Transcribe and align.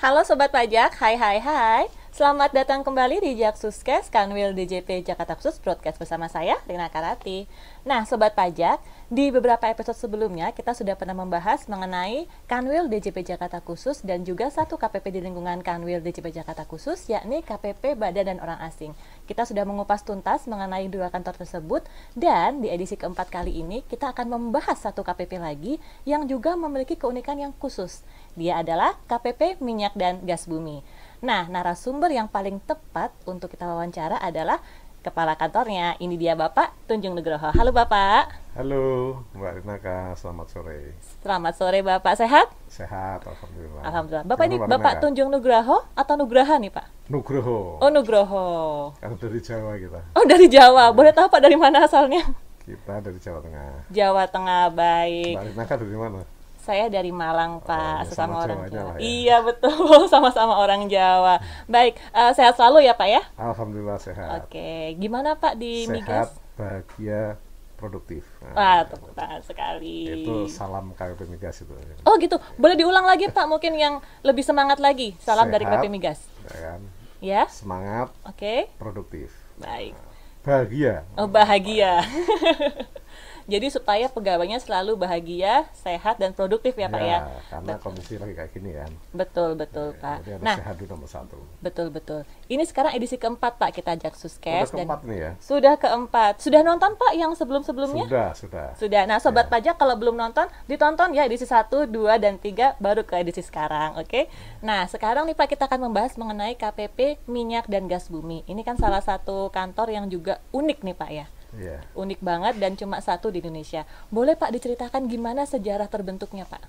Halo 0.00 0.24
Sobat 0.24 0.48
Pajak, 0.48 0.96
hai 0.96 1.12
hai 1.20 1.36
hai. 1.44 1.84
Selamat 2.08 2.56
datang 2.56 2.80
kembali 2.80 3.20
di 3.20 3.36
Jaksuskes 3.36 4.08
Kanwil 4.08 4.56
DJP 4.56 5.04
Jakarta 5.04 5.36
Khusus 5.36 5.60
Broadcast 5.60 6.00
bersama 6.00 6.24
saya, 6.24 6.56
Rina 6.64 6.88
Karati. 6.88 7.44
Nah 7.84 8.08
Sobat 8.08 8.32
Pajak, 8.32 8.80
di 9.12 9.28
beberapa 9.28 9.68
episode 9.68 10.00
sebelumnya 10.00 10.56
kita 10.56 10.72
sudah 10.72 10.96
pernah 10.96 11.12
membahas 11.12 11.68
mengenai 11.68 12.24
Kanwil 12.48 12.88
DJP 12.88 13.28
Jakarta 13.28 13.60
Khusus 13.60 14.00
dan 14.00 14.24
juga 14.24 14.48
satu 14.48 14.80
KPP 14.80 15.16
di 15.16 15.20
lingkungan 15.20 15.60
Kanwil 15.60 16.00
DJP 16.00 16.32
Jakarta 16.32 16.64
Khusus 16.64 17.04
yakni 17.12 17.44
KPP 17.44 17.94
Badan 17.94 18.24
dan 18.24 18.38
Orang 18.40 18.58
Asing. 18.64 18.96
Kita 19.28 19.44
sudah 19.44 19.68
mengupas 19.68 20.00
tuntas 20.00 20.48
mengenai 20.48 20.88
dua 20.88 21.12
kantor 21.12 21.36
tersebut 21.44 21.84
dan 22.16 22.64
di 22.64 22.72
edisi 22.72 22.96
keempat 22.96 23.28
kali 23.28 23.60
ini 23.60 23.84
kita 23.84 24.16
akan 24.16 24.32
membahas 24.32 24.80
satu 24.80 25.04
KPP 25.04 25.36
lagi 25.36 25.76
yang 26.08 26.24
juga 26.24 26.56
memiliki 26.56 26.96
keunikan 26.96 27.36
yang 27.36 27.52
khusus 27.60 28.00
Dia 28.38 28.62
adalah 28.62 28.94
KPP 29.10 29.58
Minyak 29.58 29.98
dan 29.98 30.22
Gas 30.22 30.46
Bumi 30.46 30.82
Nah, 31.20 31.44
narasumber 31.52 32.08
yang 32.08 32.32
paling 32.32 32.64
tepat 32.64 33.12
untuk 33.28 33.52
kita 33.52 33.68
wawancara 33.68 34.16
adalah 34.24 34.56
kepala 35.04 35.36
kantornya. 35.36 36.00
Ini 36.00 36.16
dia 36.16 36.32
Bapak 36.32 36.72
Tunjung 36.88 37.12
Nugroho. 37.12 37.52
Halo 37.52 37.76
Bapak. 37.76 38.32
Halo 38.56 39.20
Mbak 39.36 39.52
Rinaka, 39.60 40.16
selamat 40.16 40.48
sore. 40.48 40.96
Selamat 41.20 41.52
sore 41.60 41.84
Bapak, 41.84 42.16
sehat? 42.16 42.48
Sehat, 42.72 43.20
Alhamdulillah. 43.20 43.82
Alhamdulillah. 43.84 44.24
Bapak 44.24 44.44
ini 44.48 44.56
Bapak 44.56 45.04
Tunjung 45.04 45.28
Nugroho 45.28 45.84
atau 45.92 46.14
Nugraha 46.16 46.56
nih 46.56 46.72
Pak? 46.72 47.12
Nugroho. 47.12 47.84
Oh 47.84 47.92
Nugroho. 47.92 48.48
Karena 48.96 49.16
dari 49.20 49.40
Jawa 49.44 49.72
kita. 49.76 50.00
Oh 50.16 50.24
dari 50.24 50.46
Jawa. 50.48 50.84
Boleh 50.96 51.12
tahu 51.12 51.28
Pak 51.28 51.40
dari 51.44 51.60
mana 51.60 51.84
asalnya? 51.84 52.24
Kita 52.64 53.04
dari 53.04 53.20
Jawa 53.20 53.44
Tengah. 53.44 53.92
Jawa 53.92 54.24
Tengah, 54.24 54.72
baik. 54.72 55.36
Mbak 55.36 55.46
Rinaka 55.52 55.74
dari 55.76 55.98
mana? 56.00 56.39
Saya 56.70 56.86
dari 56.86 57.10
Malang, 57.10 57.58
Pak, 57.66 57.74
oh, 57.74 57.98
ya, 57.98 58.06
sesama 58.06 58.46
orang 58.46 58.70
Jawa. 58.70 58.94
ya. 58.94 59.02
Iya, 59.02 59.36
betul, 59.42 60.06
sama-sama 60.12 60.54
orang 60.54 60.86
Jawa. 60.86 61.42
Baik, 61.66 61.98
uh, 62.14 62.30
sehat 62.30 62.54
selalu 62.54 62.86
ya, 62.86 62.94
Pak 62.94 63.10
ya? 63.10 63.26
Alhamdulillah 63.34 63.98
sehat. 63.98 64.46
Oke, 64.46 64.94
gimana 65.02 65.34
Pak 65.34 65.58
di 65.58 65.90
sehat, 65.90 65.98
Migas? 65.98 66.30
bahagia, 66.54 67.42
produktif. 67.74 68.22
Nah, 68.38 68.54
Wah, 68.54 68.78
tepuk 68.86 69.10
tangan 69.18 69.42
sekali. 69.42 70.22
Itu 70.22 70.46
salam 70.46 70.94
KPP 70.94 71.26
Migas 71.26 71.58
itu. 71.58 71.74
Oh, 72.06 72.14
gitu. 72.22 72.38
Boleh 72.54 72.78
diulang 72.78 73.02
lagi, 73.02 73.26
Pak, 73.26 73.50
mungkin 73.50 73.74
yang 73.74 73.98
lebih 74.22 74.46
semangat 74.46 74.78
lagi. 74.78 75.18
Salam 75.18 75.50
sehat, 75.50 75.54
dari 75.58 75.66
KPP 75.66 75.90
Migas. 75.90 76.22
Ya 76.46 76.58
kan? 76.62 76.80
Ya. 77.18 77.42
Semangat. 77.50 78.14
Oke. 78.30 78.38
Okay. 78.38 78.58
Produktif. 78.78 79.34
Baik. 79.58 79.98
Bahagia. 80.46 81.02
Oh, 81.18 81.26
bahagia. 81.26 81.98
Jadi 83.46 83.66
supaya 83.72 84.06
pegawainya 84.12 84.60
selalu 84.60 85.00
bahagia, 85.00 85.68
sehat 85.72 86.20
dan 86.20 86.36
produktif 86.36 86.76
ya, 86.76 86.92
Pak 86.92 87.02
ya. 87.02 87.18
Karena 87.48 87.76
betul. 87.76 87.84
kondisi 87.84 88.14
lagi 88.20 88.34
kayak 88.36 88.50
gini 88.52 88.70
kan. 88.76 88.90
Betul 89.16 89.50
betul 89.56 89.96
ya, 89.96 90.02
Pak. 90.02 90.18
Jadi 90.20 90.30
harus 90.36 90.44
nah, 90.44 90.56
sehat 90.60 90.74
dulu 90.76 90.88
nomor 90.96 91.08
satu. 91.08 91.38
Betul 91.64 91.88
betul. 91.88 92.20
Ini 92.50 92.62
sekarang 92.66 92.92
edisi 92.96 93.16
keempat 93.16 93.56
Pak 93.56 93.70
kita 93.76 93.96
Jaksuskes. 93.96 94.70
Sudah 94.70 94.84
keempat 94.84 95.00
dan 95.00 95.08
nih 95.08 95.18
ya. 95.18 95.30
Sudah 95.40 95.74
keempat. 95.78 96.32
Sudah 96.42 96.60
nonton 96.60 96.92
Pak 96.96 97.12
yang 97.16 97.32
sebelum 97.32 97.62
sebelumnya? 97.62 98.04
Sudah 98.06 98.28
sudah. 98.34 98.68
Sudah. 98.76 99.02
Nah 99.06 99.18
sobat 99.22 99.46
ya. 99.48 99.52
pajak 99.58 99.76
kalau 99.78 99.94
belum 99.96 100.16
nonton 100.16 100.46
ditonton 100.66 101.14
ya 101.16 101.24
edisi 101.24 101.46
1, 101.46 101.70
2 101.70 101.90
dan 102.20 102.36
3 102.36 102.80
baru 102.82 103.02
ke 103.06 103.18
edisi 103.20 103.40
sekarang, 103.44 103.96
oke? 103.96 104.08
Okay? 104.08 104.24
Nah 104.60 104.84
sekarang 104.88 105.26
nih 105.28 105.36
Pak 105.36 105.56
kita 105.56 105.70
akan 105.70 105.90
membahas 105.90 106.16
mengenai 106.18 106.54
KPP 106.56 107.24
minyak 107.30 107.66
dan 107.70 107.86
gas 107.86 108.10
bumi. 108.10 108.42
Ini 108.44 108.62
kan 108.66 108.76
salah 108.76 109.00
satu 109.00 109.48
kantor 109.54 109.92
yang 109.92 110.06
juga 110.10 110.42
unik 110.50 110.78
nih 110.84 110.96
Pak 110.96 111.10
ya. 111.10 111.26
Yeah. 111.58 111.82
Unik 111.98 112.22
banget 112.22 112.62
dan 112.62 112.78
cuma 112.78 113.02
satu 113.02 113.34
di 113.34 113.42
Indonesia. 113.42 113.82
Boleh 114.12 114.38
Pak 114.38 114.54
diceritakan 114.54 115.10
gimana 115.10 115.42
sejarah 115.48 115.90
terbentuknya 115.90 116.46
Pak? 116.46 116.62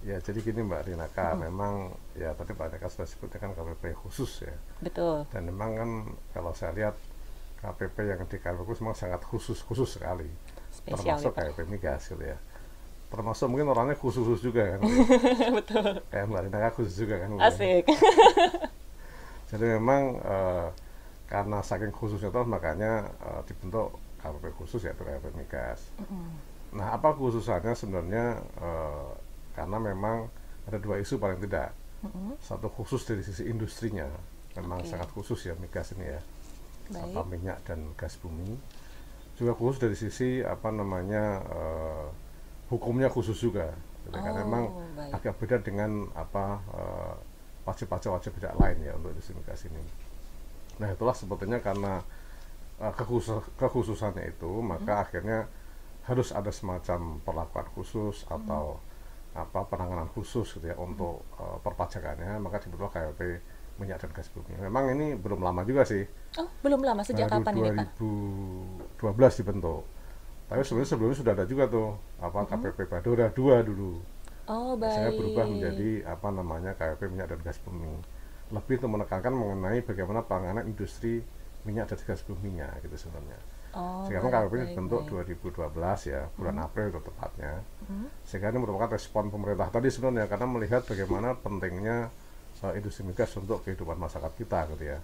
Ya 0.00 0.16
jadi 0.16 0.40
gini 0.40 0.64
Mbak 0.64 0.88
Rinaka, 0.88 1.36
hmm. 1.36 1.40
memang 1.44 1.92
ya 2.16 2.32
tadi 2.32 2.56
Pak 2.56 2.72
Rinaka 2.72 2.88
sudah 2.88 3.04
sebutnya 3.04 3.36
kan 3.36 3.52
KPP 3.52 3.92
khusus 4.00 4.48
ya. 4.48 4.54
Betul. 4.80 5.28
Dan 5.28 5.52
memang 5.52 5.70
kan 5.76 5.90
kalau 6.32 6.56
saya 6.56 6.72
lihat 6.72 6.96
KPP 7.60 7.96
yang 8.08 8.24
di 8.24 8.36
KPP 8.40 8.64
khusus 8.64 8.80
memang 8.80 8.96
sangat 8.96 9.20
khusus 9.28 9.60
khusus 9.60 10.00
sekali. 10.00 10.26
Spesial 10.72 11.20
termasuk 11.20 11.32
ya, 11.36 11.52
KPP 11.52 11.58
migas 11.68 12.02
gitu 12.08 12.24
ya. 12.24 12.38
Termasuk 13.10 13.46
mungkin 13.50 13.66
orangnya 13.74 13.98
khusus-khusus 13.98 14.40
juga 14.40 14.78
kan. 14.78 14.80
Betul. 15.58 16.00
Kayak 16.08 16.26
Mbak 16.32 16.40
Rinaka 16.48 16.68
khusus 16.80 16.94
juga 16.96 17.14
kan. 17.20 17.28
Asik. 17.36 17.84
jadi 19.52 19.64
memang 19.76 20.02
uh, 20.24 20.70
karena 21.30 21.62
saking 21.62 21.94
khususnya 21.94 22.34
terus 22.34 22.50
makanya 22.50 23.06
uh, 23.22 23.40
dibentuk 23.46 23.94
KPP 24.18 24.44
khusus 24.58 24.82
yaitu 24.82 25.06
KPP 25.06 25.30
migas. 25.38 25.94
Mm. 26.02 26.34
Nah 26.74 26.98
apa 26.98 27.14
khususannya 27.14 27.72
sebenarnya 27.78 28.42
uh, 28.58 29.14
karena 29.54 29.78
memang 29.78 30.26
ada 30.66 30.82
dua 30.82 30.98
isu 30.98 31.22
paling 31.22 31.38
tidak. 31.38 31.70
Mm 32.02 32.10
-hmm. 32.10 32.32
Satu 32.42 32.66
khusus 32.66 33.06
dari 33.06 33.22
sisi 33.22 33.46
industrinya, 33.46 34.10
memang 34.58 34.82
okay. 34.82 34.90
sangat 34.90 35.08
khusus 35.14 35.46
ya 35.46 35.54
migas 35.60 35.94
ini 35.94 36.10
ya, 36.10 36.20
Baik. 36.90 37.12
apa 37.14 37.20
minyak 37.30 37.58
dan 37.62 37.94
gas 37.94 38.18
bumi. 38.18 38.58
Juga 39.38 39.54
khusus 39.54 39.78
dari 39.78 39.96
sisi 39.96 40.42
apa 40.42 40.72
namanya 40.74 41.44
uh, 41.46 42.08
hukumnya 42.72 43.12
khusus 43.12 43.36
juga, 43.36 43.70
Jadi 44.08 44.16
oh, 44.16 44.22
karena 44.24 44.40
memang 44.48 44.64
baik. 44.96 45.12
agak 45.20 45.34
beda 45.38 45.56
dengan 45.60 46.08
apa 46.16 46.64
wajib-wajib 47.68 48.10
wajib 48.16 48.30
pajak 48.40 48.56
lain 48.56 48.76
ya 48.80 48.92
untuk 48.96 49.12
industri 49.12 49.36
migas 49.36 49.62
ini. 49.68 49.82
Nah 50.80 50.88
itulah 50.96 51.12
sebetulnya 51.12 51.60
karena 51.60 52.00
uh, 52.80 52.92
kekhusus, 52.96 53.44
kekhususannya 53.60 54.32
itu 54.32 54.50
maka 54.64 54.96
hmm. 54.96 55.04
akhirnya 55.04 55.38
harus 56.08 56.32
ada 56.32 56.48
semacam 56.48 57.20
perlakuan 57.20 57.68
khusus 57.76 58.24
hmm. 58.24 58.34
atau 58.40 58.80
apa 59.30 59.62
penanganan 59.70 60.10
khusus 60.10 60.58
gitu 60.58 60.66
ya 60.66 60.74
untuk 60.74 61.22
uh, 61.38 61.60
perpajakannya 61.62 62.42
maka 62.42 62.58
dibentuk 62.58 62.90
KLP 62.90 63.20
minyak 63.78 64.02
dan 64.02 64.10
gas 64.12 64.28
bumi. 64.32 64.58
Memang 64.60 64.92
ini 64.92 65.16
belum 65.16 65.40
lama 65.40 65.64
juga 65.64 65.88
sih. 65.88 66.04
Oh, 66.36 66.48
belum 66.60 66.84
lama 66.84 67.00
sejak 67.00 67.32
Baru 67.32 67.40
kapan 67.40 67.54
2012 67.56 67.64
ini, 67.64 67.70
Pak? 67.80 67.88
2012 69.00 69.40
dibentuk. 69.40 69.82
Tapi 70.50 70.60
sebenarnya 70.66 70.90
sebelumnya 70.90 71.16
sudah 71.16 71.32
ada 71.32 71.44
juga 71.46 71.64
tuh 71.70 71.88
apa 72.20 72.38
hmm. 72.42 72.48
KPP 72.50 72.78
Badora 72.90 73.26
2 73.32 73.68
dulu. 73.70 73.92
Oh, 74.50 74.74
baik. 74.74 74.92
Saya 74.92 75.10
berubah 75.14 75.44
menjadi 75.46 75.90
apa 76.10 76.28
namanya 76.34 76.70
KPP 76.76 77.00
minyak 77.08 77.30
dan 77.32 77.40
gas 77.40 77.56
bumi 77.62 78.19
lebih 78.50 78.82
untuk 78.82 78.90
menekankan 78.98 79.32
mengenai 79.32 79.80
bagaimana 79.86 80.26
penanganan 80.26 80.66
industri 80.66 81.22
minyak 81.62 81.92
dan 81.92 81.98
gas 82.02 82.22
buminya 82.26 82.68
gitu 82.82 82.96
sebenarnya. 82.96 83.38
Oh, 83.70 84.02
sehingga 84.02 84.26
KPP 84.26 84.52
ini 84.58 84.66
dibentuk 84.74 85.06
2012 85.06 86.10
ya 86.10 86.26
bulan 86.34 86.56
hmm. 86.58 86.66
April 86.66 86.86
itu 86.90 87.00
tepatnya. 87.06 87.52
Hmm. 87.86 88.06
Sehingga 88.26 88.50
ini 88.50 88.58
merupakan 88.58 88.90
respon 88.90 89.30
pemerintah 89.30 89.70
tadi 89.70 89.88
sebenarnya 89.94 90.26
karena 90.26 90.46
melihat 90.50 90.82
bagaimana 90.82 91.38
pentingnya 91.38 92.10
uh, 92.66 92.72
industri 92.74 93.06
migas 93.06 93.30
untuk 93.38 93.62
kehidupan 93.62 93.94
masyarakat 93.94 94.32
kita 94.34 94.66
gitu 94.74 94.84
ya. 94.90 94.98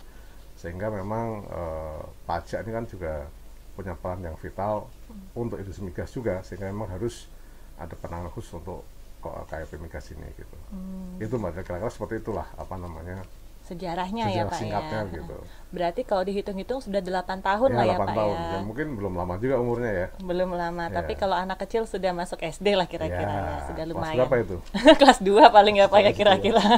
Sehingga 0.58 0.90
memang 0.90 1.46
uh, 1.46 2.02
pajak 2.26 2.66
ini 2.66 2.70
kan 2.74 2.84
juga 2.90 3.30
punya 3.76 3.94
peran 3.94 4.24
yang 4.24 4.34
vital 4.40 4.88
hmm. 5.12 5.38
untuk 5.38 5.60
industri 5.62 5.86
migas 5.86 6.10
juga 6.10 6.40
sehingga 6.42 6.66
memang 6.72 6.96
harus 6.96 7.28
ada 7.76 7.92
penanganan 7.92 8.32
khusus 8.32 8.56
untuk 8.56 8.82
KPP 9.22 9.72
migas 9.81 10.06
ini 10.12 10.28
gitu. 10.37 10.56
Hmm. 10.71 11.19
Itu 11.22 11.41
mbak 11.41 11.65
kira-kira 11.65 11.91
seperti 11.91 12.22
itulah 12.22 12.47
apa 12.56 12.75
namanya 12.79 13.25
sejarahnya 13.67 14.31
Sejarah 14.31 14.46
ya 14.46 14.50
Pak 14.50 14.58
singkatnya, 14.62 15.00
ya. 15.02 15.14
Gitu. 15.19 15.37
Berarti 15.75 16.00
kalau 16.06 16.23
dihitung-hitung 16.23 16.79
sudah 16.79 17.02
8 17.02 17.43
tahun 17.43 17.70
ya, 17.75 17.76
lah 17.76 17.85
ya 17.85 17.99
8 17.99 18.00
Pak 18.00 18.14
tahun. 18.14 18.37
ya. 18.37 18.46
ya. 18.46 18.58
Mungkin 18.62 18.87
belum 18.94 19.12
lama 19.19 19.35
juga 19.43 19.55
umurnya 19.58 19.93
ya. 19.93 20.06
Belum 20.23 20.50
lama, 20.55 20.85
ya. 20.87 20.94
tapi 21.02 21.12
kalau 21.19 21.35
anak 21.35 21.58
kecil 21.67 21.82
sudah 21.85 22.14
masuk 22.14 22.38
SD 22.46 22.79
lah 22.79 22.87
kira-kira 22.87 23.26
ya, 23.26 23.43
ya. 23.58 23.67
sudah 23.67 23.85
lumayan. 23.90 24.14
Kelas 24.14 24.31
berapa 24.31 24.37
itu? 24.46 24.56
Kelas 25.02 25.19
2 25.19 25.50
paling 25.50 25.75
ya 25.82 25.87
Pak 25.90 26.00
ya 26.06 26.12
kira-kira. 26.14 26.62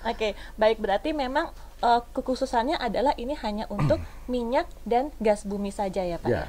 Oke, 0.00 0.16
okay, 0.16 0.32
baik 0.56 0.80
berarti 0.80 1.12
memang 1.12 1.52
uh, 1.84 2.00
kekhususannya 2.16 2.80
adalah 2.80 3.12
ini 3.18 3.34
hanya 3.42 3.66
untuk 3.68 3.98
minyak 4.32 4.70
dan 4.86 5.10
gas 5.18 5.42
bumi 5.42 5.74
saja 5.74 6.06
ya 6.06 6.16
Pak. 6.22 6.30
Ya. 6.30 6.46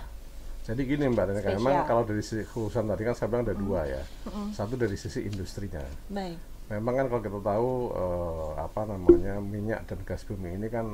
Jadi 0.62 0.81
gini 0.86 1.10
Mbak 1.10 1.25
Rena, 1.25 1.42
memang 1.58 1.90
kalau 1.90 2.06
dari 2.06 2.22
sisi 2.22 2.46
khususan 2.46 2.86
tadi 2.86 3.02
kan 3.02 3.18
saya 3.18 3.28
bilang 3.34 3.50
ada 3.50 3.58
mm. 3.58 3.62
dua 3.66 3.81
ya. 3.90 4.04
Mm. 4.30 4.50
Satu 4.54 4.78
dari 4.78 4.94
sisi 4.94 5.25
industrinya. 5.25 5.81
Baik 6.08 6.52
memang 6.72 6.94
kan 6.96 7.06
kalau 7.12 7.22
kita 7.22 7.40
tahu 7.44 7.72
uh, 7.92 8.50
apa 8.56 8.81
namanya 8.88 9.44
minyak 9.44 9.84
dan 9.92 10.00
gas 10.08 10.24
bumi 10.24 10.56
ini 10.56 10.72
kan 10.72 10.88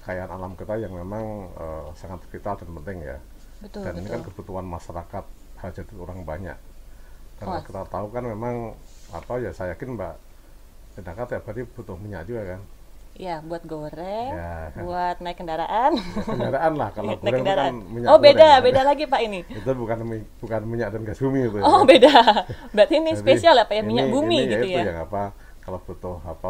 kekayaan 0.00 0.32
alam 0.32 0.52
kita 0.56 0.80
yang 0.80 0.96
memang 0.96 1.52
uh, 1.60 1.92
sangat 1.92 2.24
vital 2.32 2.56
dan 2.56 2.70
penting 2.80 2.98
ya. 3.04 3.18
Betul, 3.60 3.84
dan 3.84 3.92
betul. 3.92 4.00
ini 4.00 4.08
kan 4.08 4.20
kebutuhan 4.24 4.64
masyarakat 4.64 5.24
hajat 5.60 5.86
orang 6.00 6.24
banyak. 6.24 6.58
Karena 7.36 7.60
kita 7.60 7.82
tahu 7.92 8.06
kan 8.08 8.24
memang 8.24 8.72
apa 9.12 9.32
ya 9.42 9.52
saya 9.52 9.76
yakin 9.76 10.00
Mbak 10.00 10.14
Sedangkan 10.94 11.26
tiap 11.26 11.42
hari 11.50 11.66
butuh 11.66 11.98
minyak 11.98 12.22
juga 12.30 12.54
kan. 12.54 12.60
Ya, 13.14 13.38
buat 13.46 13.62
goreng, 13.62 14.30
ya, 14.34 14.74
kan. 14.74 14.82
buat 14.82 15.16
naik 15.22 15.38
kendaraan. 15.38 15.94
Ya, 15.94 16.22
kendaraan 16.26 16.72
lah 16.74 16.90
kalau 16.90 17.14
naik 17.14 17.22
goreng 17.22 17.40
kendaraan. 17.46 17.74
kan 17.78 17.94
minyak 17.94 18.08
Oh, 18.10 18.18
beda, 18.18 18.42
goreng, 18.42 18.64
beda 18.66 18.80
lagi 18.82 19.04
Pak 19.06 19.20
ini. 19.22 19.40
itu 19.46 19.70
bukan 19.70 19.98
bukan 20.42 20.60
minyak 20.66 20.88
dan 20.90 21.06
gas 21.06 21.22
bumi 21.22 21.46
itu. 21.46 21.58
Oh, 21.62 21.86
ya. 21.86 21.94
beda. 21.94 22.14
Berarti 22.74 22.94
ini 22.98 23.14
Jadi, 23.14 23.22
spesial 23.22 23.54
ya 23.54 23.70
Pak 23.70 23.76
ya, 23.78 23.82
minyak 23.86 24.10
ini, 24.10 24.14
bumi 24.18 24.38
ini 24.42 24.52
gitu 24.58 24.66
ya. 24.66 24.74
ya. 24.74 24.82
Itu 24.82 24.90
yang 24.90 25.00
apa 25.06 25.22
kalau 25.62 25.78
butuh 25.86 26.18
apa 26.26 26.48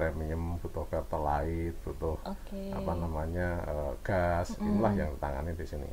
premium, 0.00 0.56
butuh 0.64 0.84
pertalite, 0.88 1.76
butuh 1.84 2.16
okay. 2.24 2.72
apa 2.72 2.92
namanya 2.96 3.48
uh, 3.68 3.92
gas, 4.00 4.56
mm. 4.56 4.64
inilah 4.64 4.92
yang 4.96 5.10
ditangani 5.12 5.52
di 5.60 5.66
sini. 5.68 5.90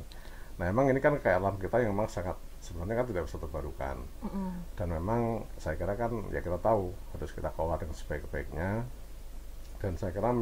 Nah, 0.56 0.72
emang 0.72 0.88
ini 0.88 0.96
kan 1.04 1.12
kayak 1.20 1.44
alam 1.44 1.60
kita 1.60 1.84
yang 1.84 1.92
memang 1.92 2.08
sangat 2.08 2.40
sebenarnya 2.64 3.04
kan 3.04 3.06
tidak 3.12 3.22
bisa 3.28 3.36
terbarukan 3.38 3.96
mm 4.24 4.28
-hmm. 4.32 4.50
dan 4.74 4.88
memang 4.90 5.44
saya 5.60 5.78
kira 5.78 5.94
kan 5.94 6.10
ya 6.34 6.40
kita 6.42 6.58
tahu 6.58 6.90
harus 7.14 7.30
kita 7.30 7.52
kelola 7.54 7.78
dengan 7.78 7.94
sebaik-baiknya 7.94 8.70
dan 9.86 9.94
saya 9.94 10.10
kira 10.10 10.34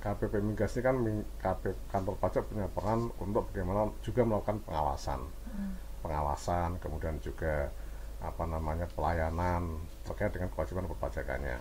KPP 0.00 0.34
Migas 0.42 0.74
ini 0.74 0.82
kan 0.82 0.96
KP, 1.38 1.62
kantor 1.92 2.18
pajak 2.18 2.42
punya 2.50 2.66
peran 2.66 3.12
untuk 3.22 3.46
bagaimana 3.52 3.86
juga 4.02 4.26
melakukan 4.26 4.58
pengawasan 4.66 5.20
mm. 5.22 5.72
pengawasan 6.02 6.80
kemudian 6.82 7.22
juga 7.22 7.70
apa 8.18 8.44
namanya 8.50 8.90
pelayanan 8.90 9.78
terkait 10.02 10.34
dengan 10.34 10.50
kewajiban 10.50 10.90
perpajakannya 10.90 11.60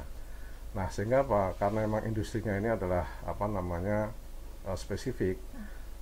nah 0.73 0.87
sehingga 0.89 1.21
apa 1.21 1.53
karena 1.61 1.85
memang 1.85 2.01
industrinya 2.09 2.57
ini 2.57 2.73
adalah 2.73 3.05
apa 3.27 3.45
namanya 3.45 4.09
uh, 4.65 4.77
spesifik 4.77 5.37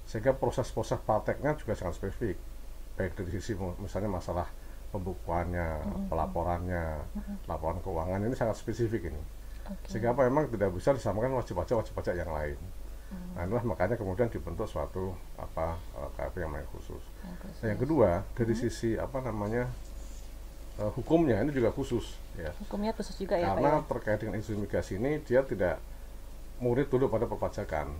sehingga 0.07 0.31
proses-proses 0.31 1.03
prakteknya 1.03 1.59
juga 1.59 1.75
sangat 1.75 1.99
spesifik 1.99 2.39
baik 2.95 3.13
dari 3.19 3.29
sisi 3.35 3.53
misalnya 3.77 4.09
masalah 4.09 4.47
pembukuannya, 4.89 5.69
mm-hmm. 5.83 6.07
pelaporannya, 6.09 6.85
mm-hmm. 7.13 7.35
laporan 7.45 7.77
keuangan 7.83 8.23
ini 8.23 8.35
sangat 8.35 8.55
spesifik 8.57 9.11
ini. 9.11 9.21
Okay. 9.67 9.87
Sehingga 9.91 10.15
apa 10.15 10.27
memang 10.27 10.47
tidak 10.47 10.71
bisa 10.71 10.95
disamakan 10.95 11.35
wajib 11.35 11.59
pajak 11.59 11.75
wajib 11.83 11.93
pajak 11.93 12.15
yang 12.15 12.31
lain. 12.31 12.57
Mm-hmm. 12.57 13.31
Nah 13.35 13.41
inilah 13.47 13.63
makanya 13.67 13.95
kemudian 13.95 14.27
dibentuk 14.27 14.67
suatu 14.67 15.15
apa 15.35 15.75
uh, 15.95 16.09
KP 16.15 16.43
yang 16.43 16.51
khusus. 16.71 17.03
Nah, 17.23 17.67
yang 17.67 17.79
kedua 17.79 18.23
dari 18.35 18.51
mm-hmm. 18.55 18.71
sisi 18.71 18.95
apa 18.99 19.23
namanya 19.23 19.67
uh, 20.79 20.91
hukumnya 20.95 21.39
ini 21.43 21.51
juga 21.51 21.71
khusus 21.71 22.19
ya. 22.35 22.51
Hukumnya 22.63 22.91
khusus 22.95 23.15
juga 23.15 23.39
ya 23.39 23.55
Karena 23.55 23.79
ya? 23.79 23.87
terkait 23.87 24.19
dengan 24.23 24.35
isu 24.39 24.59
migrasi 24.59 24.99
ini 24.99 25.23
dia 25.23 25.43
tidak 25.43 25.79
murid 26.59 26.87
dulu 26.91 27.07
pada 27.07 27.27
perpajakan. 27.27 27.91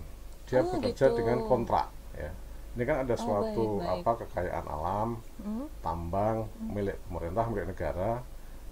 Dia 0.48 0.64
oh, 0.64 0.72
bekerja 0.76 1.12
gitu. 1.12 1.16
dengan 1.20 1.44
kontrak 1.44 1.92
ya 2.16 2.32
ini 2.78 2.86
kan 2.86 3.02
ada 3.02 3.14
oh, 3.16 3.18
suatu 3.18 3.64
baik, 3.82 3.82
baik. 3.82 3.98
apa 4.06 4.10
kekayaan 4.22 4.66
alam 4.70 5.08
hmm? 5.42 5.66
tambang 5.82 6.46
hmm. 6.46 6.70
milik 6.70 6.96
pemerintah 7.10 7.44
milik 7.50 7.66
negara 7.74 8.12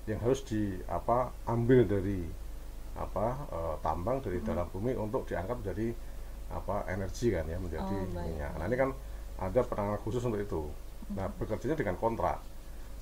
yang 0.06 0.22
harus 0.22 0.46
di 0.46 0.78
apa 0.87 1.34
ambil 1.50 1.82
dari 1.82 2.22
apa 2.96 3.26
e, 3.52 3.58
tambang 3.84 4.19
dari 4.25 4.40
hmm. 4.40 4.46
dalam 4.48 4.66
bumi 4.72 4.93
untuk 4.96 5.28
diangkat 5.28 5.56
menjadi 5.62 5.88
apa 6.46 6.87
energi 6.88 7.26
kan 7.34 7.44
ya 7.44 7.58
menjadi 7.58 7.96
oh, 7.96 8.22
minyak 8.22 8.52
nah 8.56 8.64
ini 8.66 8.76
kan 8.78 8.90
ada 9.37 9.60
penanganan 9.66 10.00
khusus 10.00 10.22
untuk 10.25 10.40
itu 10.40 10.62
hmm. 10.64 11.14
nah 11.16 11.26
bekerjanya 11.37 11.76
dengan 11.76 11.96
kontrak 12.00 12.40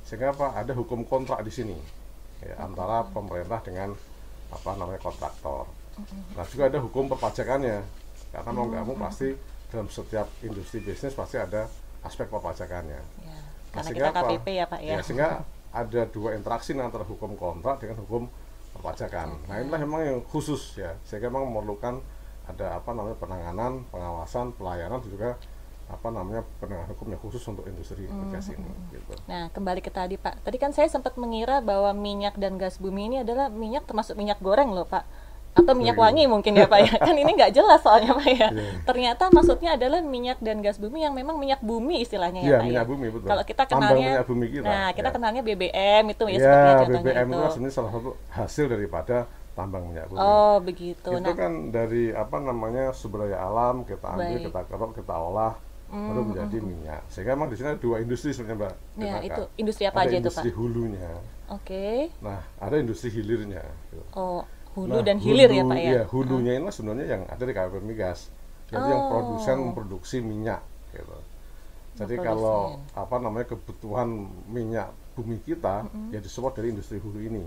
sehingga 0.05 0.37
apa 0.37 0.59
ada 0.59 0.73
hukum 0.77 1.07
kontrak 1.09 1.41
di 1.47 1.53
sini 1.53 1.77
ya, 2.43 2.59
hmm. 2.59 2.67
antara 2.67 3.07
pemerintah 3.09 3.61
dengan 3.63 3.95
apa 4.51 4.71
namanya 4.77 5.01
kontraktor 5.01 5.71
hmm. 5.97 6.35
nah 6.35 6.45
juga 6.49 6.69
ada 6.69 6.79
hukum 6.83 7.07
perpajakannya 7.09 7.79
karena 8.35 8.51
mau 8.51 8.67
nggak 8.67 8.85
mau 8.91 8.97
pasti 8.99 9.31
dalam 9.71 9.87
setiap 9.87 10.27
industri 10.43 10.83
bisnis 10.83 11.15
pasti 11.15 11.39
ada 11.39 11.67
aspek 12.07 12.31
perpajakannya. 12.31 13.01
Ya, 13.01 13.39
nah, 13.75 13.83
kita 13.83 14.11
KPP 14.15 14.47
apa? 14.47 14.51
ya 14.51 14.65
Pak 14.71 14.81
ya. 14.83 14.95
ya 14.95 15.03
sehingga 15.03 15.31
ada 15.75 16.03
dua 16.07 16.39
interaksi 16.39 16.71
antara 16.79 17.03
hukum 17.03 17.35
kontrak 17.35 17.83
dengan 17.83 17.99
hukum 18.07 18.31
perpajakan. 18.75 19.39
Nah 19.47 19.57
inilah 19.63 19.81
memang 19.81 20.01
yang 20.03 20.19
khusus 20.27 20.77
ya, 20.77 20.99
sehingga 21.07 21.31
memang 21.31 21.49
memerlukan 21.49 22.03
ada 22.45 22.77
apa 22.77 22.91
namanya 22.93 23.17
penanganan, 23.17 23.73
pengawasan, 23.89 24.53
pelayanan 24.59 25.01
juga 25.01 25.41
apa 25.85 26.09
namanya 26.09 26.41
penanganan 26.61 26.89
hukum 26.97 27.13
yang 27.13 27.21
khusus 27.21 27.45
untuk 27.45 27.69
industri 27.69 28.09
mm 28.09 28.33
-hmm. 28.33 28.55
ini. 28.57 28.73
Gitu. 28.93 29.13
Nah 29.29 29.53
kembali 29.53 29.81
ke 29.85 29.93
tadi 29.93 30.17
Pak, 30.17 30.45
tadi 30.45 30.57
kan 30.57 30.73
saya 30.73 30.89
sempat 30.89 31.17
mengira 31.21 31.61
bahwa 31.61 31.93
minyak 31.93 32.37
dan 32.41 32.57
gas 32.57 32.81
bumi 32.81 33.13
ini 33.13 33.17
adalah 33.21 33.53
minyak 33.53 33.85
termasuk 33.85 34.17
minyak 34.17 34.41
goreng 34.41 34.73
loh 34.73 34.89
Pak 34.89 35.05
atau 35.55 35.73
minyak 35.79 35.95
wangi 35.95 36.27
mungkin 36.27 36.59
ya 36.59 36.67
Pak 36.67 36.81
ya. 36.83 36.95
Kan 36.99 37.15
ini 37.15 37.31
nggak 37.31 37.55
jelas 37.55 37.79
soalnya 37.79 38.11
Pak 38.19 38.27
ya. 38.27 38.49
Yeah. 38.51 38.75
Ternyata 38.83 39.31
maksudnya 39.31 39.79
adalah 39.79 40.03
minyak 40.03 40.43
dan 40.43 40.59
gas 40.61 40.83
bumi 40.83 41.07
yang 41.07 41.15
memang 41.15 41.39
minyak 41.39 41.63
bumi 41.63 42.03
istilahnya 42.03 42.43
ya, 42.43 42.51
yeah, 42.51 42.61
Pak 42.61 42.67
minyak 42.67 42.87
ya. 42.87 42.91
bumi 42.91 43.07
betul. 43.15 43.29
Kalau 43.31 43.45
kita 43.47 43.63
kenalnya 43.71 44.11
minyak 44.19 44.27
bumi 44.27 44.47
kita. 44.51 44.67
Nah, 44.67 44.89
kita 44.91 45.09
yeah. 45.09 45.15
kenalnya 45.15 45.43
BBM 45.47 46.05
itu 46.11 46.25
ya, 46.27 46.35
yeah, 46.35 46.43
seperti 46.43 46.85
BBM 46.91 47.29
itu. 47.31 47.39
itu 47.39 47.47
sebenarnya 47.55 47.75
salah 47.79 47.91
satu 47.95 48.11
hasil 48.35 48.65
daripada 48.67 49.17
tambang 49.55 49.83
minyak 49.87 50.11
bumi. 50.11 50.19
Oh, 50.19 50.57
begitu. 50.59 51.11
Itu 51.15 51.23
nah. 51.23 51.39
kan 51.39 51.53
dari 51.71 52.11
apa 52.11 52.37
namanya 52.43 52.91
sumber 52.91 53.31
daya 53.31 53.47
alam 53.47 53.87
kita 53.87 54.07
ambil, 54.11 54.27
Baik. 54.35 54.45
kita 54.51 54.61
kerok, 54.67 54.91
kita 54.99 55.15
olah 55.15 55.55
mm, 55.95 56.07
baru 56.11 56.21
menjadi 56.35 56.59
mm, 56.59 56.67
minyak. 56.67 57.03
Sehingga 57.15 57.39
memang 57.39 57.55
di 57.55 57.57
sini 57.63 57.69
ada 57.71 57.81
dua 57.81 58.03
industri 58.03 58.35
sebenarnya, 58.35 58.59
Mbak. 58.59 58.75
Ya, 58.99 59.17
itu 59.23 59.43
industri 59.55 59.87
apa 59.87 60.03
ada 60.03 60.11
aja 60.11 60.17
itu, 60.19 60.27
Pak? 60.27 60.43
Industri 60.43 60.51
hulunya. 60.59 61.11
Oke. 61.55 61.63
Okay. 61.63 61.99
Nah, 62.19 62.43
ada 62.59 62.77
industri 62.83 63.09
hilirnya. 63.15 63.63
Gitu. 63.95 64.03
Oh, 64.19 64.43
hulu 64.75 64.99
nah, 65.01 65.07
dan 65.07 65.17
hilir 65.23 65.51
hulu, 65.51 65.59
ya 65.59 65.63
pak 65.65 65.79
ya? 65.79 65.91
Iya, 65.91 66.03
hulunya 66.11 66.53
hmm. 66.59 66.61
ini 66.67 66.71
sebenarnya 66.75 67.07
yang 67.07 67.23
ada 67.31 67.43
di 67.47 67.53
KPP 67.55 67.75
Migas. 67.87 68.21
Jadi 68.69 68.83
oh. 68.83 68.91
yang 68.91 69.03
produsen 69.07 69.57
memproduksi 69.63 70.17
minyak 70.19 70.61
gitu. 70.91 71.19
Jadi 71.95 72.15
kalau 72.19 72.83
apa 72.99 73.17
namanya 73.23 73.55
kebutuhan 73.55 74.27
minyak 74.51 74.91
bumi 75.15 75.39
kita 75.47 75.87
mm 75.87 75.91
-hmm. 75.95 76.09
ya 76.11 76.19
disupport 76.19 76.59
dari 76.59 76.75
industri 76.75 76.99
hulu 76.99 77.23
ini. 77.23 77.47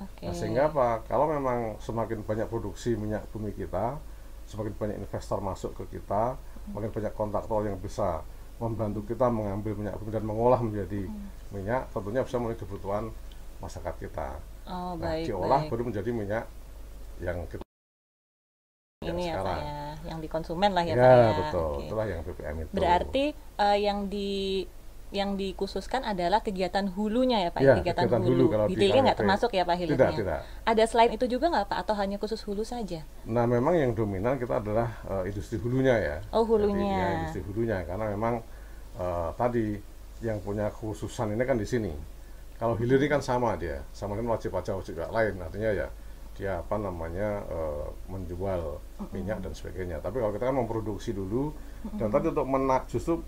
Okay. 0.00 0.30
Nah, 0.30 0.34
sehingga 0.34 0.62
apa? 0.70 1.02
Kalau 1.10 1.26
memang 1.26 1.76
semakin 1.82 2.22
banyak 2.22 2.46
produksi 2.46 2.94
minyak 2.94 3.26
bumi 3.34 3.50
kita, 3.52 3.98
semakin 4.48 4.72
banyak 4.78 4.96
investor 5.02 5.42
masuk 5.44 5.76
ke 5.76 5.98
kita, 5.98 6.38
mm. 6.38 6.72
makin 6.72 6.90
banyak 6.94 7.12
kontraktor 7.12 7.66
yang 7.66 7.76
bisa 7.76 8.24
membantu 8.62 9.04
kita 9.04 9.28
mengambil 9.28 9.76
minyak 9.76 9.98
bumi 10.00 10.10
dan 10.14 10.24
mengolah 10.24 10.60
menjadi 10.62 11.04
mm. 11.04 11.52
minyak, 11.52 11.90
tentunya 11.92 12.24
bisa 12.24 12.40
memenuhi 12.40 12.62
kebutuhan 12.62 13.04
masyarakat 13.60 13.94
kita. 14.00 14.28
Oh, 14.70 14.96
nah, 14.96 15.18
baik, 15.18 15.26
diolah 15.28 15.60
baik. 15.66 15.70
baru 15.74 15.82
menjadi 15.92 16.10
minyak 16.14 16.44
yang 17.20 17.44
kita 17.46 17.64
ini 19.00 19.32
ya 19.32 19.40
Pak 19.40 19.58
ya, 19.64 20.12
yang 20.12 20.18
di 20.20 20.28
konsumen 20.28 20.76
lah 20.76 20.84
ya, 20.84 20.92
ya 20.92 21.00
Pak 21.00 21.08
ya. 21.08 21.30
betul, 21.40 21.64
okay. 21.64 21.84
itulah 21.88 22.04
yang 22.04 22.20
BPM 22.20 22.56
itu. 22.60 22.70
Berarti 22.76 23.24
uh, 23.56 23.78
yang 23.80 23.98
di 24.12 24.32
yang 25.10 25.40
dikhususkan 25.40 26.04
adalah 26.04 26.38
kegiatan 26.44 26.84
hulunya 26.84 27.48
ya 27.48 27.50
Pak, 27.50 27.64
ya, 27.64 27.80
kegiatan, 27.80 28.04
kegiatan 28.04 28.22
hulu. 28.28 28.44
hulu 28.46 28.68
hilirnya 28.68 29.00
nggak 29.08 29.18
termasuk 29.24 29.50
ya 29.56 29.64
Pak 29.64 29.76
hilirnya? 29.80 30.12
Tidak, 30.12 30.20
tidak. 30.20 30.40
Ada 30.68 30.84
selain 30.84 31.16
itu 31.16 31.24
juga 31.32 31.48
nggak 31.48 31.66
Pak, 31.72 31.78
atau 31.80 31.94
hanya 31.96 32.20
khusus 32.20 32.44
hulu 32.44 32.60
saja? 32.60 33.00
Nah 33.24 33.48
memang 33.48 33.72
yang 33.72 33.96
dominan 33.96 34.36
kita 34.36 34.60
adalah 34.60 35.00
uh, 35.08 35.24
industri 35.24 35.56
hulunya 35.56 35.96
ya. 35.96 36.16
Oh 36.36 36.44
hulunya. 36.44 36.92
Jadi, 36.92 37.00
ya, 37.00 37.08
industri 37.24 37.42
hulunya, 37.48 37.78
karena 37.88 38.04
memang 38.12 38.34
uh, 39.00 39.32
tadi 39.34 39.80
yang 40.20 40.38
punya 40.44 40.68
khususan 40.70 41.32
ini 41.32 41.42
kan 41.48 41.56
di 41.56 41.64
sini. 41.64 41.92
Kalau 42.60 42.76
hilir 42.76 43.00
ini 43.00 43.08
kan 43.08 43.24
sama 43.24 43.56
dia, 43.56 43.80
sama 43.96 44.12
kan 44.12 44.28
wajib 44.28 44.52
pajak 44.52 44.76
wajib 44.76 45.00
lain, 45.00 45.40
artinya 45.40 45.72
ya 45.72 45.88
dia 46.38 46.62
apa 46.62 46.76
namanya 46.80 47.44
uh, 47.50 47.86
menjual 48.08 48.80
minyak 49.12 49.44
dan 49.44 49.52
sebagainya. 49.52 50.00
Tapi 50.00 50.22
kalau 50.22 50.32
kita 50.32 50.48
kan 50.48 50.56
memproduksi 50.56 51.12
dulu 51.12 51.52
dan 51.96 52.08
tadi 52.12 52.32
untuk 52.32 52.48
menak 52.48 52.88
justru 52.88 53.20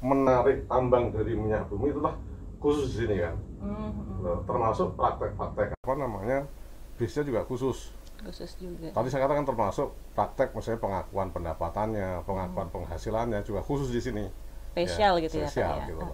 menarik 0.00 0.64
tambang 0.66 1.12
dari 1.12 1.36
minyak 1.36 1.68
bumi 1.68 1.92
itulah 1.92 2.16
khusus 2.58 2.96
di 2.96 3.04
sini 3.04 3.16
kan. 3.20 3.36
Termasuk 4.48 4.96
praktek-praktek 4.96 5.76
apa 5.76 5.94
namanya 5.94 6.38
bisnya 6.96 7.22
juga 7.22 7.44
khusus. 7.44 7.92
Khusus 8.16 8.56
juga. 8.56 8.88
Tadi 8.90 9.08
saya 9.12 9.28
katakan 9.28 9.44
termasuk 9.44 9.92
praktek 10.16 10.56
misalnya 10.56 10.80
pengakuan 10.80 11.28
pendapatannya, 11.30 12.24
pengakuan 12.24 12.68
penghasilannya 12.72 13.44
juga 13.44 13.60
khusus 13.60 13.92
di 13.92 14.00
sini. 14.00 14.24
Spesial 14.72 15.20
ya, 15.20 15.24
gitu 15.28 15.36
ya, 15.44 15.48
spesial, 15.48 15.68
ya 15.68 15.72
Pak 15.76 15.80
ya. 15.80 15.88
Gitu. 15.92 16.06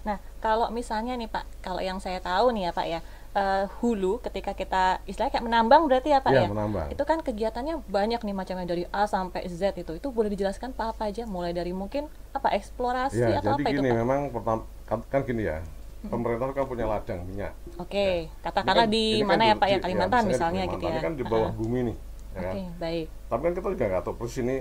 Nah, 0.00 0.16
kalau 0.40 0.66
misalnya 0.72 1.14
nih 1.18 1.28
Pak, 1.28 1.44
kalau 1.60 1.82
yang 1.82 1.98
saya 1.98 2.22
tahu 2.22 2.54
nih 2.54 2.70
ya 2.70 2.72
Pak 2.72 2.86
ya, 2.86 3.00
uh, 3.34 3.66
hulu 3.80 4.18
ketika 4.22 4.52
kita 4.56 4.98
istilahnya 5.06 5.32
kayak 5.38 5.46
menambang 5.46 5.86
berarti 5.86 6.10
ya 6.10 6.20
Pak 6.22 6.32
ya? 6.32 6.46
ya? 6.46 6.48
Menambang. 6.50 6.88
Itu 6.90 7.02
kan 7.06 7.18
kegiatannya 7.22 7.84
banyak 7.86 8.20
nih 8.22 8.34
macamnya 8.34 8.66
dari 8.66 8.84
A 8.90 9.06
sampai 9.06 9.46
Z 9.46 9.76
itu. 9.78 9.92
Itu 9.96 10.08
boleh 10.10 10.30
dijelaskan 10.32 10.74
Pak 10.74 10.96
apa 10.96 11.10
aja 11.10 11.24
mulai 11.26 11.54
dari 11.54 11.70
mungkin 11.70 12.10
apa 12.34 12.50
eksplorasi 12.54 13.20
ya, 13.20 13.38
atau 13.38 13.58
jadi 13.58 13.62
apa 13.62 13.70
gini, 13.70 13.78
itu 13.78 13.82
Pak? 13.90 13.98
memang 14.02 14.20
pertama 14.34 14.60
kan, 14.86 14.98
kan 15.06 15.20
gini 15.26 15.44
ya. 15.46 15.58
Pemerintah 16.00 16.56
kan 16.56 16.64
punya 16.64 16.88
ladang 16.88 17.20
minyak. 17.28 17.52
Oke, 17.76 17.92
okay. 17.92 18.14
ya. 18.24 18.48
katakanlah 18.48 18.88
kan, 18.88 18.94
di 18.96 19.20
mana 19.20 19.44
kan 19.44 19.50
ya 19.52 19.54
Pak 19.60 19.68
ya 19.68 19.78
Kalimantan 19.84 20.22
ya, 20.24 20.28
misalnya 20.32 20.62
Kalimantan, 20.64 20.80
gitu 20.80 20.84
ya. 20.88 20.96
Ini 20.96 21.04
kan 21.04 21.14
di 21.14 21.24
bawah 21.28 21.44
uh 21.44 21.52
-huh. 21.52 21.60
bumi 21.60 21.80
nih. 21.84 21.96
Ya 22.30 22.40
okay, 22.40 22.46
kan? 22.48 22.56
baik. 22.80 23.06
Tapi 23.28 23.40
kan 23.44 23.52
kita 23.52 23.68
juga 23.68 23.84
nggak 23.84 24.02
tahu 24.08 24.14
persis 24.16 24.40
ini 24.40 24.56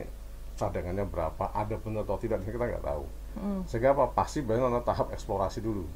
cadangannya 0.59 1.05
berapa, 1.07 1.45
ada 1.55 1.75
benar 1.79 2.03
atau 2.03 2.19
tidak, 2.19 2.43
kita 2.43 2.59
nggak 2.59 2.83
tahu. 2.83 3.03
Hmm. 3.39 3.61
Sehingga 3.63 3.95
apa? 3.95 4.11
Pasti 4.11 4.43
banyak 4.43 4.83
tahap 4.83 5.15
eksplorasi 5.15 5.63
dulu. 5.63 5.87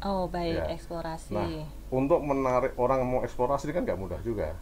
Oh 0.00 0.24
baik, 0.32 0.56
ya. 0.56 0.72
eksplorasi. 0.72 1.36
Nah, 1.36 1.68
untuk 1.92 2.24
menarik 2.24 2.72
orang 2.80 3.04
mau 3.04 3.20
eksplorasi 3.20 3.68
kan 3.76 3.84
nggak 3.84 4.00
mudah 4.00 4.20
juga. 4.24 4.56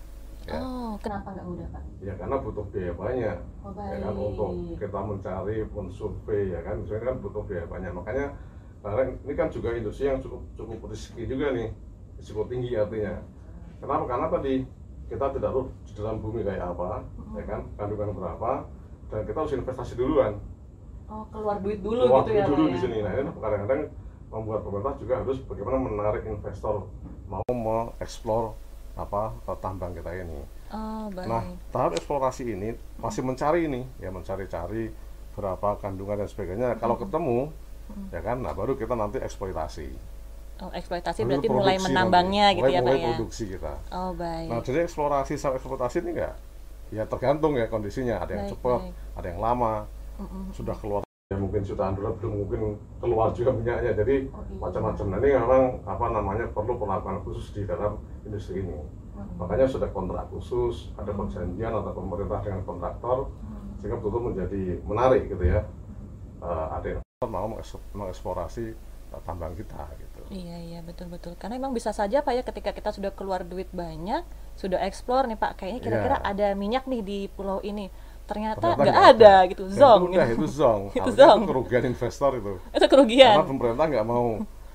Ya. 0.49 0.59
Oh, 0.65 0.97
kenapa 0.99 1.31
nggak 1.37 1.47
mudah 1.47 1.67
pak? 1.71 1.83
Ya 2.03 2.15
karena 2.17 2.37
butuh 2.43 2.65
biaya 2.73 2.93
banyak. 2.97 3.39
Oh, 3.63 3.71
baik. 3.71 3.93
Ya 3.93 3.99
kan 4.03 4.15
untuk 4.17 4.51
kita 4.81 5.01
mencari, 5.05 5.57
mensurvei 5.71 6.43
ya 6.51 6.61
kan, 6.65 6.83
sebenarnya 6.83 7.07
kan 7.07 7.17
butuh 7.23 7.43
biaya 7.47 7.67
banyak. 7.71 7.93
Makanya 7.95 8.27
karena 8.83 9.03
ini 9.23 9.35
kan 9.39 9.49
juga 9.53 9.69
industri 9.77 10.11
yang 10.11 10.19
cukup 10.19 10.43
cukup 10.59 10.79
risiko 10.91 11.23
juga 11.23 11.47
nih, 11.55 11.69
risiko 12.19 12.43
tinggi 12.51 12.75
artinya. 12.75 13.15
Kenapa? 13.79 14.05
Karena 14.11 14.27
tadi 14.27 14.55
kita 15.07 15.27
tidak 15.39 15.51
tahu 15.55 15.63
di 15.87 15.93
dalam 15.95 16.17
bumi 16.19 16.41
kayak 16.43 16.65
apa, 16.75 16.91
hmm. 17.01 17.39
ya 17.39 17.45
kan, 17.47 17.61
kandungan 17.79 18.11
berapa, 18.13 18.51
dan 19.09 19.21
kita 19.23 19.39
harus 19.39 19.55
investasi 19.55 19.95
duluan. 19.95 20.35
Oh, 21.09 21.25
keluar 21.33 21.57
duit 21.65 21.81
dulu 21.81 22.05
keluar 22.05 22.27
gitu 22.27 22.37
duit 22.37 22.43
ya, 22.43 22.47
dulu 22.51 22.65
ya? 22.69 22.73
di 22.75 22.79
sini. 22.81 22.97
Nah, 23.01 23.13
ini 23.17 23.31
kadang-kadang 23.33 23.81
membuat 24.29 24.61
pemerintah 24.65 24.95
juga 25.01 25.15
harus 25.25 25.39
bagaimana 25.45 25.79
menarik 25.81 26.23
investor 26.29 26.89
mau 27.29 27.45
mengeksplor 27.49 28.57
apa 28.99 29.37
tambang 29.63 29.95
kita 29.95 30.11
ini. 30.11 30.43
Oh, 30.69 31.09
baik. 31.15 31.29
Nah, 31.31 31.43
tahap 31.73 31.97
eksplorasi 31.97 32.45
ini 32.45 32.77
masih 33.01 33.25
mencari 33.25 33.65
ini, 33.71 33.87
ya 34.03 34.13
mencari-cari 34.13 34.93
berapa 35.33 35.79
kandungan 35.81 36.21
dan 36.21 36.29
sebagainya. 36.29 36.69
Hmm. 36.75 36.81
Kalau 36.83 36.97
ketemu, 36.99 37.49
hmm. 37.89 38.07
ya 38.13 38.21
kan 38.21 38.37
nah 38.45 38.53
baru 38.53 38.77
kita 38.77 38.95
nanti 38.95 39.19
eksploitasi 39.19 39.89
oh 40.59 40.71
eksploitasi 40.75 41.25
Lalu 41.25 41.29
berarti 41.29 41.49
mulai 41.49 41.77
menambangnya 41.81 42.47
nanti. 42.53 42.59
gitu 42.61 42.69
mulai, 42.69 42.77
ya 42.77 42.81
mulai 42.83 42.95
pak 42.95 43.01
ya 43.01 43.09
produksi 43.15 43.45
kita 43.49 43.75
oh 43.95 44.11
baik 44.15 44.49
nah 44.51 44.61
jadi 44.61 44.79
eksplorasi 44.85 45.35
sama 45.41 45.55
eksploitasi 45.57 45.97
ini 46.05 46.11
enggak 46.19 46.35
ya 46.89 47.03
tergantung 47.05 47.53
ya 47.57 47.67
kondisinya 47.69 48.17
ada 48.21 48.33
yang 48.33 48.47
cepat 48.49 48.81
ada 49.17 49.27
yang 49.29 49.41
lama 49.41 49.85
mm 50.17 50.27
-mm. 50.27 50.45
sudah 50.57 50.77
keluar 50.77 51.03
ya 51.29 51.37
mungkin 51.37 51.61
jutaan 51.61 51.93
dolar 51.93 52.17
belum 52.17 52.41
mungkin 52.41 52.61
keluar 53.05 53.37
juga 53.37 53.53
minyaknya. 53.53 53.93
Jadi 53.93 54.33
oh, 54.33 54.41
iya. 54.49 54.57
macam-macam. 54.65 55.07
Nah 55.13 55.19
ini 55.21 55.29
memang 55.37 55.65
apa 55.85 56.07
namanya 56.09 56.45
perlu 56.49 56.81
perlakuan 56.81 57.21
khusus 57.21 57.53
di 57.53 57.69
dalam 57.69 58.01
industri 58.25 58.65
ini. 58.65 58.73
Hmm. 59.19 59.35
makanya 59.35 59.67
sudah 59.67 59.91
kontrak 59.91 60.31
khusus 60.31 60.95
ada 60.95 61.11
perjanjian 61.11 61.75
atau 61.75 61.91
pemerintah 61.91 62.39
dengan 62.39 62.63
kontraktor 62.63 63.27
hmm. 63.27 63.83
sehingga 63.83 63.99
betul 63.99 64.31
menjadi 64.31 64.63
menarik 64.87 65.27
gitu 65.29 65.45
ya. 65.45 65.61
Uh, 66.39 66.67
ada 66.73 66.87
yang 66.97 67.03
mau 67.27 67.51
mengeksplorasi 67.93 68.79
tambang 69.27 69.53
kita 69.59 69.85
gitu. 70.01 70.21
Iya 70.33 70.57
iya 70.65 70.81
betul 70.87 71.13
betul 71.13 71.35
karena 71.35 71.61
memang 71.61 71.75
bisa 71.75 71.91
saja 71.93 72.25
pak 72.25 72.33
ya 72.37 72.43
ketika 72.47 72.71
kita 72.73 72.95
sudah 72.95 73.13
keluar 73.13 73.45
duit 73.45 73.69
banyak 73.75 74.23
sudah 74.55 74.81
eksplor 74.87 75.27
nih 75.27 75.37
pak 75.37 75.61
kayaknya 75.61 75.81
kira-kira 75.81 76.17
yeah. 76.23 76.31
ada 76.31 76.47
minyak 76.55 76.85
nih 76.87 77.03
di 77.03 77.19
pulau 77.33 77.59
ini 77.65 77.91
ternyata 78.29 78.67
nggak 78.77 78.93
ada, 78.93 79.09
ada. 79.09 79.35
gitu 79.49 79.65
zong. 79.73 80.01
itu, 80.05 80.13
udah, 80.13 80.29
itu 80.29 80.47
zong. 80.53 80.83
Itu 81.01 81.11
zong. 81.17 81.39
itu 81.41 81.49
kerugian 81.49 81.85
investor 81.89 82.31
itu. 82.37 82.53
Itu 82.77 82.87
kerugian. 82.87 83.35
Karena 83.41 83.49
pemerintah 83.49 83.87
nggak 83.89 84.07
mau 84.07 84.27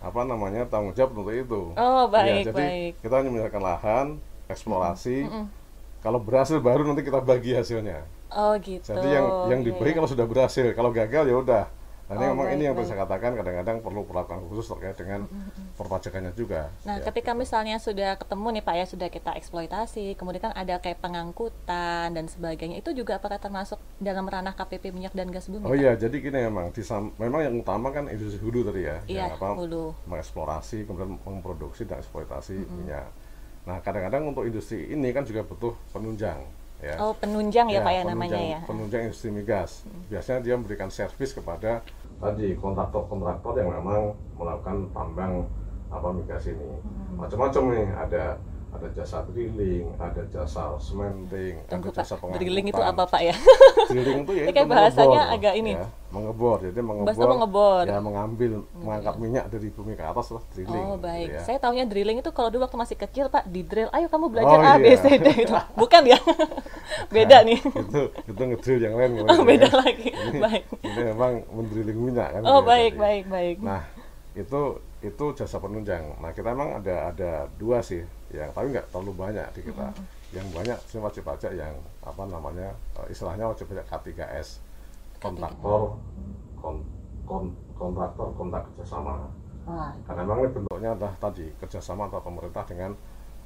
apa 0.04 0.20
namanya 0.26 0.62
tanggung 0.68 0.92
jawab 0.98 1.16
untuk 1.16 1.32
itu. 1.32 1.62
Oh 1.78 2.04
baik 2.10 2.50
ya, 2.50 2.52
jadi 2.52 2.66
baik. 2.68 2.92
kita 3.06 3.14
hanya 3.22 3.30
menyediakan 3.30 3.62
lahan 3.62 4.08
eksplorasi. 4.50 5.18
Mm 5.24 5.32
-mm. 5.32 5.46
kalau 6.04 6.20
berhasil 6.20 6.60
baru 6.60 6.84
nanti 6.84 7.06
kita 7.06 7.22
bagi 7.22 7.56
hasilnya. 7.56 8.04
Oh 8.34 8.58
gitu. 8.58 8.90
Jadi 8.90 9.08
yang 9.08 9.28
yang 9.54 9.62
diberi 9.62 9.94
yeah. 9.94 9.98
kalau 10.02 10.10
sudah 10.10 10.26
berhasil 10.26 10.66
kalau 10.74 10.90
gagal 10.90 11.24
ya 11.30 11.36
udah 11.38 11.64
Nah, 12.04 12.20
ini 12.20 12.26
oh, 12.28 12.30
memang 12.36 12.48
baik, 12.52 12.56
ini 12.60 12.64
yang 12.68 12.76
baik. 12.76 12.88
saya 12.92 13.00
katakan 13.08 13.32
kadang-kadang 13.40 13.78
perlu 13.80 14.02
perlakuan 14.04 14.44
khusus 14.52 14.68
terkait 14.76 15.00
dengan 15.00 15.24
mm-hmm. 15.24 15.80
perpajakannya 15.80 16.32
juga. 16.36 16.68
Nah, 16.84 17.00
ya, 17.00 17.08
ketika 17.08 17.32
gitu. 17.32 17.40
misalnya 17.40 17.76
sudah 17.80 18.20
ketemu 18.20 18.48
nih 18.60 18.64
Pak 18.68 18.76
ya 18.76 18.86
sudah 18.92 19.08
kita 19.08 19.32
eksploitasi, 19.40 20.20
kemudian 20.20 20.52
kan 20.52 20.54
ada 20.54 20.76
kayak 20.84 21.00
pengangkutan 21.00 22.12
dan 22.12 22.26
sebagainya, 22.28 22.84
itu 22.84 22.92
juga 22.92 23.24
apakah 23.24 23.40
termasuk 23.40 23.80
dalam 24.04 24.28
ranah 24.28 24.52
KPP 24.52 24.92
minyak 24.92 25.16
dan 25.16 25.32
gas 25.32 25.48
bumi? 25.48 25.64
Oh 25.64 25.76
iya, 25.80 25.96
jadi 25.96 26.12
gini 26.20 26.44
memang 26.44 26.76
disam, 26.76 27.16
memang 27.16 27.40
yang 27.48 27.56
utama 27.56 27.96
kan 27.96 28.12
industri 28.12 28.44
hulu 28.44 28.68
tadi 28.68 28.84
ya, 28.84 29.00
iya, 29.08 29.32
yang 29.32 29.40
apa 29.40 29.56
hulu. 29.56 29.96
mengeksplorasi 30.04 30.84
kemudian 30.84 31.16
memproduksi 31.24 31.88
dan 31.88 32.04
eksploitasi 32.04 32.68
mm-hmm. 32.68 32.78
minyak. 32.84 33.08
Nah, 33.64 33.80
kadang-kadang 33.80 34.28
untuk 34.28 34.44
industri 34.44 34.92
ini 34.92 35.16
kan 35.16 35.24
juga 35.24 35.48
butuh 35.48 35.72
penunjang 35.96 36.44
ya. 36.84 36.96
Oh, 37.00 37.16
penunjang 37.16 37.72
ya, 37.72 37.80
ya 37.80 37.86
Pak 37.88 37.94
ya 37.96 38.02
namanya 38.04 38.42
ya. 38.44 38.60
Penunjang 38.68 39.08
industri 39.08 39.32
migas. 39.32 39.88
Hmm. 39.88 40.04
Biasanya 40.12 40.40
dia 40.44 40.54
memberikan 40.60 40.92
servis 40.92 41.32
kepada 41.32 41.80
tadi 42.20 42.54
kontraktor-kontraktor 42.60 43.56
yang 43.56 43.72
memang 43.72 44.12
melakukan 44.36 44.92
tambang 44.92 45.48
apa 45.88 46.08
migas 46.12 46.44
ini. 46.46 46.60
Hmm. 46.60 47.24
Macam-macam 47.24 47.64
nih, 47.72 47.88
ada 47.96 48.24
ada 48.74 48.88
jasa 48.90 49.18
drilling, 49.30 49.86
ada 50.02 50.22
jasa 50.34 50.74
cementing, 50.82 51.62
Tunggu, 51.70 51.94
ada 51.94 52.02
jasa 52.02 52.18
pengangkutan. 52.18 52.42
Drilling 52.42 52.68
itu 52.74 52.82
apa 52.82 53.04
Pak 53.06 53.22
ya? 53.22 53.36
drilling 53.94 54.20
itu 54.26 54.34
ya 54.34 54.46
itu 54.50 54.64
bahasanya 54.66 55.22
mengebor, 55.22 55.36
agak 55.38 55.54
ini. 55.54 55.72
Ya, 55.78 55.86
mengebor, 56.10 56.58
jadi 56.66 56.82
mengebor, 56.82 57.28
mengebor. 57.30 57.84
Ya 57.86 58.00
mengambil, 58.02 58.52
hmm. 58.66 58.82
mengangkat 58.82 59.16
minyak 59.22 59.46
dari 59.54 59.68
bumi 59.70 59.94
ke 59.94 60.04
atas 60.04 60.28
lah 60.34 60.44
drilling. 60.58 60.86
Oh 60.90 60.98
baik, 60.98 61.28
gitu 61.30 61.38
ya. 61.38 61.42
saya 61.46 61.58
tahunya 61.62 61.86
drilling 61.86 62.18
itu 62.26 62.32
kalau 62.34 62.50
dulu 62.50 62.66
waktu 62.66 62.78
masih 62.82 62.98
kecil 62.98 63.26
Pak 63.30 63.46
di 63.46 63.62
drill, 63.62 63.94
ayo 63.94 64.08
kamu 64.10 64.26
belajar 64.34 64.58
oh, 64.58 64.66
A, 64.66 64.74
B, 64.82 64.88
C, 64.98 65.06
D 65.22 65.28
itu. 65.46 65.58
Bukan 65.78 66.02
ya? 66.10 66.18
beda 67.16 67.38
nah, 67.42 67.48
nih. 67.48 67.60
Itu 67.62 68.02
itu 68.26 68.42
ngedrill 68.42 68.82
yang 68.82 68.96
lain. 68.98 69.12
Oh 69.30 69.46
beda 69.46 69.70
ya. 69.70 69.76
lagi. 69.78 70.10
Ini, 70.10 70.40
baik. 70.42 70.64
Ini 70.82 71.02
memang 71.14 71.34
mendrilling 71.54 72.00
minyak 72.02 72.30
kan. 72.36 72.42
Oh 72.42 72.66
baik, 72.66 72.98
baik, 72.98 73.30
baik. 73.30 73.58
Nah 73.62 73.86
itu 74.34 74.82
itu 75.04 75.26
jasa 75.38 75.60
penunjang. 75.60 76.18
Nah 76.18 76.32
kita 76.34 76.56
emang 76.56 76.80
ada 76.82 77.14
ada 77.14 77.32
dua 77.60 77.84
sih, 77.86 78.02
yang 78.34 78.52
tapi 78.52 78.74
nggak 78.74 78.88
terlalu 78.90 79.14
banyak 79.14 79.48
di 79.54 79.62
kita. 79.62 79.88
Mm 79.90 79.96
-hmm. 79.96 80.22
Yang 80.34 80.48
banyak 80.50 80.80
sih 80.90 80.98
wajib 80.98 81.24
pajak 81.30 81.52
yang 81.54 81.76
apa 82.02 82.24
namanya 82.26 82.74
uh, 82.98 83.06
istilahnya 83.06 83.46
wajib 83.46 83.70
pajak 83.70 83.86
K3S, 83.86 84.58
kontraktor, 85.22 85.94
kon, 86.58 86.82
kon, 87.30 87.54
kontraktor 87.78 88.34
kontrak 88.34 88.66
kerjasama. 88.74 89.30
Ah, 89.64 89.96
Karena 90.04 90.28
memang 90.28 90.44
ini 90.44 90.50
bentuknya 90.52 90.90
adalah 90.92 91.14
tadi 91.22 91.48
kerjasama 91.62 92.10
antara 92.10 92.26
pemerintah 92.26 92.66
dengan 92.68 92.92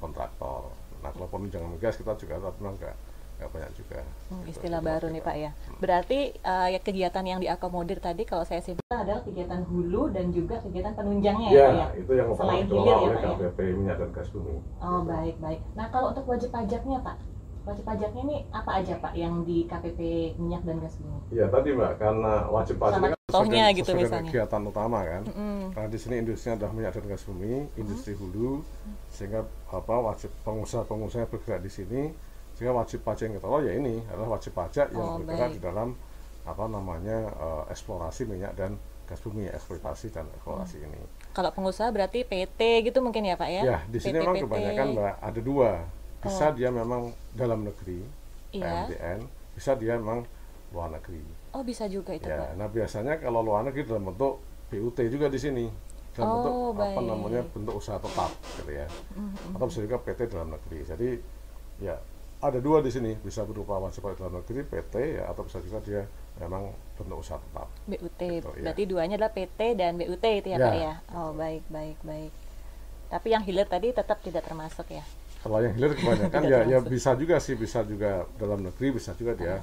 kontraktor. 0.00 0.72
Nah 1.04 1.10
kalau 1.14 1.28
penunjangan 1.30 1.70
migas 1.70 1.94
kita 1.94 2.16
juga 2.18 2.40
memang 2.58 2.74
nggak 2.74 2.96
nggak 3.38 3.50
banyak 3.54 3.72
juga. 3.78 4.02
Hmm, 4.34 4.44
istilah 4.50 4.80
baru 4.82 5.06
nih 5.14 5.22
Pak 5.22 5.36
ya. 5.38 5.50
Berarti 5.78 6.18
uh, 6.42 6.68
ya 6.74 6.80
kegiatan 6.82 7.22
yang 7.22 7.38
diakomodir 7.38 8.02
tadi 8.02 8.26
kalau 8.26 8.42
saya 8.42 8.58
simpulkan 8.58 8.98
adalah 8.98 9.22
kegiatan 9.22 9.62
hulu 9.62 10.10
dan 10.10 10.34
juga 10.34 10.58
kegiatan 10.58 10.92
penunjangnya 10.98 11.48
ya, 11.54 11.54
ya 11.54 11.66
Pak 11.70 11.78
ya. 11.78 11.86
itu 12.02 12.12
yang 12.18 12.28
selain 12.34 12.64
hilir 12.66 12.96
ya 12.98 13.08
Pak 13.14 13.22
KPP 13.38 13.58
ya. 13.62 13.74
minyak 13.78 13.96
dan 14.02 14.10
gas 14.10 14.28
bumi. 14.34 14.54
Oh 14.82 15.00
baik 15.06 15.36
baik. 15.38 15.60
Nah 15.78 15.86
kalau 15.94 16.10
untuk 16.10 16.26
wajib 16.26 16.50
pajaknya 16.50 16.98
Pak, 16.98 17.16
wajib 17.62 17.84
pajaknya 17.86 18.20
ini 18.26 18.36
apa 18.50 18.70
aja 18.82 18.94
Pak 18.98 19.14
yang 19.14 19.34
di 19.46 19.58
KPP 19.70 20.00
minyak 20.42 20.62
dan 20.66 20.76
gas 20.82 20.98
bumi? 20.98 21.18
Iya 21.30 21.46
tadi 21.46 21.68
Mbak 21.78 21.92
karena 22.02 22.32
wajib 22.50 22.76
pajak 22.82 23.00
kan 23.06 23.18
contohnya 23.28 23.64
sesuai, 23.70 23.78
gitu 23.78 23.90
misalnya. 23.94 24.30
kegiatan 24.34 24.62
utama 24.66 24.98
kan. 25.06 25.22
Mm 25.30 25.34
-hmm. 25.36 25.60
Karena 25.78 25.88
di 25.94 25.98
sini 26.02 26.14
industrinya 26.26 26.54
adalah 26.58 26.72
minyak 26.74 26.92
dan 26.98 27.06
gas 27.06 27.22
bumi, 27.22 27.54
industri 27.78 28.12
mm 28.12 28.18
-hmm. 28.18 28.32
hulu, 28.34 28.50
sehingga 29.14 29.40
apa 29.70 29.94
wajib 29.94 30.30
pengusaha-pengusaha 30.42 31.30
bergerak 31.30 31.62
di 31.62 31.70
sini 31.70 32.02
sehingga 32.58 32.74
wajib 32.74 33.06
pajak 33.06 33.30
yang 33.30 33.38
kita 33.38 33.48
ya 33.62 33.72
ini 33.78 34.02
adalah 34.10 34.34
wajib 34.34 34.50
pajak 34.50 34.90
yang 34.90 35.06
oh, 35.06 35.22
bergerak 35.22 35.54
di 35.54 35.62
dalam 35.62 35.94
apa 36.42 36.64
namanya 36.66 37.30
uh, 37.38 37.62
eksplorasi 37.70 38.26
minyak 38.26 38.50
dan 38.58 38.74
gas 39.06 39.22
bumi 39.22 39.46
eksploitasi 39.46 40.10
dan 40.10 40.26
eksplorasi 40.34 40.82
hmm. 40.82 40.86
ini. 40.90 40.98
Kalau 41.38 41.54
pengusaha 41.54 41.86
berarti 41.94 42.26
PT 42.26 42.90
gitu 42.90 42.98
mungkin 42.98 43.30
ya 43.30 43.38
Pak 43.38 43.46
ya? 43.46 43.62
Ya 43.62 43.78
di 43.86 44.02
sini 44.02 44.18
PT, 44.18 44.26
memang 44.26 44.36
PT. 44.36 44.42
kebanyakan 44.50 44.86
Mbak 44.98 45.14
ada 45.22 45.40
dua. 45.40 45.70
Bisa 46.18 46.44
oh. 46.50 46.52
dia 46.58 46.68
memang 46.74 47.02
dalam 47.30 47.62
negeri 47.62 48.02
iya. 48.50 48.90
PMDN, 48.90 49.18
bisa 49.54 49.70
dia 49.78 49.94
memang 49.94 50.26
luar 50.74 50.90
negeri. 50.98 51.22
Oh 51.54 51.62
bisa 51.62 51.86
juga 51.86 52.10
itu 52.10 52.26
ya, 52.26 52.42
Pak. 52.42 52.58
Nah 52.58 52.66
biasanya 52.66 53.22
kalau 53.22 53.38
luar 53.46 53.62
negeri 53.70 53.86
dalam 53.86 54.10
bentuk 54.10 54.42
BUT 54.66 54.98
juga 54.98 55.30
di 55.30 55.38
sini 55.38 55.70
dalam 56.10 56.26
oh, 56.26 56.34
bentuk 56.34 56.54
baik. 56.74 56.90
apa 56.90 57.00
namanya 57.06 57.42
bentuk 57.54 57.74
usaha 57.78 58.02
tetap 58.02 58.34
gitu 58.58 58.72
ya. 58.74 58.90
Mm 59.14 59.30
-hmm. 59.30 59.54
Atau 59.54 59.66
bisa 59.70 59.80
juga 59.86 59.96
PT 60.02 60.20
dalam 60.26 60.50
negeri. 60.50 60.78
Jadi 60.82 61.08
ya 61.78 61.94
ada 62.38 62.58
dua 62.62 62.78
di 62.78 62.90
sini 62.94 63.18
bisa 63.18 63.42
berupa 63.42 63.82
wajib 63.82 64.06
pajak 64.06 64.22
dalam 64.22 64.38
negeri 64.38 64.62
PT 64.62 64.94
ya 65.18 65.24
atau 65.26 65.42
bisa 65.42 65.58
juga 65.58 65.78
dia 65.82 66.02
memang 66.38 66.70
bentuk 66.94 67.18
usaha 67.18 67.38
tetap. 67.42 67.66
BUT. 67.90 68.14
Gitu, 68.14 68.50
ya. 68.62 68.62
Berarti 68.62 68.82
ya. 68.86 68.88
duanya 68.88 69.14
adalah 69.18 69.32
PT 69.34 69.60
dan 69.74 69.92
BUT 69.98 70.22
itu 70.22 70.48
ya, 70.54 70.58
ya 70.58 70.66
Pak 70.70 70.74
ya. 70.78 70.94
Oh 71.18 71.30
baik 71.34 71.66
baik 71.66 71.98
baik. 72.06 72.32
Tapi 73.10 73.28
yang 73.34 73.42
hilir 73.42 73.66
tadi 73.66 73.90
tetap 73.90 74.22
tidak 74.22 74.46
termasuk 74.46 74.86
ya. 74.86 75.02
Kalau 75.42 75.58
yang 75.58 75.74
hilir 75.74 75.98
kebanyakan 75.98 76.42
ya 76.52 76.58
ya 76.62 76.78
bisa 76.78 77.18
juga 77.18 77.42
sih 77.42 77.58
bisa 77.58 77.82
juga 77.82 78.30
dalam 78.38 78.62
negeri 78.62 78.94
bisa 78.94 79.18
juga 79.18 79.34
dia. 79.34 79.58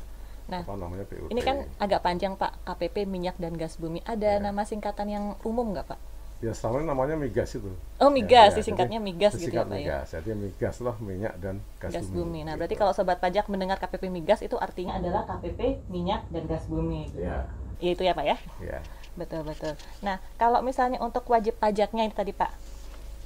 Nah, 0.52 0.62
apa 0.68 0.76
namanya 0.76 1.08
BUT. 1.08 1.32
Ini 1.32 1.42
kan 1.48 1.64
agak 1.80 2.04
panjang 2.04 2.36
Pak 2.36 2.68
KPP 2.68 3.08
minyak 3.08 3.40
dan 3.40 3.56
gas 3.56 3.80
bumi. 3.80 4.04
Ada 4.04 4.44
ya. 4.44 4.44
nama 4.44 4.68
singkatan 4.68 5.08
yang 5.08 5.26
umum 5.48 5.72
nggak 5.72 5.96
Pak? 5.96 6.00
Ya 6.44 6.52
selama 6.52 6.84
ini 6.84 6.88
namanya 6.92 7.16
migas 7.16 7.56
itu. 7.56 7.72
Oh 7.96 8.12
migas, 8.12 8.52
ya, 8.54 8.60
ya. 8.60 8.66
singkatnya 8.68 9.00
migas 9.00 9.40
gitu 9.40 9.56
ya 9.56 9.64
Pak 9.64 9.72
ya? 9.72 9.78
migas. 9.80 10.08
ya? 10.12 10.20
Jadi 10.20 10.32
migas 10.36 10.76
lah 10.84 10.96
minyak 11.00 11.34
dan 11.40 11.64
gas, 11.80 11.96
gas 11.96 12.06
bumi. 12.12 12.20
bumi. 12.20 12.40
Nah 12.44 12.54
gitu. 12.54 12.60
berarti 12.60 12.76
kalau 12.76 12.92
sobat 12.92 13.18
pajak 13.24 13.48
mendengar 13.48 13.80
KPP 13.80 14.12
migas 14.12 14.44
itu 14.44 14.60
artinya 14.60 15.00
adalah 15.00 15.24
KPP 15.24 15.88
minyak 15.88 16.28
dan 16.28 16.44
gas 16.52 16.68
bumi. 16.68 17.08
Gitu. 17.08 17.24
Ya. 17.24 17.48
ya. 17.80 17.92
Itu 17.96 18.04
ya 18.04 18.12
Pak 18.12 18.26
ya? 18.28 18.38
Iya. 18.60 18.80
Betul 19.16 19.48
betul. 19.48 19.74
Nah 20.04 20.20
kalau 20.36 20.60
misalnya 20.60 21.00
untuk 21.00 21.24
wajib 21.32 21.56
pajaknya 21.56 22.04
ini 22.04 22.12
tadi 22.12 22.36
Pak, 22.36 22.52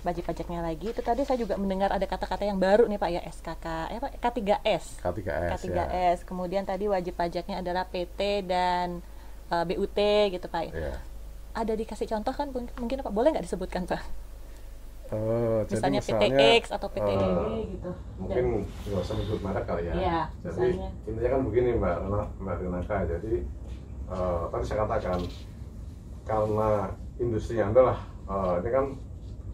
wajib 0.06 0.24
pajaknya 0.30 0.62
lagi 0.62 0.94
itu 0.94 1.02
tadi 1.02 1.26
saya 1.26 1.42
juga 1.42 1.58
mendengar 1.58 1.90
ada 1.90 2.06
kata-kata 2.06 2.46
yang 2.46 2.62
baru 2.62 2.86
nih 2.86 3.02
Pak 3.02 3.10
ya 3.10 3.22
SKK, 3.26 3.66
ya 3.90 4.00
Pak 4.06 4.12
K3S. 4.22 4.86
K3S. 5.02 5.50
K3S. 5.58 6.18
Ya. 6.22 6.26
Kemudian 6.30 6.62
tadi 6.62 6.86
wajib 6.86 7.18
pajaknya 7.18 7.66
adalah 7.66 7.90
PT 7.90 8.46
dan 8.46 9.02
uh, 9.50 9.60
eh, 9.60 9.64
BUT 9.66 9.98
gitu 10.30 10.46
Pak. 10.46 10.70
Ya 10.70 11.09
ada 11.60 11.74
dikasih 11.76 12.08
contoh 12.08 12.32
kan 12.32 12.48
mungkin 12.56 12.98
apa 13.04 13.12
boleh 13.12 13.36
nggak 13.36 13.44
disebutkan 13.44 13.84
pak? 13.84 14.00
Uh, 15.10 15.66
misalnya, 15.66 16.06
misalnya 16.06 16.30
PTX 16.38 16.64
atau 16.70 16.88
PTDB 16.94 17.18
uh, 17.18 17.50
eh, 17.50 17.62
gitu. 17.74 17.92
Mungkin 18.22 18.46
nggak 18.62 19.02
usah 19.02 19.16
disebut 19.18 19.42
merek 19.42 19.66
kali 19.66 19.84
ya. 19.90 19.94
Iya, 19.98 20.20
jadi 20.46 20.54
misalnya. 20.70 20.90
intinya 21.10 21.30
kan 21.34 21.42
begini 21.50 21.70
Mbak 21.82 21.98
Mbak 22.46 22.56
Rinaka. 22.62 22.98
Jadi 23.10 23.34
uh, 24.14 24.42
tadi 24.54 24.64
saya 24.70 24.78
katakan 24.86 25.20
karena 26.30 26.70
industrinya 27.18 27.66
adalah 27.74 27.98
uh, 28.30 28.62
ini 28.62 28.70
kan 28.70 28.86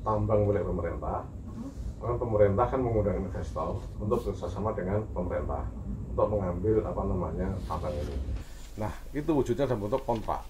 tambang 0.04 0.44
milik 0.44 0.68
pemerintah, 0.68 1.24
uh-huh. 1.24 2.20
pemerintah 2.20 2.66
kan 2.68 2.80
mengundang 2.84 3.18
investor 3.24 3.80
untuk 3.96 4.28
bekerjasama 4.28 4.76
dengan 4.76 5.08
pemerintah 5.16 5.64
uh-huh. 5.64 6.12
untuk 6.12 6.28
mengambil 6.36 6.84
apa 6.84 7.02
namanya 7.08 7.48
tambang 7.64 7.96
ini. 7.96 8.16
Nah 8.76 8.92
itu 9.16 9.32
wujudnya 9.32 9.72
dalam 9.72 9.88
bentuk 9.88 10.04
kontrak 10.04 10.44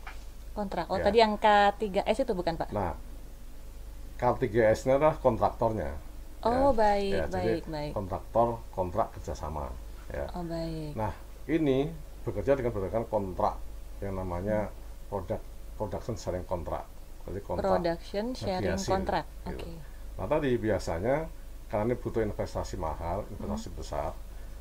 kontrak. 0.55 0.87
Oh, 0.87 0.97
ya. 0.97 1.05
tadi 1.11 1.17
yang 1.19 1.35
K3S 1.35 2.23
itu 2.23 2.33
bukan, 2.33 2.55
Pak? 2.55 2.71
Nah, 2.71 2.95
K3S 4.15 4.87
ini 4.87 4.95
adalah 4.95 5.19
kontraktornya. 5.19 5.91
Oh, 6.45 6.71
ya. 6.71 6.79
baik, 6.79 7.11
ya, 7.11 7.25
baik, 7.27 7.35
jadi 7.35 7.59
baik. 7.67 7.91
Kontraktor 7.93 8.47
kontrak 8.71 9.07
kerjasama. 9.19 9.67
Ya. 10.09 10.31
Oh, 10.31 10.45
baik. 10.47 10.95
Nah, 10.95 11.11
ini 11.51 11.91
bekerja 12.25 12.57
dengan 12.57 12.73
berdasarkan 12.73 13.05
kontrak 13.05 13.55
yang 14.01 14.17
namanya 14.17 14.73
product 15.07 15.43
production 15.77 16.15
sharing 16.17 16.43
kontrak. 16.49 16.83
Jadi 17.29 17.39
kontrak 17.45 17.69
production 17.69 18.25
sharing 18.33 18.81
kontrak. 18.81 19.25
Gitu. 19.29 19.49
Oke. 19.53 19.59
Okay. 19.61 19.75
Nah 20.15 20.25
tadi 20.25 20.51
biasanya 20.57 21.15
karena 21.69 21.83
ini 21.91 21.95
butuh 21.99 22.21
investasi 22.25 22.75
mahal, 22.81 23.27
investasi 23.29 23.69
hmm. 23.69 23.77
besar. 23.77 24.11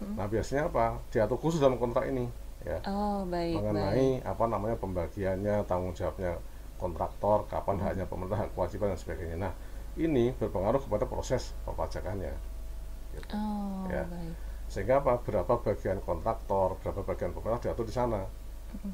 Hmm. 0.02 0.14
Nah 0.18 0.26
biasanya 0.28 0.68
apa? 0.68 1.00
Diatur 1.08 1.38
khusus 1.40 1.62
dalam 1.62 1.80
kontrak 1.80 2.04
ini 2.10 2.28
ya. 2.64 2.78
Oh 2.88 3.28
baik. 3.28 3.60
Mengenai 3.60 4.20
baik. 4.20 4.28
apa 4.28 4.44
namanya 4.48 4.76
pembagiannya, 4.80 5.56
tanggung 5.68 5.94
jawabnya 5.94 6.40
kontraktor, 6.80 7.46
kapan 7.46 7.76
hmm. 7.78 7.84
haknya 7.84 8.04
pemerintah, 8.08 8.38
hak 8.44 8.50
kewajiban 8.56 8.92
dan 8.92 8.98
sebagainya. 8.98 9.36
Nah 9.38 9.52
ini 9.94 10.34
berpengaruh 10.34 10.82
kepada 10.82 11.04
proses 11.06 11.54
perpajakannya. 11.62 12.34
Gitu. 13.14 13.34
Oh, 13.36 13.86
ya. 13.86 14.02
baik. 14.10 14.34
Sehingga 14.66 14.98
apa? 14.98 15.22
Berapa 15.22 15.62
bagian 15.62 16.02
kontraktor, 16.02 16.74
berapa 16.82 17.06
bagian 17.06 17.30
pemerintah 17.30 17.70
diatur 17.70 17.86
di 17.86 17.94
sana. 17.94 18.26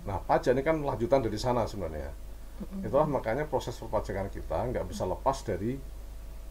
Nah, 0.05 0.21
pajak 0.21 0.53
ini 0.53 0.61
kan 0.61 0.77
lanjutan 0.85 1.25
dari 1.25 1.41
sana 1.41 1.65
sebenarnya. 1.65 2.13
Itulah 2.85 3.09
makanya 3.09 3.49
proses 3.49 3.73
perpajakan 3.81 4.29
kita 4.29 4.69
nggak 4.69 4.85
bisa 4.85 5.09
lepas 5.09 5.41
dari 5.41 5.81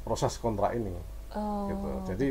proses 0.02 0.34
kontrak 0.42 0.74
ini. 0.74 0.98
Oh, 1.38 1.70
gitu. 1.70 1.90
Jadi 2.10 2.28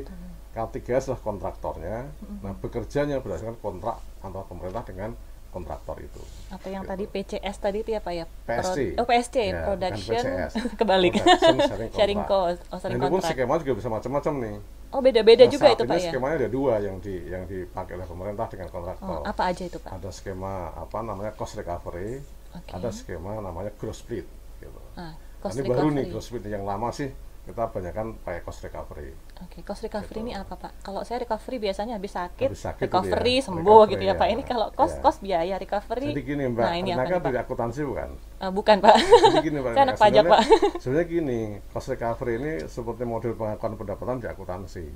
K3 0.50 0.78
adalah 0.82 1.20
kontraktornya. 1.22 1.96
Nah, 2.42 2.52
bekerjanya 2.58 3.22
berdasarkan 3.22 3.54
kontrak 3.62 4.02
antara 4.22 4.44
pemerintah 4.46 4.82
dengan 4.86 5.14
kontraktor 5.48 5.96
itu. 5.98 6.20
Apa 6.52 6.68
yang 6.68 6.84
gitu. 6.84 6.92
tadi 6.92 7.04
PCS 7.08 7.56
tadi 7.56 7.78
itu 7.80 7.90
ya 7.96 8.00
Pak 8.04 8.12
ya? 8.12 8.24
PSC. 8.44 8.78
Pro, 8.94 9.00
oh 9.00 9.06
PSC, 9.08 9.36
ya, 9.40 9.64
Production 9.64 10.24
kebalik. 10.80 11.12
Production 11.16 11.56
sharing, 11.64 11.90
sharing 11.98 12.22
cost. 12.28 12.60
Oh, 12.68 12.76
sharing 12.76 13.00
Dan 13.00 13.08
itu 13.08 13.14
pun 13.16 13.22
skema 13.24 13.54
juga 13.60 13.72
bisa 13.80 13.88
macam-macam 13.88 14.34
nih. 14.44 14.56
Oh 14.88 15.00
beda-beda 15.04 15.44
nah, 15.44 15.52
juga 15.52 15.66
itu 15.76 15.84
Pak 15.84 15.98
ya? 16.00 16.10
skemanya 16.16 16.36
ada 16.40 16.48
dua 16.48 16.80
yang 16.80 16.96
di 16.96 17.28
yang 17.28 17.44
dipakai 17.44 18.00
oleh 18.00 18.08
pemerintah 18.08 18.48
dengan 18.48 18.68
kontraktor. 18.72 19.20
Oh, 19.20 19.24
apa 19.24 19.42
aja 19.52 19.62
itu 19.68 19.76
Pak? 19.76 20.00
Ada 20.00 20.08
skema 20.08 20.72
apa 20.72 20.98
namanya 21.04 21.32
cost 21.36 21.60
recovery, 21.60 22.24
okay. 22.56 22.72
ada 22.72 22.88
skema 22.88 23.36
namanya 23.36 23.68
gross 23.76 24.00
split. 24.00 24.24
Gitu. 24.56 24.80
Ah, 24.96 25.12
cost 25.44 25.52
nah, 25.56 25.60
ini 25.60 25.68
recovery. 25.68 25.76
baru 25.76 25.88
nih 25.92 26.04
gross 26.08 26.26
split 26.32 26.44
yang 26.48 26.64
lama 26.64 26.88
sih 26.88 27.12
kita 27.48 27.64
banyakkan 27.68 28.16
pakai 28.24 28.40
cost 28.44 28.60
recovery. 28.64 29.12
Oke, 29.38 29.62
okay, 29.62 29.62
cost 29.62 29.86
recovery 29.86 30.18
gitu. 30.18 30.26
ini 30.26 30.32
apa 30.34 30.58
Pak? 30.58 30.82
Kalau 30.82 31.06
saya 31.06 31.22
recovery 31.22 31.62
biasanya 31.62 31.94
habis 31.94 32.10
sakit, 32.10 32.50
habis 32.50 32.62
sakit 32.66 32.90
recovery 32.90 33.38
ya, 33.38 33.46
sembuh 33.46 33.62
recovery, 33.62 33.92
gitu 33.94 34.04
ya, 34.04 34.14
ya 34.14 34.18
Pak. 34.18 34.28
Ini 34.34 34.42
kalau 34.42 34.66
cost 34.74 34.96
ya. 34.98 35.02
cost 35.02 35.18
biaya 35.22 35.54
recovery. 35.62 36.10
Jadi 36.10 36.22
gini 36.26 36.42
Mbak, 36.50 36.66
nah, 36.66 36.74
ini 36.74 36.90
apa 36.90 37.02
kan 37.06 37.22
dari 37.22 37.38
akuntansi 37.38 37.80
bukan? 37.86 38.10
Uh, 38.42 38.50
bukan 38.50 38.76
Pak. 38.82 38.96
Jadi 38.98 39.38
gini 39.46 39.58
Pak. 39.62 39.72
saya 39.78 39.84
anak 39.86 39.98
pajak 40.02 40.22
Pak. 40.26 40.42
Sebenarnya 40.82 41.06
gini, 41.06 41.40
cost 41.70 41.86
recovery 41.94 42.34
ini 42.42 42.52
seperti 42.66 43.02
model 43.06 43.32
pengakuan 43.38 43.72
pendapatan 43.78 44.16
di 44.18 44.26
akuntansi. 44.26 44.86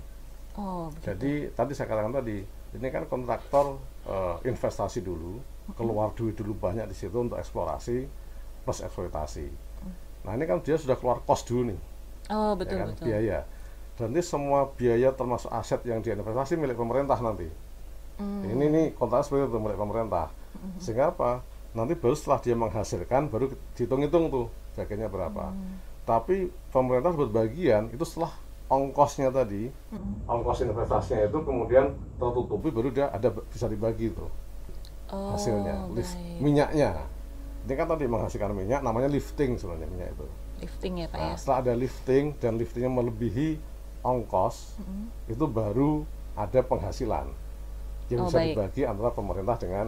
Oh. 0.58 0.90
Begitu. 0.90 1.06
Jadi 1.06 1.32
tadi 1.54 1.72
saya 1.78 1.86
katakan 1.86 2.12
tadi, 2.18 2.38
ini 2.74 2.86
kan 2.90 3.06
kontraktor 3.06 3.78
uh, 4.10 4.42
investasi 4.42 5.06
dulu, 5.06 5.38
keluar 5.78 6.10
duit 6.18 6.34
dulu 6.34 6.58
banyak 6.58 6.90
di 6.90 6.96
situ 6.98 7.14
untuk 7.14 7.38
eksplorasi 7.38 8.10
plus 8.66 8.78
eksploitasi. 8.82 9.46
Nah 10.26 10.34
ini 10.34 10.50
kan 10.50 10.58
dia 10.66 10.74
sudah 10.74 10.98
keluar 10.98 11.22
cost 11.22 11.50
dulu 11.50 11.74
nih 11.74 11.80
Oh 12.30 12.54
betul 12.54 12.78
ya 12.78 12.82
kan? 12.86 12.88
betul. 12.94 13.04
Biaya. 13.10 13.38
Dan 13.98 14.16
ini 14.16 14.22
semua 14.24 14.72
biaya 14.72 15.12
termasuk 15.12 15.52
aset 15.52 15.84
yang 15.84 16.00
diinvestasi 16.00 16.56
milik 16.56 16.80
pemerintah 16.80 17.18
nanti. 17.20 17.48
Hmm. 18.16 18.44
Ini 18.44 18.64
nih 18.68 18.86
kontrak 18.96 19.24
seperti 19.24 19.52
itu 19.52 19.58
milik 19.60 19.78
pemerintah. 19.78 20.32
Hmm. 20.56 20.78
Sehingga 20.80 21.12
apa? 21.12 21.44
Nanti 21.72 21.96
baru 21.96 22.16
setelah 22.16 22.40
dia 22.40 22.56
menghasilkan 22.56 23.28
baru 23.28 23.52
dihitung-hitung 23.76 24.32
tuh 24.32 24.46
bagiannya 24.76 25.08
berapa. 25.08 25.44
Hmm. 25.52 25.76
Tapi 26.02 26.50
pemerintah 26.72 27.12
berbagian 27.12 27.92
itu 27.92 28.02
setelah 28.08 28.32
ongkosnya 28.72 29.28
tadi, 29.28 29.68
hmm. 29.68 30.24
ongkos 30.24 30.64
investasinya 30.64 31.28
itu 31.28 31.38
kemudian 31.44 31.92
tertutupi 32.16 32.72
baru 32.72 32.88
dia 32.88 33.12
ada 33.12 33.28
bisa 33.28 33.68
dibagi 33.68 34.08
tuh 34.16 34.32
oh, 35.12 35.36
hasilnya, 35.36 35.92
lift, 35.92 36.16
minyaknya. 36.40 36.96
Ini 37.62 37.78
kan 37.78 37.86
tadi 37.86 38.10
menghasilkan 38.10 38.56
minyak, 38.56 38.80
namanya 38.82 39.06
lifting 39.12 39.54
sebenarnya 39.54 39.86
minyak 39.86 40.10
itu 40.16 40.26
lifting 40.62 40.94
ya 41.02 41.06
pak 41.10 41.18
nah, 41.18 41.26
ya 41.26 41.36
setelah 41.36 41.58
ada 41.66 41.72
lifting 41.74 42.24
dan 42.38 42.52
liftingnya 42.54 42.90
melebihi 42.94 43.58
ongkos 44.02 44.78
mm-hmm. 44.78 45.32
itu 45.32 45.44
baru 45.46 46.02
ada 46.34 46.60
penghasilan 46.62 47.26
yang 48.10 48.20
oh, 48.22 48.28
bisa 48.28 48.38
baik. 48.38 48.54
dibagi 48.54 48.82
antara 48.84 49.10
pemerintah 49.14 49.56
dengan 49.56 49.86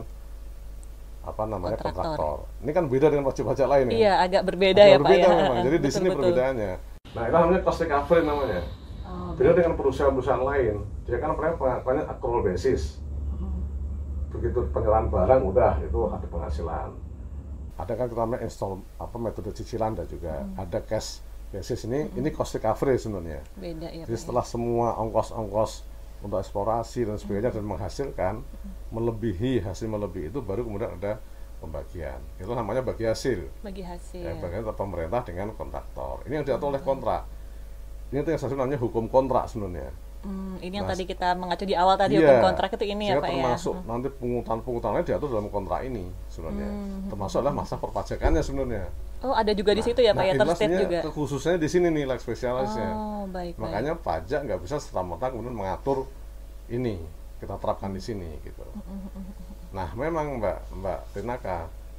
apa 1.24 1.42
namanya 1.48 1.76
kontraktor. 1.80 2.04
kontraktor. 2.04 2.36
Ini 2.64 2.70
kan 2.76 2.84
beda 2.88 3.06
dengan 3.08 3.24
wajib-pajak 3.32 3.66
lain 3.68 3.84
ya. 3.88 3.96
Iya, 3.96 4.12
agak 4.28 4.42
berbeda 4.44 4.80
agak 4.80 4.92
ya 4.92 4.98
berbeda 5.00 5.24
Pak 5.24 5.32
ya. 5.32 5.40
Memang. 5.40 5.56
Jadi 5.56 5.76
betul, 5.76 5.84
di 5.84 5.90
sini 5.90 6.08
betul. 6.08 6.16
perbedaannya. 6.20 6.72
Nah, 7.14 7.22
itu 7.24 7.36
namanya 7.36 7.60
cost 7.64 7.80
recovery 7.80 8.22
namanya. 8.28 8.60
Oh, 9.04 9.30
beda 9.36 9.50
dengan 9.56 9.72
perusahaan-perusahaan 9.76 10.44
lain. 10.44 10.74
Dia 11.08 11.16
kan 11.20 11.30
mereka 11.32 11.54
pengakuannya 11.56 12.04
accrual 12.12 12.40
basis. 12.44 13.00
Hmm. 13.40 13.60
Begitu 14.36 14.58
penyerahan 14.68 15.08
barang 15.08 15.42
udah 15.48 15.72
itu 15.80 16.00
ada 16.12 16.26
penghasilan 16.28 16.88
ada 17.74 17.92
kan 17.98 18.06
kita 18.06 18.22
namanya 18.22 18.46
install 18.46 18.86
apa 19.02 19.16
metode 19.18 19.50
cicilan 19.50 19.98
dan 19.98 20.06
juga 20.06 20.46
hmm. 20.46 20.62
ada 20.62 20.78
cash 20.86 21.18
basis 21.54 21.86
ini 21.86 22.10
hmm. 22.10 22.18
ini 22.18 22.28
cost 22.34 22.58
recovery 22.58 22.98
sebenarnya. 22.98 23.40
Beda 23.54 23.88
ya. 23.94 24.02
Jadi 24.02 24.18
setelah 24.18 24.42
semua 24.42 24.98
ongkos-ongkos 24.98 25.86
untuk 26.26 26.42
eksplorasi 26.42 27.06
dan 27.06 27.16
sebagainya 27.20 27.54
hmm. 27.54 27.58
dan 27.62 27.64
menghasilkan 27.64 28.34
hmm. 28.42 28.90
melebihi 28.90 29.62
hasil 29.62 29.86
melebihi 29.86 30.34
itu 30.34 30.42
baru 30.42 30.66
kemudian 30.66 30.98
ada 30.98 31.22
pembagian. 31.62 32.18
Itu 32.36 32.50
namanya 32.52 32.82
bagi 32.82 33.06
hasil. 33.06 33.46
Bagi 33.62 33.86
hasil. 33.86 34.26
Ya, 34.26 34.34
bagian 34.42 34.66
pemerintah 34.74 35.22
dengan 35.22 35.54
kontraktor. 35.54 36.26
Ini 36.26 36.42
yang 36.42 36.44
diatur 36.44 36.68
hmm. 36.68 36.74
oleh 36.74 36.82
kontrak. 36.82 37.22
Ini 38.10 38.18
itu 38.20 38.30
yang 38.34 38.40
saya 38.42 38.58
namanya 38.58 38.78
hukum 38.82 39.06
kontrak 39.06 39.46
sebenarnya. 39.46 39.94
Hmm, 40.24 40.56
ini 40.64 40.80
yang 40.80 40.88
nah, 40.88 40.96
tadi 40.96 41.04
kita 41.04 41.36
mengacu 41.36 41.68
di 41.68 41.76
awal 41.76 42.00
tadi 42.00 42.16
iya, 42.16 42.24
hukum 42.24 42.48
kontrak 42.48 42.72
itu 42.80 42.96
ini 42.96 43.12
ya 43.12 43.20
Pak 43.20 43.28
termasuk 43.28 43.36
ya. 43.36 43.44
termasuk 43.44 43.74
hmm. 43.76 43.88
nanti 43.92 44.08
pungutan-pungutannya 44.16 45.02
diatur 45.04 45.28
dalam 45.28 45.48
kontrak 45.52 45.80
ini 45.84 46.04
sebenarnya. 46.32 46.70
Hmm. 46.72 47.08
Termasuk 47.12 47.36
adalah 47.44 47.54
masa 47.60 47.74
perpajakannya 47.76 48.40
sebenarnya. 48.40 48.84
Oh, 49.22 49.32
ada 49.32 49.52
juga 49.56 49.72
nah, 49.72 49.78
di 49.78 49.82
situ 49.86 50.00
ya 50.02 50.12
Pak 50.12 50.24
ya, 50.24 50.32
nah, 50.34 50.36
ya, 50.36 50.40
terstate 50.42 50.76
juga. 50.84 50.98
Khususnya 51.08 51.54
di 51.56 51.68
sini 51.70 51.88
nih, 51.92 52.04
like 52.04 52.20
spesialisnya. 52.20 52.90
Oh, 52.92 53.24
baik. 53.30 53.54
Makanya 53.56 53.96
baik. 53.96 54.04
pajak 54.04 54.40
nggak 54.44 54.60
bisa 54.60 54.76
serta 54.82 55.00
merta 55.00 55.32
kemudian 55.32 55.56
mengatur 55.56 56.08
ini 56.68 57.00
kita 57.40 57.56
terapkan 57.56 57.92
di 57.92 58.02
sini 58.02 58.28
gitu. 58.44 58.64
Nah, 59.72 59.88
memang 59.96 60.40
Mbak 60.40 60.58
Mbak 60.80 61.00
Tinaka, 61.16 61.58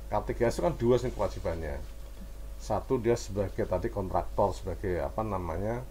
K3 0.10 0.30
itu 0.38 0.60
kan 0.62 0.74
dua 0.78 0.96
sih 1.02 1.12
kewajibannya. 1.14 1.78
Satu 2.62 2.98
dia 2.98 3.18
sebagai 3.18 3.66
tadi 3.66 3.90
kontraktor 3.90 4.54
sebagai 4.54 5.02
apa 5.02 5.22
namanya 5.22 5.86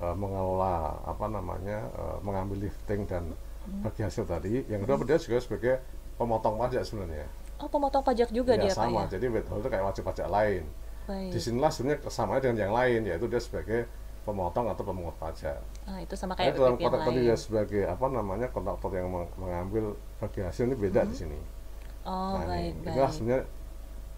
uh, 0.00 0.16
mengelola 0.16 1.02
apa 1.06 1.26
namanya 1.30 1.86
uh, 1.94 2.18
mengambil 2.24 2.66
lifting 2.66 3.06
dan 3.06 3.30
bagi 3.66 4.06
hasil 4.06 4.30
tadi 4.30 4.62
yang 4.70 4.86
kedua 4.86 5.02
dia 5.02 5.18
juga 5.18 5.42
sebagai 5.42 5.74
pemotong 6.14 6.54
pajak 6.54 6.86
sebenarnya 6.86 7.26
oh 7.60 7.68
pemotong 7.68 8.04
pajak 8.04 8.28
juga 8.32 8.54
ya, 8.56 8.68
dia 8.68 8.72
sama 8.72 9.04
pak 9.04 9.12
ya? 9.12 9.18
jadi 9.18 9.26
withhold 9.32 9.60
itu 9.64 9.68
kayak 9.72 9.84
wajib 9.88 10.02
pajak 10.04 10.28
lain 10.28 10.62
Baik. 11.06 11.30
di 11.30 11.38
sinilah 11.38 11.70
sebenarnya 11.70 12.00
kesamanya 12.02 12.40
dengan 12.42 12.58
yang 12.66 12.74
lain 12.74 13.00
yaitu 13.06 13.26
dia 13.30 13.40
sebagai 13.40 13.80
pemotong 14.26 14.66
atau 14.74 14.82
pemungut 14.82 15.14
pajak. 15.22 15.62
Ah, 15.86 16.02
itu 16.02 16.18
sama 16.18 16.34
kayak 16.34 16.58
dalam 16.58 16.74
kontrak 16.74 17.06
tadi 17.06 17.20
dia 17.22 17.38
sebagai 17.38 17.82
apa 17.86 18.06
namanya 18.10 18.50
kontraktor 18.50 18.90
yang 18.90 19.06
mengambil 19.38 19.94
bagi 20.18 20.42
hasil 20.42 20.66
ini 20.66 20.74
beda 20.74 21.06
hmm. 21.06 21.10
di 21.14 21.14
sini. 21.14 21.38
Oh, 22.02 22.42
nah, 22.42 22.50
baik, 22.50 22.74
ini, 22.74 22.86
inilah 22.90 23.10
sebenarnya 23.14 23.42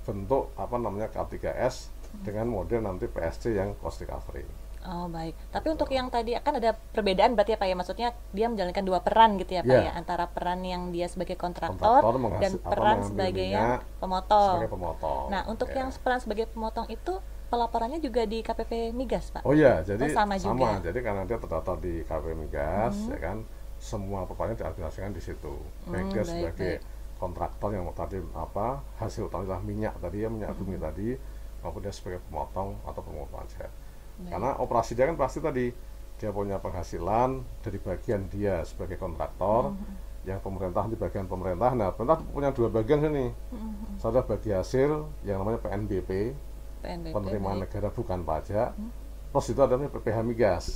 bentuk 0.09 0.45
apa 0.57 0.77
namanya 0.81 1.09
K3S 1.13 1.93
hmm. 1.93 2.25
dengan 2.25 2.47
model 2.49 2.81
nanti 2.89 3.05
PSC 3.05 3.53
yang 3.53 3.77
cost 3.77 4.01
recovery. 4.01 4.49
Oh 4.87 5.11
baik. 5.11 5.35
Tapi 5.51 5.67
untuk 5.75 5.89
yang 5.91 6.07
tadi 6.13 6.39
kan 6.39 6.55
ada 6.55 6.77
perbedaan 6.95 7.35
berarti 7.35 7.55
ya 7.55 7.59
Pak 7.59 7.67
ya. 7.67 7.75
Maksudnya 7.75 8.09
dia 8.31 8.47
menjalankan 8.47 8.85
dua 8.87 8.99
peran 9.03 9.35
gitu 9.41 9.59
ya 9.59 9.63
Pak 9.67 9.75
yeah. 9.75 9.91
ya. 9.91 9.93
Antara 9.99 10.31
peran 10.31 10.63
yang 10.63 10.95
dia 10.95 11.11
sebagai 11.11 11.35
kontraktor, 11.35 12.05
kontraktor 12.05 12.39
dan 12.39 12.53
peran 12.63 12.99
sebagai 13.03 13.47
yang 13.47 13.83
pemotong. 13.99 14.63
Sebagai 14.63 14.73
pemotong. 14.73 15.25
Nah 15.35 15.43
untuk 15.51 15.69
yeah. 15.75 15.79
yang 15.83 15.89
peran 15.99 16.21
sebagai 16.23 16.47
pemotong 16.53 16.87
itu 16.89 17.19
pelaporannya 17.49 17.99
juga 18.05 18.29
di 18.29 18.45
KPP 18.45 18.93
Migas 18.93 19.33
Pak. 19.33 19.43
Oh 19.43 19.57
iya, 19.57 19.81
jadi 19.81 20.05
oh, 20.05 20.13
sama, 20.13 20.37
sama. 20.37 20.79
Jadi 20.85 21.01
karena 21.01 21.25
dia 21.25 21.41
terdaftar 21.41 21.77
di 21.81 22.05
KPP 22.05 22.37
Migas 22.37 22.95
hmm. 22.95 23.13
ya 23.17 23.19
kan, 23.19 23.37
semua 23.81 24.29
perannya 24.29 24.57
diadministrasikan 24.61 25.13
di 25.17 25.23
situ. 25.25 25.55
Hmm, 25.89 25.93
baik 25.97 26.07
dia 26.13 26.25
sebagai 26.29 26.73
baik. 26.79 27.17
kontraktor 27.19 27.71
yang 27.73 27.89
tadi 27.97 28.21
apa 28.37 28.85
hasil 29.01 29.33
utama 29.33 29.59
minyak 29.65 29.97
tadi 29.99 30.23
ya 30.23 30.29
minyak 30.29 30.53
hmm. 30.55 30.61
bumi 30.61 30.77
tadi 30.77 31.09
maupun 31.65 31.81
dia 31.83 31.91
sebagai 31.91 32.23
pemotong 32.31 32.79
atau 32.87 33.01
pemungut 33.03 33.33
Karena 34.27 34.51
operasi 34.59 34.99
dia 34.99 35.07
kan 35.07 35.15
pasti 35.15 35.39
tadi 35.39 35.71
dia 36.19 36.35
punya 36.35 36.59
penghasilan 36.59 37.47
dari 37.63 37.79
bagian 37.79 38.27
dia 38.27 38.67
sebagai 38.67 38.99
kontraktor, 38.99 39.71
mm-hmm. 39.71 40.27
yang 40.27 40.43
pemerintah 40.43 40.91
di 40.91 40.99
bagian 40.99 41.31
pemerintah. 41.31 41.71
Nah, 41.79 41.95
pemerintah 41.95 42.27
punya 42.27 42.51
dua 42.51 42.69
bagian 42.75 42.99
sini. 43.07 43.31
Mm-hmm. 43.31 44.03
Satu 44.03 44.27
bagi 44.27 44.51
hasil 44.51 45.07
yang 45.23 45.47
namanya 45.47 45.63
PNBP, 45.63 46.35
PNBP 46.83 47.15
penerimaan 47.15 47.63
baik. 47.63 47.71
negara 47.71 47.89
bukan 47.95 48.19
pajak. 48.27 48.75
Mm-hmm. 48.75 48.91
Terus 49.31 49.47
itu 49.55 49.61
ada 49.63 49.75
PPH 49.79 50.19
migas. 50.27 50.67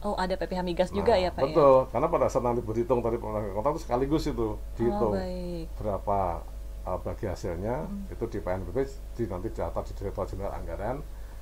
Oh, 0.00 0.16
ada 0.16 0.32
PPH 0.34 0.60
migas 0.64 0.88
nah, 0.90 0.96
juga 0.96 1.14
ya, 1.14 1.28
Pak? 1.28 1.44
Ya? 1.44 1.46
Betul, 1.52 1.76
ya? 1.76 1.88
karena 1.92 2.06
pada 2.08 2.26
saat 2.32 2.42
nanti 2.42 2.64
berhitung 2.64 3.04
tadi 3.04 3.20
pemerintah 3.20 3.52
kontrak 3.52 3.72
itu 3.76 3.82
sekaligus 3.84 4.24
itu 4.26 4.48
dihitung 4.74 5.12
oh, 5.12 5.60
berapa 5.76 6.20
uh, 6.88 6.98
bagi 7.04 7.28
hasilnya 7.28 7.84
mm. 7.84 8.14
itu 8.16 8.24
di 8.32 8.38
PNBP 8.40 8.78
di 9.12 9.24
nanti 9.28 9.48
data 9.52 9.80
di 9.84 9.92
Direktorat 9.92 10.28
Jenderal 10.32 10.56
Anggaran 10.56 10.96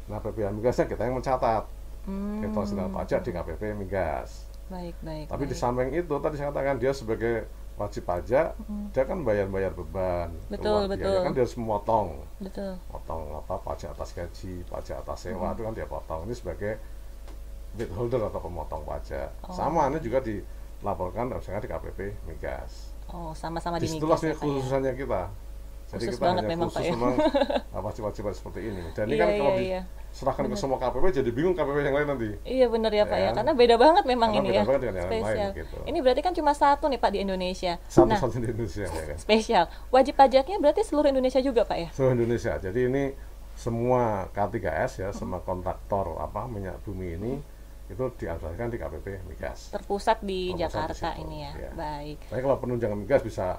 Nah 0.09 0.19
PPH 0.19 0.49
migasnya 0.57 0.87
kita 0.89 1.05
yang 1.05 1.17
mencatat. 1.21 1.65
Hmm. 2.09 2.41
Kita 2.41 2.61
sedang 2.65 2.89
pajak 2.91 3.21
di 3.21 3.31
KPP 3.37 3.63
migas. 3.77 4.49
Baik, 4.73 4.97
baik. 5.05 5.29
Tapi 5.29 5.45
baik. 5.45 5.53
di 5.53 5.57
samping 5.57 5.89
itu 5.93 6.15
tadi 6.21 6.35
saya 6.41 6.53
katakan 6.53 6.77
dia 6.81 6.93
sebagai 6.93 7.49
wajib 7.79 8.03
pajak 8.05 8.59
hmm. 8.59 8.91
dia 8.91 9.07
kan 9.07 9.23
bayar-bayar 9.23 9.71
beban 9.71 10.35
betul 10.51 10.91
betul 10.91 11.23
kan 11.23 11.31
dia 11.31 11.47
harus 11.47 11.55
memotong 11.55 12.19
betul 12.43 12.75
potong 12.91 13.23
apa 13.39 13.55
pajak 13.63 13.95
atas 13.95 14.11
gaji 14.19 14.67
pajak 14.67 14.99
atas 15.07 15.31
sewa 15.31 15.49
hmm. 15.49 15.55
itu 15.55 15.63
kan 15.63 15.73
dia 15.79 15.87
potong 15.87 16.21
ini 16.27 16.35
sebagai 16.35 16.75
withholder 17.79 18.27
atau 18.27 18.43
pemotong 18.43 18.83
pajak 18.83 19.31
oh. 19.47 19.55
sama 19.55 19.87
ini 19.95 20.03
juga 20.03 20.19
dilaporkan 20.19 21.31
misalnya 21.31 21.63
di 21.63 21.71
KPP 21.71 21.99
migas 22.27 22.91
oh 23.15 23.31
sama-sama 23.31 23.79
di 23.79 23.87
migas 23.87 24.27
ya, 24.27 24.35
khususannya 24.35 24.99
kita 24.99 25.31
jadi 25.89 26.05
khusus 26.05 26.21
kita 26.21 26.25
banget 26.29 26.45
hanya 26.45 26.53
memang 26.53 26.69
khusus 26.69 26.93
memang 26.93 27.15
wajib-wajib 27.73 28.23
seperti 28.37 28.61
ini 28.69 28.83
dan 28.93 29.05
ini 29.09 29.17
iya, 29.17 29.25
kan 29.25 29.29
iya, 29.29 29.39
kalau 29.41 29.53
iya. 29.57 29.81
diserahkan 30.13 30.45
bener. 30.45 30.57
ke 30.57 30.61
semua 30.61 30.79
KPP 30.85 31.05
jadi 31.17 31.31
bingung 31.33 31.55
KPP 31.57 31.77
yang 31.81 31.97
lain 31.97 32.09
nanti 32.13 32.29
iya 32.45 32.67
benar 32.69 32.93
ya, 32.93 32.99
ya 33.01 33.05
Pak 33.09 33.19
ya 33.19 33.25
kan? 33.25 33.35
karena 33.41 33.53
beda 33.57 33.75
banget 33.81 34.05
memang 34.05 34.29
karena 34.29 34.41
ini 34.45 34.49
beda 34.53 34.61
ya 34.61 34.65
banget 34.69 34.83
dengan 34.85 35.05
spesial 35.09 35.49
lain, 35.49 35.59
gitu. 35.65 35.77
ini 35.89 35.99
berarti 36.05 36.21
kan 36.21 36.33
cuma 36.37 36.53
satu 36.53 36.85
nih 36.93 37.01
Pak 37.01 37.11
di 37.17 37.19
Indonesia 37.25 37.73
satu 37.89 38.05
nah, 38.05 38.21
satu 38.21 38.37
di 38.37 38.49
Indonesia 38.53 38.85
ya 38.85 39.05
kan? 39.09 39.17
spesial 39.17 39.65
wajib 39.89 40.15
pajaknya 40.21 40.57
berarti 40.61 40.81
seluruh 40.85 41.09
Indonesia 41.09 41.41
juga 41.41 41.65
Pak 41.65 41.79
ya 41.81 41.89
seluruh 41.97 42.15
Indonesia 42.21 42.53
jadi 42.61 42.81
ini 42.85 43.05
semua 43.57 44.29
K3S 44.37 45.03
ya 45.03 45.09
hmm. 45.11 45.17
semua 45.17 45.41
kontraktor 45.41 46.21
apa 46.21 46.45
minyak 46.47 46.79
bumi 46.85 47.17
ini 47.17 47.33
itu 47.89 48.05
dianggarkan 48.21 48.69
di 48.69 48.77
KPP 48.77 49.07
migas 49.25 49.73
terpusat 49.73 50.21
di 50.21 50.53
terpusat 50.53 50.93
Jakarta 50.93 51.09
di 51.17 51.25
ini 51.25 51.37
ya. 51.49 51.53
ya 51.57 51.71
baik 51.73 52.19
tapi 52.29 52.41
kalau 52.45 52.61
penunjangan 52.61 53.01
migas 53.01 53.25
bisa 53.25 53.57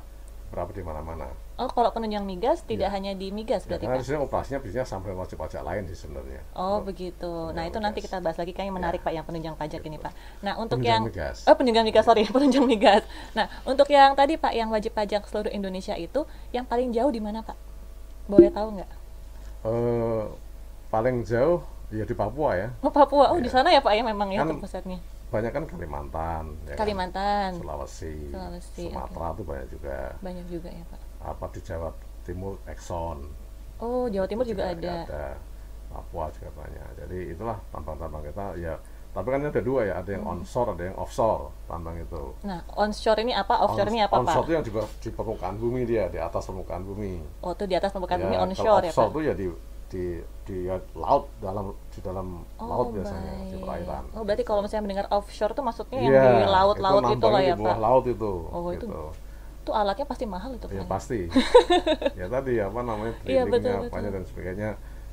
berapa 0.49 0.69
di 0.73 0.81
mana-mana. 0.81 1.29
Oh, 1.62 1.69
kalau 1.69 1.93
penunjang 1.93 2.25
migas 2.25 2.65
tidak 2.65 2.89
ya. 2.89 2.95
hanya 2.95 3.12
di 3.13 3.29
migas 3.29 3.69
berarti 3.69 3.85
ya, 3.85 3.93
karena 3.93 4.23
operasinya 4.23 4.59
biasanya 4.63 4.88
sampai 4.88 5.12
wajib 5.13 5.38
pajak 5.38 5.62
lain 5.62 5.85
sih 5.91 5.97
sebenarnya. 5.97 6.41
Oh, 6.57 6.81
untuk 6.81 6.93
begitu. 6.93 7.31
Nah, 7.53 7.69
itu 7.69 7.77
migas. 7.77 7.85
nanti 7.85 7.99
kita 8.01 8.17
bahas 8.23 8.38
lagi 8.39 8.51
kayaknya 8.55 8.73
menarik 8.73 9.01
ya. 9.03 9.05
Pak 9.05 9.13
yang 9.13 9.25
penunjang 9.27 9.55
pajak 9.59 9.81
ini, 9.85 9.97
Pak. 10.01 10.13
Nah, 10.41 10.53
untuk 10.57 10.81
penunjang 10.81 11.05
yang 11.05 11.09
migas. 11.12 11.38
Oh, 11.45 11.55
penunjang 11.55 11.85
migas, 11.85 12.03
sorry, 12.07 12.23
penunjang 12.35 12.65
migas. 12.65 13.03
Nah, 13.38 13.45
untuk 13.67 13.88
yang 13.91 14.17
tadi 14.17 14.39
Pak 14.39 14.53
yang 14.55 14.69
wajib 14.73 14.91
pajak 14.97 15.27
seluruh 15.29 15.51
Indonesia 15.53 15.93
itu 15.93 16.25
yang 16.49 16.65
paling 16.65 16.89
jauh 16.95 17.12
di 17.13 17.21
mana, 17.21 17.45
Pak? 17.45 17.57
Boleh 18.25 18.49
tahu 18.49 18.79
nggak? 18.79 18.91
Uh, 19.62 20.25
paling 20.89 21.21
jauh 21.27 21.62
ya 21.93 22.07
di 22.07 22.15
Papua 22.15 22.55
ya. 22.55 22.67
Oh, 22.81 22.89
Papua. 22.89 23.35
Oh, 23.35 23.38
ya. 23.38 23.45
di 23.45 23.49
sana 23.51 23.69
ya, 23.69 23.83
Pak 23.83 23.93
ya 23.93 24.01
memang 24.01 24.33
ya 24.33 24.41
kan, 24.41 24.55
terpusatnya 24.55 25.18
banyak 25.29 25.51
kan 25.53 25.63
Kalimantan, 25.69 26.43
ya 26.65 26.73
kan? 26.73 26.79
Kalimantan, 26.81 27.49
kan? 27.53 27.61
Sulawesi, 27.61 28.33
Sulawesi, 28.33 28.85
Sumatera 28.89 29.27
okay. 29.29 29.43
banyak 29.45 29.67
juga. 29.69 29.97
Banyak 30.25 30.45
juga 30.49 30.69
ya 30.73 30.83
Pak. 30.89 31.01
Apa 31.21 31.45
di 31.53 31.59
Jawa 31.61 31.89
Timur 32.25 32.57
Exxon. 32.65 33.29
Oh 33.77 34.09
Jawa 34.09 34.25
Timur 34.25 34.45
juga, 34.45 34.73
juga 34.73 34.89
ada. 34.89 34.95
Ada. 35.05 35.25
Papua 35.89 36.29
juga 36.33 36.49
banyak. 36.57 36.89
Jadi 37.05 37.19
itulah 37.33 37.57
tambang-tambang 37.69 38.25
kita 38.25 38.57
ya. 38.57 38.73
Tapi 39.09 39.25
kan 39.25 39.41
ada 39.41 39.61
dua 39.65 39.89
ya, 39.89 39.93
ada 40.05 40.09
yang 40.13 40.21
hmm. 40.21 40.33
onshore, 40.37 40.77
ada 40.77 40.83
yang 40.85 40.97
offshore 41.01 41.49
tambang 41.65 41.97
itu. 41.97 42.23
Nah, 42.45 42.61
onshore 42.77 43.25
ini 43.25 43.33
apa? 43.33 43.57
Offshore 43.65 43.89
On, 43.89 43.93
ini 43.97 44.01
apa 44.05 44.13
onshore 44.13 44.25
Pak? 44.25 44.29
Onshore 44.29 44.45
itu 44.45 44.53
yang 44.53 44.65
juga 44.69 44.81
di 45.01 45.09
permukaan 45.09 45.55
bumi 45.57 45.81
dia, 45.89 46.05
di 46.13 46.19
atas 46.21 46.45
permukaan 46.45 46.85
bumi. 46.85 47.13
Oh, 47.41 47.57
itu 47.57 47.65
di 47.65 47.73
atas 47.73 47.89
permukaan 47.89 48.21
ya, 48.21 48.25
bumi 48.29 48.37
onshore 48.37 48.85
ya 48.85 48.93
Pak? 48.93 49.01
Offshore 49.01 49.09
itu 49.09 49.19
ya 49.25 49.33
di 49.33 49.45
di 49.89 50.21
di 50.45 50.69
laut 50.93 51.30
dalam 51.41 51.73
di 51.89 51.99
dalam 52.06 52.45
oh, 52.62 52.65
laut 52.65 52.88
biasanya 52.93 53.34
baik. 53.34 53.49
di 53.49 53.56
perairan. 53.58 54.04
Oh 54.13 54.23
berarti 54.25 54.43
kalau 54.45 54.62
misalnya 54.62 54.84
mendengar 54.86 55.08
offshore 55.10 55.54
itu 55.54 55.62
maksudnya 55.65 55.99
yang 55.99 56.13
ya, 56.13 56.23
di 56.25 56.47
laut-laut 56.49 57.04
itu, 57.10 57.13
itu 57.17 57.28
lah 57.28 57.41
ya 57.41 57.56
di 57.58 57.62
bawah 57.62 57.80
laut 57.82 58.06
itu. 58.06 58.34
Oh 58.54 58.62
gitu. 58.73 58.86
itu 58.86 59.02
itu 59.60 59.71
alatnya 59.75 60.08
pasti 60.10 60.25
mahal 60.25 60.58
itu 60.58 60.65
ya 60.73 60.82
pasti 60.89 61.30
ya 62.19 62.25
tadi 62.25 62.58
apa 62.58 62.80
namanya 62.82 63.13
iya, 63.30 63.45
betul, 63.45 63.86
betul. 63.86 64.02
dan 64.02 64.23
sebagainya 64.25 64.69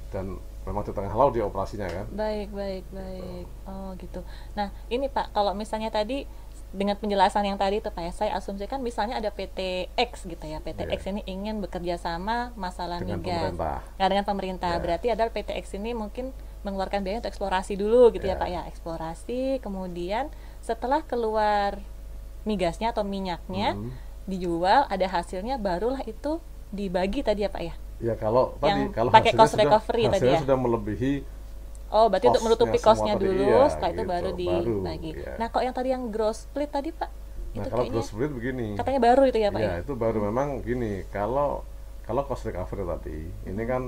dan 0.09 0.41
memang 0.65 0.83
di 0.83 0.97
tengah 0.97 1.13
laut 1.13 1.37
dia 1.37 1.45
operasinya 1.45 1.85
kan 1.85 2.07
baik 2.09 2.49
baik 2.57 2.85
baik 2.89 3.47
oh 3.69 3.93
gitu 4.01 4.25
nah 4.57 4.73
ini 4.89 5.13
pak 5.13 5.37
kalau 5.37 5.53
misalnya 5.53 5.93
tadi 5.93 6.25
dengan 6.75 6.99
penjelasan 6.99 7.47
yang 7.47 7.59
tadi 7.59 7.79
itu 7.79 7.89
Pak 7.89 8.03
ya, 8.03 8.13
saya 8.13 8.31
asumsikan 8.35 8.83
misalnya 8.83 9.23
ada 9.23 9.31
PTX 9.31 10.27
gitu 10.27 10.45
ya. 10.45 10.59
PTX 10.59 11.01
yeah. 11.07 11.13
ini 11.15 11.23
ingin 11.27 11.63
bekerja 11.63 11.97
sama 11.97 12.51
masalah 12.59 13.01
dengan 13.01 13.23
migas. 13.23 13.55
Pemerintah. 13.55 13.79
Nah, 13.97 14.07
dengan 14.11 14.25
pemerintah. 14.27 14.73
Yeah. 14.77 14.83
Berarti 14.83 15.07
adalah 15.15 15.31
PTX 15.31 15.65
ini 15.79 15.91
mungkin 15.95 16.35
mengeluarkan 16.67 17.07
biaya 17.07 17.23
untuk 17.23 17.31
eksplorasi 17.31 17.79
dulu 17.79 18.11
gitu 18.13 18.27
yeah. 18.27 18.37
ya 18.37 18.43
Pak 18.43 18.49
ya. 18.51 18.63
Eksplorasi, 18.69 19.63
kemudian 19.63 20.29
setelah 20.61 21.07
keluar 21.07 21.79
migasnya 22.43 22.91
atau 22.91 23.07
minyaknya 23.07 23.79
mm. 23.79 23.91
dijual, 24.27 24.87
ada 24.91 25.07
hasilnya 25.07 25.59
barulah 25.63 26.03
itu 26.03 26.43
dibagi 26.75 27.23
tadi 27.23 27.47
ya 27.47 27.51
Pak 27.51 27.63
ya. 27.63 27.75
Ya 27.97 28.15
kalau 28.19 28.59
yang 28.61 28.93
tadi 28.93 28.97
kalau 28.97 29.11
pakai 29.15 29.33
cost 29.33 29.57
recovery 29.57 30.05
sudah, 30.11 30.15
tadi 30.21 30.29
ya. 30.29 30.39
sudah 30.45 30.57
melebihi 30.61 31.13
Oh, 31.87 32.11
berarti 32.11 32.27
untuk 32.27 32.45
menutupi 32.45 32.79
kosnya 32.83 33.15
dulu, 33.15 33.47
iya, 33.47 33.71
setelah 33.71 33.91
itu 33.95 34.03
gitu, 34.03 34.11
baru 34.11 34.31
dibagi. 34.35 35.11
Baru, 35.15 35.23
iya. 35.23 35.33
Nah, 35.39 35.47
kok 35.55 35.63
yang 35.63 35.75
tadi 35.75 35.89
yang 35.95 36.05
gross 36.11 36.51
split 36.51 36.71
tadi, 36.75 36.91
Pak? 36.91 37.11
Nah, 37.11 37.63
itu 37.63 37.69
kalau 37.71 37.85
gross 37.95 38.09
split 38.11 38.31
begini. 38.35 38.67
Katanya 38.75 39.01
baru 39.01 39.23
itu 39.31 39.39
ya, 39.39 39.49
Pak? 39.55 39.61
Ya, 39.63 39.71
ya? 39.71 39.75
itu 39.87 39.93
baru 39.95 40.19
memang 40.27 40.67
gini. 40.67 41.07
Kalau 41.15 41.63
kalau 42.07 42.23
cost 42.23 42.47
recovery 42.47 42.87
tadi, 42.87 43.19
hmm. 43.19 43.51
ini 43.51 43.63
kan 43.67 43.83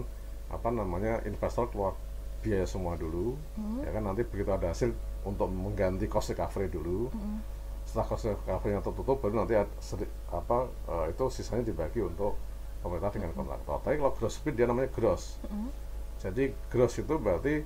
apa 0.50 0.68
namanya 0.74 1.22
investor 1.22 1.70
keluar 1.70 1.94
biaya 2.42 2.66
semua 2.66 2.98
dulu, 2.98 3.38
hmm. 3.58 3.86
ya 3.86 3.90
kan 3.94 4.02
nanti 4.06 4.22
begitu 4.26 4.50
ada 4.50 4.74
hasil 4.74 4.90
untuk 5.22 5.50
mengganti 5.50 6.06
cost 6.10 6.34
recovery 6.34 6.66
dulu. 6.66 7.10
Hmm. 7.14 7.38
Setelah 7.86 8.06
cost 8.10 8.26
recovery 8.26 8.74
yang 8.74 8.84
tertutup, 8.84 9.22
baru 9.22 9.46
nanti 9.46 9.54
apa 9.54 10.58
uh, 10.90 11.06
itu 11.06 11.24
sisanya 11.30 11.66
dibagi 11.66 12.02
untuk 12.02 12.34
pemerintah 12.82 13.10
dengan 13.14 13.30
hmm. 13.30 13.38
kontraktor. 13.38 13.76
Tapi 13.86 13.94
kalau 14.02 14.12
gross 14.18 14.34
split 14.38 14.54
dia 14.58 14.66
namanya 14.66 14.90
gross. 14.90 15.38
Hmm. 15.46 15.70
Jadi 16.18 16.50
gross 16.70 16.98
itu 16.98 17.14
berarti 17.22 17.62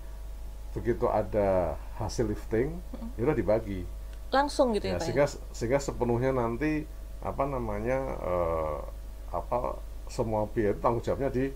begitu 0.73 1.07
ada 1.09 1.77
hasil 2.01 2.29
lifting 2.29 2.73
hmm. 2.97 3.21
itu 3.21 3.33
dibagi 3.37 3.81
langsung 4.33 4.73
gitu 4.73 4.89
ya, 4.89 4.97
ya 4.97 4.99
Pak 4.99 5.05
sehingga 5.05 5.27
ya? 5.29 5.39
sehingga 5.53 5.79
sepenuhnya 5.79 6.33
nanti 6.33 6.89
apa 7.21 7.45
namanya 7.45 7.99
uh, 8.19 8.79
apa 9.31 9.77
semua 10.09 10.49
biaya 10.49 10.73
tanggung 10.81 11.05
jawabnya 11.05 11.29
di 11.29 11.53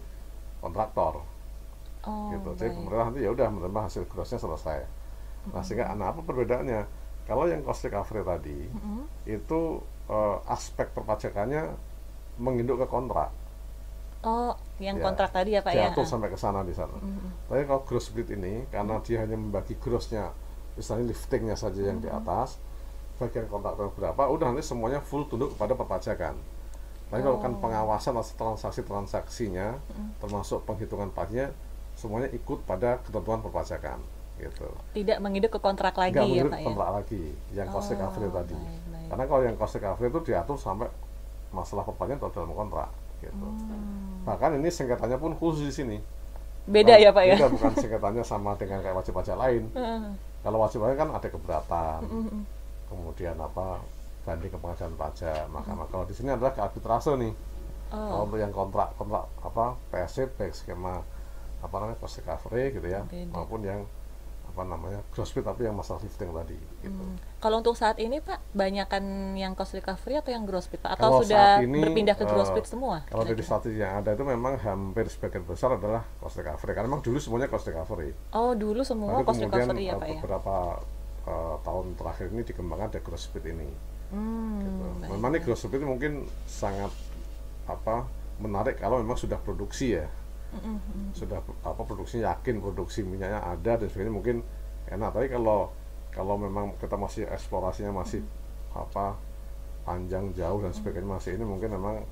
kontraktor 0.60 1.24
oh, 2.04 2.30
gitu 2.36 2.50
jadi 2.60 2.70
pemerintah 2.76 3.06
nanti 3.08 3.20
ya 3.24 3.30
udah 3.32 3.48
menerima 3.48 3.80
hasil 3.88 4.04
grossnya 4.06 4.38
selesai 4.38 4.78
hmm. 4.84 5.52
nah 5.56 5.62
sehingga 5.64 5.90
nah, 5.96 6.12
apa 6.12 6.20
perbedaannya 6.20 6.80
kalau 7.26 7.48
yang 7.48 7.64
cost 7.64 7.88
recovery 7.88 8.22
tadi 8.22 8.58
hmm. 8.68 9.02
itu 9.24 9.80
uh, 10.12 10.38
aspek 10.52 10.92
perpajakannya 10.92 11.72
menginduk 12.36 12.84
ke 12.84 12.86
kontrak 12.86 13.32
Oh, 14.26 14.58
yang 14.76 15.00
ya, 15.00 15.04
kontrak 15.08 15.30
tadi 15.32 15.56
ya 15.56 15.64
Pak 15.64 15.72
ya? 15.72 15.88
Jatuh 15.92 16.04
sampai 16.04 16.28
ke 16.28 16.38
sana 16.38 16.60
di 16.60 16.76
sana. 16.76 16.96
Mm 17.00 17.12
-hmm. 17.16 17.30
Tapi 17.48 17.62
kalau 17.64 17.82
gross 17.88 18.12
split 18.12 18.28
ini, 18.36 18.68
karena 18.68 19.00
dia 19.00 19.24
hanya 19.24 19.36
membagi 19.40 19.74
grossnya, 19.80 20.36
misalnya 20.76 21.16
liftingnya 21.16 21.56
saja 21.56 21.80
yang 21.80 22.00
mm 22.00 22.04
-hmm. 22.04 22.12
di 22.12 22.18
atas, 22.32 22.60
bagian 23.16 23.48
kontrak 23.48 23.80
berapa, 23.80 24.22
udah 24.28 24.52
nanti 24.52 24.64
semuanya 24.64 25.00
full 25.00 25.24
tunduk 25.24 25.56
kepada 25.56 25.72
perpajakan. 25.72 26.36
Tapi 27.08 27.20
oh. 27.22 27.24
kalau 27.24 27.38
kan 27.40 27.52
oh. 27.56 27.60
pengawasan 27.64 28.12
atau 28.20 28.34
transaksi-transaksinya, 28.36 29.80
mm 29.80 29.92
-hmm. 29.96 30.08
termasuk 30.20 30.60
penghitungan 30.68 31.08
pajaknya, 31.08 31.56
semuanya 31.96 32.28
ikut 32.36 32.68
pada 32.68 33.00
ketentuan 33.00 33.40
perpajakan 33.40 34.04
gitu. 34.36 34.68
Tidak 34.92 35.16
menghidup 35.24 35.56
ke 35.56 35.60
kontrak 35.64 35.96
lagi 35.96 36.20
Nggak 36.20 36.28
ya 36.28 36.44
Pak 36.44 36.60
ya? 36.60 36.66
kontrak 36.68 36.90
lagi, 36.92 37.24
yang 37.56 37.68
cost 37.72 37.88
recovery 37.96 38.28
oh, 38.28 38.32
tadi. 38.36 38.60
Baik, 38.60 38.82
baik. 38.92 39.08
Karena 39.08 39.24
kalau 39.24 39.42
yang 39.48 39.56
cost 39.56 39.74
recovery 39.80 40.08
itu 40.12 40.20
diatur 40.28 40.56
sampai 40.60 40.88
masalah 41.56 41.88
perpajakan 41.88 42.28
dalam 42.28 42.52
kontrak 42.52 43.05
gitu. 43.22 43.46
Hmm. 43.46 44.24
Bahkan 44.26 44.58
ini 44.60 44.68
sengketanya 44.68 45.16
pun 45.16 45.32
khusus 45.36 45.70
di 45.70 45.74
sini. 45.74 45.98
Beda 46.66 46.98
bukan, 46.98 47.04
ya 47.06 47.10
Pak 47.14 47.24
ya? 47.24 47.36
Beda, 47.38 47.48
bukan 47.52 47.72
sengketanya 47.78 48.22
sama 48.26 48.58
dengan 48.58 48.82
kayak 48.82 48.96
wajib 48.98 49.12
pajak 49.14 49.36
lain. 49.38 49.62
Hmm. 49.72 50.18
Kalau 50.42 50.58
wajib 50.62 50.82
pajak 50.82 50.96
kan 50.98 51.08
ada 51.14 51.28
keberatan, 51.30 52.00
hmm. 52.06 52.40
kemudian 52.90 53.36
apa 53.38 53.80
banding 54.26 54.50
ke 54.50 54.58
pengadilan 54.58 54.94
pajak, 54.98 55.46
mahkamah. 55.54 55.86
Kalau 55.86 56.04
di 56.04 56.14
sini 56.14 56.34
adalah 56.34 56.50
ke 56.50 56.60
arbitrase 56.60 57.14
nih. 57.14 57.32
Oh. 57.94 57.98
Kalau 58.02 58.22
untuk 58.26 58.38
yang 58.42 58.50
kontrak 58.50 58.90
kontrak 58.98 59.30
apa 59.46 59.78
PSC 59.94 60.26
baik 60.34 60.50
skema 60.50 60.98
apa 61.62 61.74
namanya 61.78 61.98
cost 62.02 62.18
recovery 62.18 62.74
gitu 62.74 62.88
ya, 62.90 63.06
Beda. 63.06 63.30
maupun 63.30 63.62
yang 63.62 63.80
apa 64.56 64.64
namanya 64.64 65.04
crossfit 65.12 65.44
tapi 65.44 65.68
yang 65.68 65.76
masalah 65.76 66.00
lifting 66.00 66.32
tadi 66.32 66.56
gitu. 66.80 66.96
Hmm. 66.96 67.20
Kalau 67.44 67.60
untuk 67.60 67.76
saat 67.76 68.00
ini 68.00 68.24
Pak, 68.24 68.56
banyakkan 68.56 69.36
yang 69.36 69.52
cost 69.52 69.76
recovery 69.76 70.16
atau 70.16 70.32
yang 70.32 70.48
crossfit 70.48 70.80
Pak 70.80 70.96
atau 70.96 71.12
kalau 71.12 71.20
sudah 71.20 71.60
ini, 71.60 71.84
berpindah 71.84 72.16
ke 72.16 72.24
crossfit 72.24 72.64
uh, 72.64 72.70
semua? 72.72 73.04
Kalau 73.04 73.28
dari 73.28 73.44
strategi 73.44 73.84
yang 73.84 74.00
ada 74.00 74.16
itu 74.16 74.24
memang 74.24 74.56
hampir 74.56 75.12
sebagian 75.12 75.44
besar 75.44 75.76
adalah 75.76 76.08
cost 76.24 76.40
recovery 76.40 76.72
karena 76.72 76.88
memang 76.88 77.04
dulu 77.04 77.20
semuanya 77.20 77.52
cost 77.52 77.68
recovery. 77.68 78.16
Oh, 78.32 78.56
dulu 78.56 78.80
semua 78.80 79.20
Lalu 79.20 79.28
cost 79.28 79.44
recovery 79.44 79.84
ya 79.92 79.94
Pak 80.00 80.08
ya. 80.08 80.20
beberapa 80.24 80.56
uh, 81.28 81.56
tahun 81.60 81.86
terakhir 82.00 82.26
ini 82.32 82.42
dikembangkan 82.48 82.88
ada 82.96 83.00
crossfit 83.04 83.44
ini. 83.44 83.68
Hmm, 84.08 84.64
gitu. 84.64 85.12
Memang 85.12 85.36
ini 85.36 85.44
crossfit 85.44 85.84
mungkin 85.84 86.24
sangat 86.48 86.96
apa 87.68 88.08
menarik 88.40 88.80
kalau 88.80 89.04
memang 89.04 89.20
sudah 89.20 89.36
produksi 89.36 90.00
ya 90.00 90.08
mm-hmm. 90.54 91.14
sudah 91.16 91.42
apa 91.64 91.82
produksi 91.82 92.22
yakin 92.22 92.62
produksi 92.62 93.02
minyaknya 93.02 93.40
ada 93.42 93.72
dan 93.80 93.86
sebagainya 93.90 94.14
mungkin 94.14 94.36
enak 94.86 95.10
tapi 95.10 95.26
kalau 95.32 95.72
kalau 96.14 96.38
memang 96.38 96.76
kita 96.78 96.94
masih 96.94 97.24
eksplorasinya 97.26 97.90
masih 97.90 98.22
mm-hmm. 98.22 98.82
apa 98.86 99.06
panjang 99.86 100.34
jauh 100.34 100.58
dan 100.62 100.74
sebagainya 100.74 101.08
masih 101.08 101.38
ini 101.38 101.44
mungkin 101.46 101.70
memang 101.78 102.02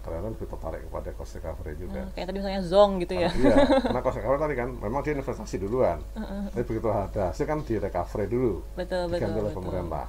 kalian 0.00 0.32
lebih 0.32 0.48
tertarik 0.48 0.80
kepada 0.88 1.12
cost 1.12 1.36
recovery 1.36 1.74
juga. 1.76 2.00
Hmm, 2.00 2.12
kayak 2.16 2.26
tadi 2.32 2.36
misalnya 2.40 2.62
zong 2.64 2.92
gitu 3.04 3.14
ya. 3.20 3.28
iya, 3.36 3.56
karena 3.84 4.00
cost 4.00 4.16
recovery 4.16 4.40
tadi 4.40 4.54
kan 4.56 4.68
memang 4.80 5.00
dia 5.04 5.12
investasi 5.12 5.56
duluan. 5.60 5.98
Uh, 6.16 6.22
uh, 6.24 6.42
tapi 6.56 6.64
begitu 6.64 6.88
ada 6.88 7.22
hasil 7.32 7.44
kan 7.44 7.58
di 7.60 7.74
recovery 7.76 8.26
dulu. 8.32 8.64
Betul, 8.76 9.12
betul. 9.12 9.28
oleh 9.28 9.52
pemerintah. 9.52 10.08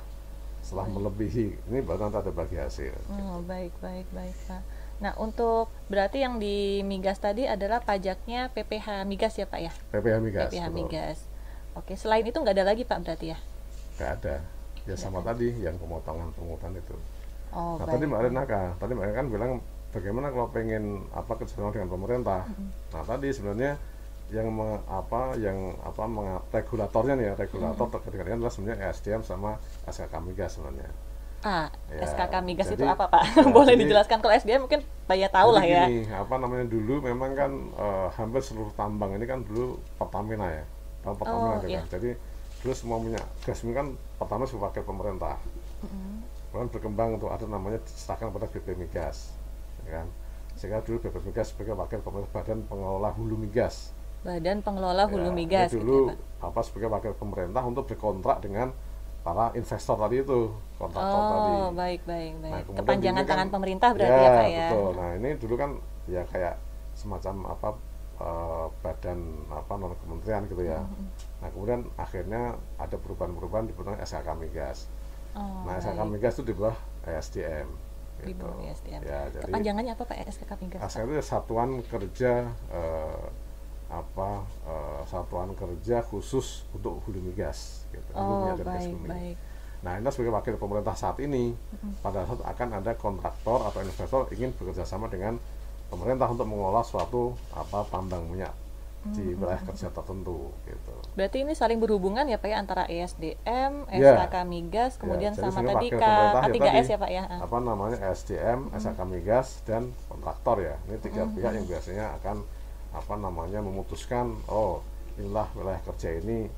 setelah 0.62 0.86
baik. 0.86 0.94
melebihi 0.94 1.48
ini 1.74 1.80
baru 1.82 2.06
nanti 2.06 2.22
ada 2.22 2.32
bagi 2.38 2.58
hasil. 2.62 2.94
Oh 3.10 3.42
baik 3.50 3.74
baik 3.82 4.06
baik 4.14 4.36
pak. 4.46 4.62
Nah 5.02 5.18
untuk 5.18 5.74
berarti 5.90 6.22
yang 6.22 6.38
di 6.38 6.86
migas 6.86 7.18
tadi 7.18 7.50
adalah 7.50 7.82
pajaknya 7.82 8.54
PPH 8.54 9.04
migas 9.10 9.34
ya 9.36 9.50
pak 9.50 9.60
ya? 9.60 9.72
PPH 9.90 10.18
migas. 10.22 10.50
PPH 10.54 10.66
betul. 10.70 10.78
migas. 10.78 11.18
Oke 11.74 11.94
selain 11.98 12.24
itu 12.24 12.38
nggak 12.38 12.56
ada 12.56 12.66
lagi 12.70 12.86
pak 12.86 13.02
berarti 13.02 13.34
ya? 13.34 13.38
Nggak 13.98 14.12
ada. 14.22 14.36
Ya 14.86 14.96
sama 14.96 15.26
ada. 15.26 15.34
tadi 15.34 15.50
yang 15.58 15.76
pemotongan 15.82 16.30
pemungutan 16.38 16.78
itu. 16.78 16.96
Oh, 17.52 17.76
nah 17.76 17.84
baik. 17.84 18.00
tadi 18.00 18.04
Mbak 18.08 18.22
Renaka, 18.32 18.62
tadi 18.80 18.92
Mbak 18.96 19.04
Renaka 19.04 19.20
kan 19.20 19.28
bilang 19.28 19.52
bagaimana 19.92 20.28
kalau 20.32 20.48
pengen 20.56 21.04
apa 21.12 21.32
kerjasama 21.36 21.76
dengan 21.76 21.92
pemerintah. 21.92 22.48
Mm 22.48 22.54
-hmm. 22.56 22.70
Nah 22.96 23.04
tadi 23.04 23.28
sebenarnya 23.36 23.72
yang 24.32 24.48
me, 24.48 24.80
apa 24.88 25.36
yang 25.36 25.76
apa 25.84 26.08
meng, 26.08 26.40
regulatornya 26.56 27.14
nih 27.20 27.26
ya 27.28 27.34
regulator 27.36 27.86
hmm. 27.92 27.94
terkait 28.00 28.24
dengan 28.24 28.40
adalah 28.40 28.54
sebenarnya 28.56 28.78
SDM 28.96 29.22
sama 29.28 29.60
SKK 29.84 30.14
migas 30.24 30.56
sebenarnya. 30.56 30.88
Ah, 31.42 31.74
ya, 31.90 32.06
SKK 32.06 32.34
migas 32.46 32.70
jadi, 32.70 32.78
itu 32.78 32.86
apa 32.86 33.10
pak? 33.10 33.26
Ya, 33.34 33.50
Boleh 33.56 33.74
jadi, 33.74 33.90
dijelaskan 33.90 34.22
kalau 34.22 34.34
SDM 34.38 34.70
mungkin 34.70 34.86
banyak 35.10 35.32
tahu 35.34 35.50
lah 35.58 35.66
ya. 35.66 35.90
Gini, 35.90 36.06
apa 36.14 36.36
namanya 36.38 36.66
dulu 36.70 37.02
memang 37.02 37.34
kan 37.34 37.52
uh, 37.74 38.08
hampir 38.14 38.46
seluruh 38.46 38.70
tambang 38.78 39.18
ini 39.18 39.26
kan 39.26 39.42
dulu 39.42 39.82
Pertamina 39.98 40.46
ya, 40.54 40.64
tambang 41.02 41.18
Pertamina 41.26 41.58
oh, 41.58 41.66
iya. 41.66 41.82
kan. 41.82 41.98
Jadi 41.98 42.10
dulu 42.62 42.74
semua 42.78 42.98
minyak 43.02 43.26
gas 43.42 43.66
ini 43.66 43.74
kan 43.74 43.98
pertama 44.22 44.46
sebagai 44.46 44.86
pemerintah. 44.86 45.42
Mm-hmm. 45.82 46.14
Kemudian 46.54 46.70
berkembang 46.70 47.10
untuk 47.18 47.34
ada 47.34 47.46
namanya 47.50 47.82
diserahkan 47.82 48.30
pada 48.30 48.46
BP 48.46 48.78
Migas, 48.78 49.34
ya 49.90 50.02
kan. 50.02 50.08
Sehingga 50.54 50.86
dulu 50.86 51.02
BP 51.02 51.26
Migas 51.26 51.58
sebagai 51.58 51.74
wakil 51.74 52.06
pemerintah 52.06 52.30
badan 52.38 52.60
pengelola 52.70 53.10
hulu 53.18 53.34
migas 53.34 53.98
Badan 54.22 54.62
Pengelola 54.62 55.10
Hulu 55.10 55.34
ya, 55.34 55.38
Migas. 55.38 55.70
Dulu 55.74 55.82
gitu 55.82 56.14
ya, 56.14 56.46
apa 56.46 56.60
sebagai 56.62 56.90
wakil 56.94 57.14
pemerintah 57.18 57.66
untuk 57.66 57.90
berkontrak 57.90 58.38
dengan 58.46 58.70
para 59.22 59.54
investor 59.54 59.96
tadi 60.02 60.26
itu 60.26 60.40
kontraktor 60.82 61.22
oh, 61.22 61.30
tadi. 61.30 61.52
Oh 61.54 61.70
baik 61.78 62.02
baik 62.10 62.34
baik. 62.42 62.54
Nah, 62.66 62.78
Kepanjangan 62.82 63.24
tangan 63.30 63.48
kan, 63.48 63.54
pemerintah 63.54 63.90
berarti 63.94 64.10
ya, 64.12 64.26
ya 64.26 64.32
pak 64.34 64.48
ya. 64.50 64.68
Betul. 64.74 64.92
Nah 64.98 65.10
ini 65.18 65.30
dulu 65.38 65.56
kan 65.58 65.72
ya 66.10 66.22
kayak 66.26 66.56
semacam 66.98 67.36
apa 67.54 67.70
uh, 68.18 68.68
badan 68.82 69.20
apa 69.54 69.74
non 69.78 69.94
kementerian 70.02 70.42
gitu 70.50 70.64
ya. 70.66 70.82
Mm 70.82 70.90
-hmm. 70.90 71.08
Nah 71.42 71.48
kemudian 71.54 71.82
akhirnya 71.96 72.42
ada 72.82 72.98
perubahan-perubahan 72.98 73.66
di 73.70 73.74
bawah 73.78 73.98
SKK 74.02 74.30
Migas. 74.42 74.90
Oh, 75.38 75.64
nah 75.70 75.78
SKK 75.78 76.02
Migas 76.10 76.34
itu 76.42 76.44
di 76.50 76.56
bawah 76.58 76.78
SDM. 77.06 77.70
Di 78.26 78.34
bawah 78.34 78.58
gitu. 78.58 78.74
SDM. 78.74 79.02
Ya, 79.06 79.22
jadi, 79.30 79.46
Kepanjangannya 79.46 79.92
apa 79.94 80.04
pak 80.10 80.18
SKK 80.34 80.52
Migas? 80.66 80.82
SKK 80.82 81.06
itu 81.14 81.24
Satuan 81.24 81.70
Kerja 81.86 82.50
uh, 82.74 83.26
apa 83.92 84.48
uh, 84.64 85.04
satuan 85.04 85.52
kerja 85.52 86.00
khusus 86.00 86.64
untuk 86.72 87.04
hulu 87.04 87.20
migas 87.20 87.81
gitu. 87.92 88.10
Oh, 88.16 88.56
hulu 88.56 88.64
baik, 88.64 88.96
baik. 89.08 89.36
Nah, 89.82 89.98
ini 89.98 90.10
sebagai 90.14 90.34
wakil 90.38 90.56
pemerintah 90.62 90.94
saat 90.94 91.18
ini 91.20 91.58
pada 92.06 92.22
saat 92.30 92.42
akan 92.46 92.70
ada 92.82 92.94
kontraktor 92.94 93.66
atau 93.66 93.82
investor 93.82 94.30
ingin 94.30 94.54
bekerja 94.54 94.86
sama 94.86 95.10
dengan 95.10 95.42
pemerintah 95.90 96.30
untuk 96.30 96.46
mengolah 96.46 96.86
suatu 96.86 97.34
apa 97.52 97.84
tambang 97.90 98.24
minyak 98.30 98.54
mm-hmm. 98.54 99.14
di 99.18 99.26
wilayah 99.34 99.62
kerja 99.66 99.90
tertentu 99.90 100.54
gitu. 100.70 100.94
Berarti 101.18 101.38
ini 101.42 101.58
saling 101.58 101.82
berhubungan 101.82 102.30
ya 102.30 102.38
Pak 102.38 102.48
ya 102.48 102.58
antara 102.62 102.84
ESDM, 102.86 103.90
yeah. 103.90 104.22
SKK 104.22 104.36
Migas, 104.46 104.94
ya, 104.96 105.00
kemudian 105.02 105.32
yeah. 105.34 105.42
sama 105.50 105.60
tadi 105.66 105.88
K3S 105.92 106.88
ya, 106.88 106.94
ya 106.94 106.98
Pak 107.02 107.12
ya. 107.12 107.24
Apa 107.42 107.58
namanya 107.58 107.98
ESDM, 108.00 108.70
mm-hmm. 108.70 108.78
SKK 108.78 109.00
Migas 109.10 109.48
dan 109.66 109.90
kontraktor 110.06 110.62
ya. 110.62 110.78
Ini 110.88 110.98
tiga 111.02 111.26
mm-hmm. 111.26 111.36
pihak 111.42 111.52
yang 111.58 111.66
biasanya 111.66 112.06
akan 112.22 112.38
apa 112.92 113.14
namanya 113.16 113.64
memutuskan 113.64 114.36
oh 114.52 114.84
inilah 115.16 115.48
wilayah 115.56 115.80
kerja 115.88 116.20
ini 116.20 116.52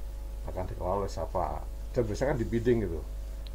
akan 0.50 0.64
dikelola 0.70 0.96
oleh 1.06 1.12
siapa 1.12 1.64
dan 1.94 2.04
biasanya 2.04 2.30
kan 2.36 2.38
di 2.40 2.48
bidding 2.48 2.78
gitu 2.84 3.00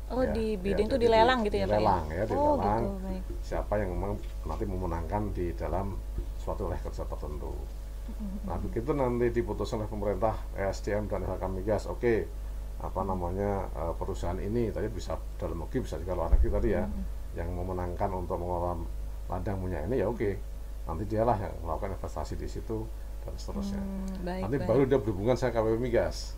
oh 0.09 0.23
ya, 0.25 0.33
di 0.33 0.47
bidding 0.57 0.87
ya, 0.89 0.91
itu 0.95 0.99
dilelang 0.99 1.41
gitu 1.45 1.57
ya 1.57 1.67
dilelang 1.69 2.05
pak 2.05 2.13
ya, 2.13 2.17
ya 2.17 2.25
dilelang 2.29 2.85
oh, 2.85 3.11
gitu, 3.13 3.33
siapa 3.45 3.73
yang 3.81 3.91
memang 3.93 4.13
nanti 4.47 4.65
memenangkan 4.65 5.23
di 5.37 5.47
dalam 5.53 5.97
suatu 6.41 6.69
wilayah 6.69 6.83
kerja 6.87 7.05
tertentu 7.05 7.53
nah 8.49 8.57
begitu 8.57 8.97
nanti 8.97 9.29
diputuskan 9.29 9.85
oleh 9.85 9.91
pemerintah 9.93 10.33
ESDM 10.57 11.13
dan 11.13 11.29
LHK 11.29 11.45
Migas 11.53 11.85
oke 11.85 12.01
okay, 12.01 12.19
apa 12.81 13.05
namanya 13.05 13.69
uh, 13.77 13.93
perusahaan 13.93 14.39
ini 14.41 14.73
tadi 14.73 14.89
bisa 14.89 15.21
dalam 15.37 15.61
negeri 15.61 15.85
bisa 15.85 16.01
juga 16.01 16.17
luar 16.17 16.33
negeri 16.33 16.49
tadi 16.49 16.69
ya 16.73 16.89
mm 16.89 16.89
-hmm. 16.89 17.05
yang 17.37 17.49
memenangkan 17.53 18.09
untuk 18.17 18.41
mengelola 18.41 18.81
ladang 19.29 19.61
minyak 19.61 19.93
ini 19.93 20.01
ya 20.01 20.09
oke 20.09 20.17
okay 20.17 20.35
nanti 20.89 21.05
dialah 21.05 21.37
yang 21.37 21.55
melakukan 21.61 22.01
investasi 22.01 22.35
di 22.41 22.49
situ 22.49 22.89
dan 23.23 23.37
seterusnya. 23.37 23.77
Hmm, 23.77 24.25
baik, 24.25 24.43
nanti 24.49 24.57
baik. 24.57 24.69
baru 24.73 24.83
dia 24.89 24.99
berhubungan 24.99 25.37
sama 25.37 25.53
KPP 25.53 25.77
Migas. 25.77 26.33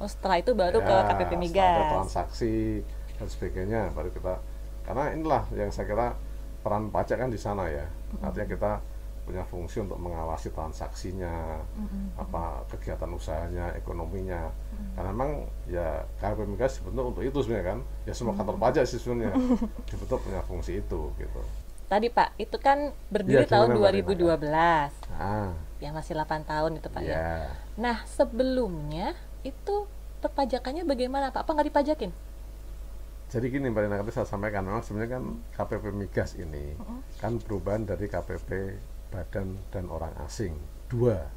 Oh 0.00 0.08
setelah 0.08 0.40
itu 0.40 0.56
baru 0.56 0.80
ya, 0.80 0.88
ke 0.88 0.96
KPP 1.12 1.32
Migas. 1.36 1.76
Ada 1.76 1.92
transaksi 2.00 2.80
dan 3.20 3.26
sebagainya 3.28 3.80
baru 3.92 4.08
kita 4.10 4.34
karena 4.88 5.12
inilah 5.12 5.42
yang 5.52 5.68
saya 5.68 5.86
kira 5.86 6.16
peran 6.64 6.88
pajak 6.88 7.20
kan 7.20 7.28
di 7.28 7.36
sana 7.36 7.68
ya. 7.68 7.84
Hmm. 7.84 8.26
Artinya 8.32 8.48
kita 8.48 8.72
punya 9.28 9.44
fungsi 9.46 9.78
untuk 9.84 10.00
mengawasi 10.00 10.50
transaksinya, 10.50 11.62
hmm. 11.76 12.18
apa 12.18 12.64
kegiatan 12.72 13.12
usahanya, 13.12 13.76
ekonominya. 13.76 14.48
Hmm. 14.48 14.90
Karena 14.96 15.10
memang 15.12 15.32
ya 15.68 16.02
KPP 16.18 16.48
Migas 16.48 16.80
dibentuk 16.80 17.04
untuk 17.14 17.22
itu 17.22 17.38
sebenarnya 17.44 17.76
kan. 17.76 17.78
Ya 18.08 18.12
semua 18.16 18.32
kantor 18.32 18.56
pajak 18.56 18.88
sih 18.88 18.96
sebenarnya 18.96 19.36
dibentuk 19.92 20.18
punya 20.24 20.40
fungsi 20.48 20.80
itu 20.80 21.12
gitu 21.20 21.42
tadi 21.90 22.06
Pak, 22.06 22.38
itu 22.38 22.56
kan 22.62 22.94
berdiri 23.10 23.44
ya, 23.44 23.50
tahun 23.50 23.74
2012. 23.74 24.46
Ah. 25.18 25.50
Ya 25.82 25.90
masih 25.90 26.14
8 26.14 26.46
tahun 26.46 26.78
itu 26.78 26.86
Pak 26.86 27.02
ya. 27.02 27.18
ya. 27.18 27.34
Nah, 27.74 28.06
sebelumnya 28.06 29.18
itu 29.42 29.88
perpajakannya 30.20 30.84
bagaimana 30.84 31.32
Pak? 31.32 31.44
Apa 31.44 31.50
nggak 31.56 31.68
dipajakin? 31.72 32.12
Jadi 33.30 33.46
gini 33.46 33.70
Mbak 33.70 33.82
Rina, 33.86 33.96
tadi 34.02 34.10
saya 34.10 34.26
sampaikan 34.26 34.66
memang 34.66 34.82
sebenarnya 34.82 35.22
kan 35.22 35.24
KPP 35.54 35.84
Migas 35.94 36.34
ini 36.34 36.74
uh 36.74 36.82
-huh. 36.82 37.00
kan 37.22 37.38
perubahan 37.38 37.86
dari 37.86 38.10
KPP 38.10 38.50
Badan 39.14 39.54
dan 39.70 39.86
Orang 39.86 40.14
Asing 40.26 40.58
dua. 40.90 41.30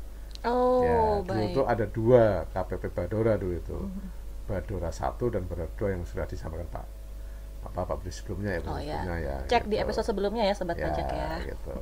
Oh, 0.43 0.83
ya, 0.83 0.99
dulu 1.23 1.39
baik. 1.39 1.53
itu 1.53 1.61
ada 1.63 1.85
dua 1.87 2.23
KPP 2.49 2.83
Badora 2.91 3.37
dulu 3.37 3.53
itu, 3.53 3.77
uh 3.77 3.85
-huh. 3.85 4.09
Badora 4.49 4.89
satu 4.89 5.29
dan 5.29 5.45
Badora 5.45 5.69
dua 5.77 5.93
yang 5.93 6.03
sudah 6.03 6.25
disampaikan 6.25 6.67
Pak 6.73 7.03
apa 7.63 7.79
apa 7.87 7.93
beli 7.95 8.11
sebelumnya 8.11 8.59
ya 8.59 8.61
oh, 8.67 8.79
ya. 8.79 8.99
ya 9.17 9.35
cek 9.47 9.65
gitu. 9.65 9.71
di 9.71 9.77
episode 9.79 10.05
sebelumnya 10.05 10.43
ya 10.43 10.53
sobat 10.53 10.75
ya, 10.75 10.91
pajak 10.91 11.07
ya 11.07 11.29
gitu 11.47 11.73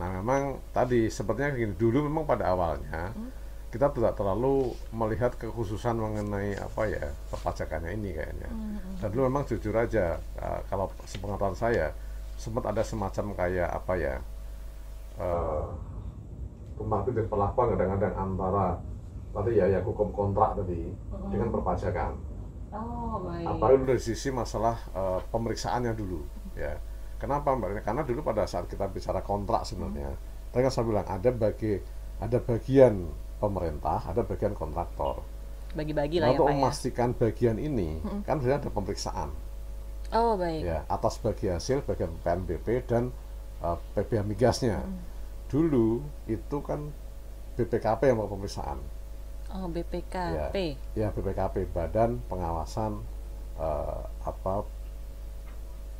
nah 0.00 0.08
memang 0.16 0.64
tadi 0.72 1.12
sepertinya 1.12 1.52
gini 1.52 1.76
dulu 1.76 2.08
memang 2.08 2.24
pada 2.24 2.48
awalnya 2.56 3.12
hmm. 3.12 3.39
Kita 3.70 3.86
tidak 3.94 4.18
terlalu 4.18 4.74
melihat 4.90 5.30
kekhususan 5.38 5.94
mengenai 5.94 6.58
apa 6.58 6.90
ya 6.90 7.06
perpajakannya 7.30 7.94
ini 7.94 8.10
kayaknya 8.18 8.50
hmm. 8.50 8.98
dan 8.98 9.08
dulu 9.14 9.30
memang 9.30 9.46
jujur 9.46 9.70
aja 9.78 10.18
uh, 10.42 10.60
kalau 10.66 10.90
sepengetahuan 11.06 11.54
saya 11.54 11.94
sempat 12.34 12.66
ada 12.66 12.82
semacam 12.82 13.30
kayak 13.38 13.70
apa 13.70 13.92
ya 13.94 14.14
uh, 15.22 15.70
kemarin 16.74 17.26
perlakuan 17.30 17.66
kadang-kadang 17.78 18.14
antara 18.18 18.66
tadi 19.30 19.62
ya 19.62 19.70
ya 19.70 19.80
hukum 19.86 20.10
kontrak 20.10 20.58
tadi 20.58 20.90
hmm. 20.90 21.30
dengan 21.30 21.48
perpajakan 21.54 22.14
Oh, 22.70 23.18
baik. 23.26 23.50
Apalagi 23.50 23.82
dari 23.82 23.98
sisi 23.98 24.30
masalah 24.30 24.78
uh, 24.94 25.18
pemeriksaannya 25.34 25.90
dulu, 25.90 26.22
ya. 26.54 26.78
Kenapa 27.18 27.50
mbak? 27.58 27.82
Karena 27.82 28.06
dulu 28.06 28.22
pada 28.22 28.46
saat 28.46 28.70
kita 28.70 28.86
bicara 28.86 29.26
kontrak 29.26 29.66
sebenarnya, 29.66 30.14
hmm. 30.14 30.54
tadi 30.54 30.62
kan 30.62 30.72
saya 30.72 30.86
bilang 30.86 31.06
ada 31.10 31.30
bagi 31.34 31.82
ada 32.22 32.38
bagian 32.38 33.10
pemerintah, 33.40 34.04
ada 34.04 34.20
bagian 34.22 34.52
kontraktor. 34.52 35.24
Bagi-bagi 35.72 36.20
lah 36.20 36.30
nah, 36.30 36.34
ya 36.34 36.38
Untuk 36.38 36.46
ya? 36.46 36.54
memastikan 36.60 37.08
bagian 37.16 37.56
ini, 37.56 37.98
hmm. 38.04 38.22
kan 38.28 38.36
sebenarnya 38.38 38.68
ada 38.68 38.70
pemeriksaan. 38.70 39.30
Oh 40.10 40.34
baik. 40.36 40.62
Ya, 40.66 40.78
atas 40.90 41.16
bagi 41.22 41.48
hasil 41.48 41.86
bagian 41.86 42.12
PNBP 42.20 42.84
dan 42.84 43.14
uh, 43.64 43.78
eh, 43.96 44.04
PBH 44.04 44.22
migasnya. 44.26 44.78
Hmm. 44.82 45.00
Dulu 45.48 46.02
itu 46.28 46.56
kan 46.60 46.90
BPKP 47.56 48.12
yang 48.12 48.18
mau 48.22 48.30
pemeriksaan 48.30 48.78
Oh, 49.50 49.66
BPKP. 49.66 50.56
Ya, 50.94 51.06
ya 51.06 51.08
BPKP 51.10 51.74
Badan 51.74 52.22
Pengawasan 52.30 53.02
uh, 53.58 54.06
apa 54.22 54.62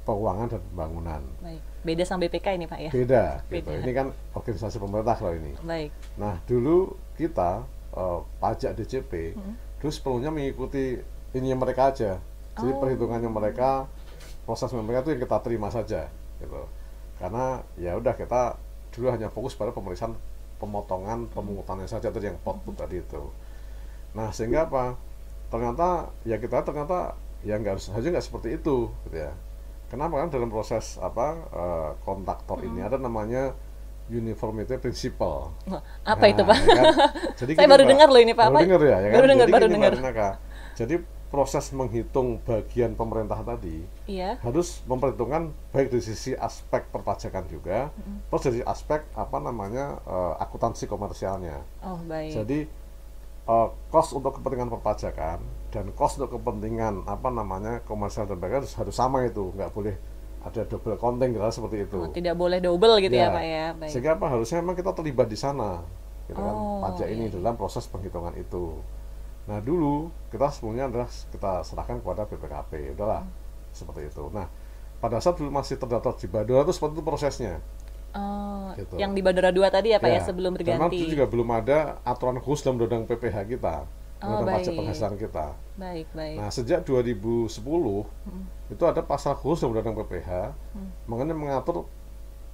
Keuangan 0.06 0.46
dan 0.50 0.62
Pembangunan. 0.72 1.22
Baik. 1.42 1.62
Beda 1.80 2.02
sama 2.02 2.26
BPK 2.26 2.46
ini, 2.56 2.66
Pak 2.66 2.80
ya? 2.82 2.90
Beda. 2.90 3.24
Gitu. 3.46 3.68
Beda. 3.68 3.82
Ini 3.84 3.92
kan 3.94 4.06
organisasi 4.34 4.76
pemerintah 4.78 5.16
loh 5.22 5.34
ini. 5.34 5.52
Baik. 5.62 5.90
Nah, 6.18 6.34
dulu 6.46 6.94
kita 7.28 7.68
uh, 7.92 8.24
pajak 8.40 8.72
DCP 8.80 9.36
hmm. 9.36 9.80
terus 9.82 10.00
sepenuhnya 10.00 10.32
mengikuti 10.32 10.96
ini 11.36 11.52
mereka 11.54 11.92
aja. 11.92 12.18
Jadi 12.58 12.72
oh. 12.74 12.78
perhitungannya 12.82 13.30
mereka, 13.30 13.86
proses 14.42 14.72
mereka 14.74 15.06
itu 15.06 15.10
yang 15.14 15.22
kita 15.22 15.38
terima 15.40 15.70
saja, 15.70 16.10
gitu. 16.42 16.62
Karena 17.22 17.62
ya 17.78 17.94
udah 17.94 18.12
kita 18.18 18.58
dulu 18.90 19.06
hanya 19.14 19.30
fokus 19.30 19.54
pada 19.54 19.70
pemeriksaan 19.70 20.18
pemotongan 20.60 21.30
pemungutannya 21.32 21.88
saja 21.88 22.12
tadi 22.12 22.28
yang 22.28 22.38
pot 22.44 22.60
tadi 22.76 23.00
itu 23.00 23.22
nah 24.12 24.28
sehingga 24.34 24.68
apa 24.68 24.98
ternyata 25.48 26.12
ya 26.26 26.36
kita 26.36 26.66
ternyata 26.66 27.16
ya 27.40 27.56
nggak 27.56 27.80
saja 27.80 28.04
nggak 28.12 28.26
seperti 28.26 28.60
itu 28.60 28.92
gitu 29.08 29.16
ya 29.16 29.32
kenapa 29.88 30.20
kan 30.20 30.28
dalam 30.28 30.52
proses 30.52 31.00
apa 31.00 31.26
uh, 31.54 31.90
kontraktor 32.04 32.60
hmm. 32.60 32.68
ini 32.68 32.80
ada 32.84 33.00
namanya 33.00 33.56
uniformity 34.10 34.74
principle 34.82 35.54
apa 36.02 36.24
nah, 36.26 36.28
itu 36.28 36.42
pak 36.42 36.56
ya 36.58 36.74
kan? 36.74 36.84
jadi 37.38 37.52
saya 37.62 37.68
baru 37.70 37.84
dengar 37.86 38.08
loh 38.10 38.20
ini 38.20 38.32
pak 38.34 38.46
baru 38.50 38.66
dengar 38.66 38.80
ya, 38.82 38.88
ya 38.98 38.98
kan? 38.98 39.14
baru 39.14 39.26
dengar 39.30 39.46
baru 39.48 39.66
dengar 39.70 39.92
jadi 40.74 40.94
proses 41.30 41.70
menghitung 41.70 42.42
bagian 42.42 42.98
pemerintah 42.98 43.38
tadi 43.46 43.86
iya. 44.10 44.34
harus 44.42 44.82
memperhitungkan 44.90 45.54
baik 45.70 45.94
dari 45.94 46.02
sisi 46.02 46.34
aspek 46.34 46.90
perpajakan 46.90 47.46
juga, 47.46 47.94
mm 47.94 48.02
-hmm. 48.02 48.16
terus 48.26 48.42
dari 48.50 48.60
aspek 48.66 49.06
apa 49.14 49.38
namanya 49.38 50.02
uh, 50.10 50.34
akuntansi 50.42 50.90
komersialnya. 50.90 51.62
Oh 51.86 52.02
baik. 52.02 52.34
Jadi 52.34 52.66
uh, 53.46 53.70
cost 53.94 54.10
untuk 54.10 54.42
kepentingan 54.42 54.74
perpajakan 54.74 55.38
dan 55.70 55.86
cost 55.94 56.18
untuk 56.18 56.42
kepentingan 56.42 57.06
apa 57.06 57.30
namanya 57.30 57.78
komersial 57.86 58.26
dan 58.26 58.34
sebagainya 58.34 58.66
harus, 58.66 58.74
harus 58.74 58.96
sama 58.98 59.22
itu, 59.22 59.54
nggak 59.54 59.70
boleh 59.70 59.94
ada 60.40 60.60
double 60.64 60.96
counting 60.96 61.36
gitu 61.36 61.44
seperti 61.52 61.76
itu. 61.84 61.98
Oh, 62.00 62.08
tidak 62.08 62.34
boleh 62.36 62.58
double 62.64 62.96
gitu 63.04 63.12
ya, 63.12 63.28
ya 63.28 63.36
pak 63.36 63.44
ya. 63.44 63.66
Baik. 63.76 63.90
Sehingga 63.92 64.10
apa 64.16 64.26
harusnya 64.32 64.58
memang 64.64 64.76
kita 64.76 64.90
terlibat 64.96 65.28
di 65.28 65.38
sana, 65.38 65.84
gitu 66.28 66.40
kan, 66.40 66.54
oh, 66.56 66.80
kan 66.80 66.96
pajak 66.96 67.08
iya. 67.12 67.14
ini 67.16 67.24
dalam 67.28 67.54
proses 67.60 67.84
penghitungan 67.84 68.32
itu. 68.40 68.80
Nah 69.48 69.58
dulu 69.60 70.08
kita 70.32 70.48
sebenarnya 70.48 70.88
adalah 70.88 71.08
kita 71.08 71.52
serahkan 71.66 72.00
kepada 72.00 72.22
BPKP, 72.24 72.96
udahlah 72.96 73.22
hmm. 73.26 73.74
seperti 73.76 74.00
itu. 74.08 74.24
Nah 74.32 74.48
pada 75.00 75.16
saat 75.20 75.36
dulu 75.36 75.52
masih 75.52 75.76
terdaftar 75.80 76.12
di 76.16 76.26
Badora 76.28 76.64
itu 76.64 76.72
seperti 76.72 76.94
itu 77.00 77.04
prosesnya. 77.04 77.54
Oh, 78.10 78.74
gitu. 78.74 78.98
yang 78.98 79.14
di 79.14 79.22
Badora 79.22 79.54
2 79.54 79.70
tadi 79.70 79.94
ya 79.94 80.02
Pak 80.02 80.10
ya, 80.10 80.18
ya 80.18 80.20
sebelum 80.26 80.50
berganti. 80.58 80.82
Memang 80.82 80.90
itu 80.90 81.14
juga 81.14 81.30
belum 81.30 81.48
ada 81.54 82.02
aturan 82.02 82.42
khusus 82.42 82.66
dalam 82.66 82.82
undang 82.82 83.06
PPH 83.06 83.46
kita, 83.46 83.86
oh, 84.22 84.40
undang 84.40 84.56
pajak 84.60 84.72
penghasilan 84.76 85.14
kita. 85.16 85.46
Baik, 85.76 86.06
baik. 86.12 86.36
Nah 86.36 86.48
sejak 86.52 86.84
2010 86.84 87.48
hmm. 87.50 88.44
itu 88.72 88.84
ada 88.86 89.00
pasal 89.04 89.34
khusus 89.36 89.64
dalam 89.64 89.80
undang 89.80 89.96
PPH 90.04 90.54
hmm. 90.76 90.88
mengenai 91.08 91.36
mengatur 91.36 91.88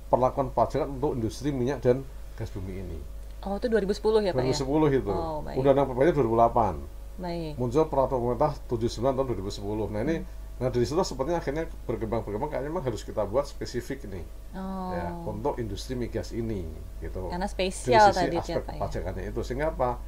perlakuan 0.06 0.54
pajak 0.54 0.86
untuk 0.86 1.18
industri 1.18 1.50
minyak 1.50 1.82
dan 1.82 2.06
gas 2.38 2.50
bumi 2.54 2.82
ini. 2.82 2.98
Oh, 3.46 3.58
itu 3.58 3.70
2010 3.70 4.26
ya, 4.26 4.32
Pak 4.34 4.42
2010 4.42 4.90
ya? 4.90 4.98
itu. 4.98 5.12
Oh, 5.12 5.38
Undang-Undang 5.44 5.86
PPN 5.94 6.14
2008. 6.18 7.22
Baik. 7.22 7.52
Muncul 7.56 7.84
peraturan 7.86 8.20
pemerintah 8.34 8.52
79 8.66 9.14
tahun 9.14 9.26
2010. 9.38 9.94
Nah, 9.94 10.02
ini 10.02 10.16
hmm. 10.18 10.44
Nah 10.56 10.72
dari 10.72 10.88
situ 10.88 10.96
sepertinya 11.04 11.36
akhirnya 11.36 11.68
berkembang-berkembang 11.84 12.48
kayaknya 12.48 12.72
memang 12.72 12.84
harus 12.88 13.04
kita 13.04 13.28
buat 13.28 13.44
spesifik 13.44 14.08
nih 14.08 14.24
oh. 14.56 14.88
ya 14.96 15.12
untuk 15.28 15.60
industri 15.60 15.92
migas 15.92 16.32
ini 16.32 16.64
gitu. 17.04 17.28
Karena 17.28 17.44
spesial 17.44 18.08
dari 18.08 18.40
sisi 18.40 18.56
tadi 18.56 18.56
aspek 18.56 18.64
ya, 18.64 18.80
pajakannya 18.80 19.22
itu 19.28 19.40
sehingga 19.44 19.76
apa? 19.76 20.00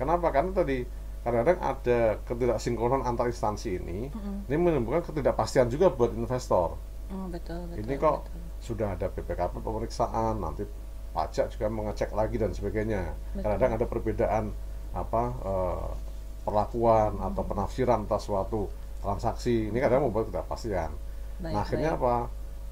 Kenapa? 0.00 0.32
Karena 0.32 0.56
tadi 0.56 0.80
kadang-kadang 1.20 1.58
ada 1.60 2.00
ketidaksinkronan 2.24 3.04
antar 3.04 3.28
instansi 3.28 3.76
ini, 3.76 4.08
mm-hmm. 4.08 4.48
ini 4.48 4.56
menimbulkan 4.56 5.04
ketidakpastian 5.04 5.68
juga 5.68 5.92
buat 5.92 6.16
investor. 6.16 6.80
Oh, 7.12 7.26
betul, 7.28 7.68
betul, 7.68 7.84
ini 7.84 7.94
kok 8.00 8.24
betul. 8.24 8.40
sudah 8.64 8.96
ada 8.96 9.12
BPKP 9.12 9.60
pemeriksaan, 9.60 10.40
nanti 10.40 10.64
pajak 11.12 11.52
juga 11.52 11.68
mengecek 11.68 12.16
lagi 12.16 12.40
dan 12.40 12.56
sebagainya. 12.56 13.12
Kadang-kadang 13.36 13.72
ada 13.76 13.86
perbedaan 13.86 14.44
apa 14.96 15.22
uh, 15.44 15.90
perlakuan 16.42 17.20
hmm. 17.20 17.28
atau 17.34 17.42
penafsiran 17.44 18.08
atas 18.08 18.24
suatu 18.24 18.72
transaksi. 19.04 19.68
Ini 19.68 19.78
kadang 19.84 20.08
membuat 20.08 20.32
ketidakpastian. 20.32 20.90
Baik, 21.44 21.52
nah 21.52 21.60
akhirnya 21.60 21.92
baik. 21.98 22.00
apa? 22.00 22.14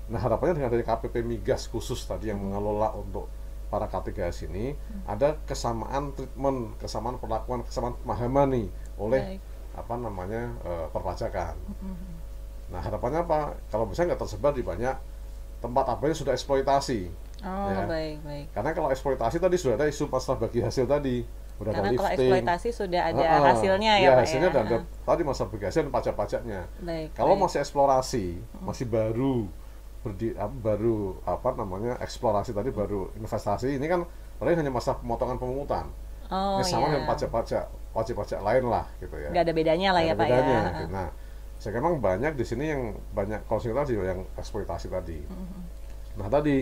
Nah 0.08 0.20
harapannya 0.24 0.54
dengan 0.56 0.68
adanya 0.72 0.86
KPP 0.88 1.14
migas 1.20 1.68
khusus 1.68 2.00
tadi 2.08 2.32
yang 2.32 2.40
mengelola 2.40 2.96
untuk 2.96 3.28
para 3.68 3.86
K3S 3.86 4.48
ini 4.48 4.72
hmm. 4.72 5.04
ada 5.04 5.36
kesamaan 5.44 6.16
treatment, 6.16 6.74
kesamaan 6.80 7.20
perlakuan, 7.20 7.62
kesamaan 7.64 7.94
pemahaman 8.00 8.48
nih 8.52 8.66
oleh 8.96 9.22
baik. 9.36 9.40
apa 9.76 9.94
namanya 10.00 10.42
uh, 10.64 10.86
perpajakan. 10.90 11.54
Hmm. 11.80 12.16
Nah 12.72 12.80
harapannya 12.80 13.24
apa? 13.24 13.56
Kalau 13.68 13.84
misalnya 13.84 14.16
nggak 14.16 14.22
tersebar 14.24 14.52
di 14.56 14.64
banyak 14.64 14.96
tempat 15.58 15.84
apa 15.90 16.02
yang 16.06 16.16
sudah 16.16 16.32
eksploitasi 16.32 17.28
Oh, 17.46 17.70
ya. 17.70 17.86
baik, 17.86 18.16
baik. 18.26 18.46
Karena 18.50 18.70
kalau 18.74 18.88
eksploitasi 18.90 19.38
tadi 19.38 19.54
sudah 19.54 19.78
ada 19.78 19.86
isu 19.86 20.10
pasal 20.10 20.42
bagi 20.42 20.58
hasil 20.58 20.90
tadi. 20.90 21.22
Udah 21.58 21.70
Karena 21.74 21.90
ada 21.90 21.98
kalau 21.98 22.10
eksploitasi 22.14 22.68
sudah 22.70 23.02
ada 23.14 23.22
uh, 23.22 23.42
hasilnya 23.50 23.92
ya, 23.98 24.06
ya 24.06 24.10
Pak 24.14 24.22
hasilnya 24.26 24.50
ya. 24.50 24.54
dan 24.54 24.64
ada, 24.66 24.78
tadi 25.06 25.22
masa 25.22 25.42
bagi 25.46 25.64
hasil 25.66 25.80
dan 25.86 25.92
pajak-pajaknya. 25.94 26.60
Baik. 26.82 27.08
Kalau 27.14 27.34
baik. 27.38 27.42
masih 27.46 27.58
eksplorasi, 27.62 28.26
masih 28.62 28.86
baru 28.90 29.46
berdi, 30.08 30.32
baru 30.36 31.20
apa 31.28 31.54
namanya 31.54 32.00
eksplorasi 32.00 32.56
tadi 32.56 32.72
baru 32.72 33.12
investasi 33.16 33.76
ini 33.76 33.86
kan 33.86 34.04
paling 34.40 34.56
hanya 34.56 34.72
masa 34.72 34.96
pemotongan 34.96 35.36
pemungutan. 35.36 35.88
Oh, 36.28 36.60
ini 36.60 36.64
sama 36.68 36.92
iya. 36.92 37.00
dengan 37.00 37.08
pajak-pajak 37.08 37.64
wajib-pajak 37.96 38.40
lain 38.44 38.64
lah 38.68 38.84
gitu 39.00 39.16
ya. 39.16 39.32
Gak 39.32 39.44
ada 39.48 39.54
bedanya 39.56 39.88
lah 39.96 40.02
ya 40.04 40.12
Pak 40.12 40.26
bedanya, 40.28 40.52
ya. 40.52 40.62
Gitu. 40.68 40.84
Nah, 40.92 41.08
saya 41.56 41.72
memang 41.80 41.94
banyak 41.98 42.32
di 42.36 42.44
sini 42.44 42.64
yang 42.68 42.96
banyak 43.16 43.48
tadi 43.48 43.92
yang 43.96 44.20
eksploitasi 44.36 44.92
tadi. 44.92 45.18
Mm 45.24 45.32
-hmm. 45.32 45.62
Nah 46.20 46.28
tadi 46.28 46.56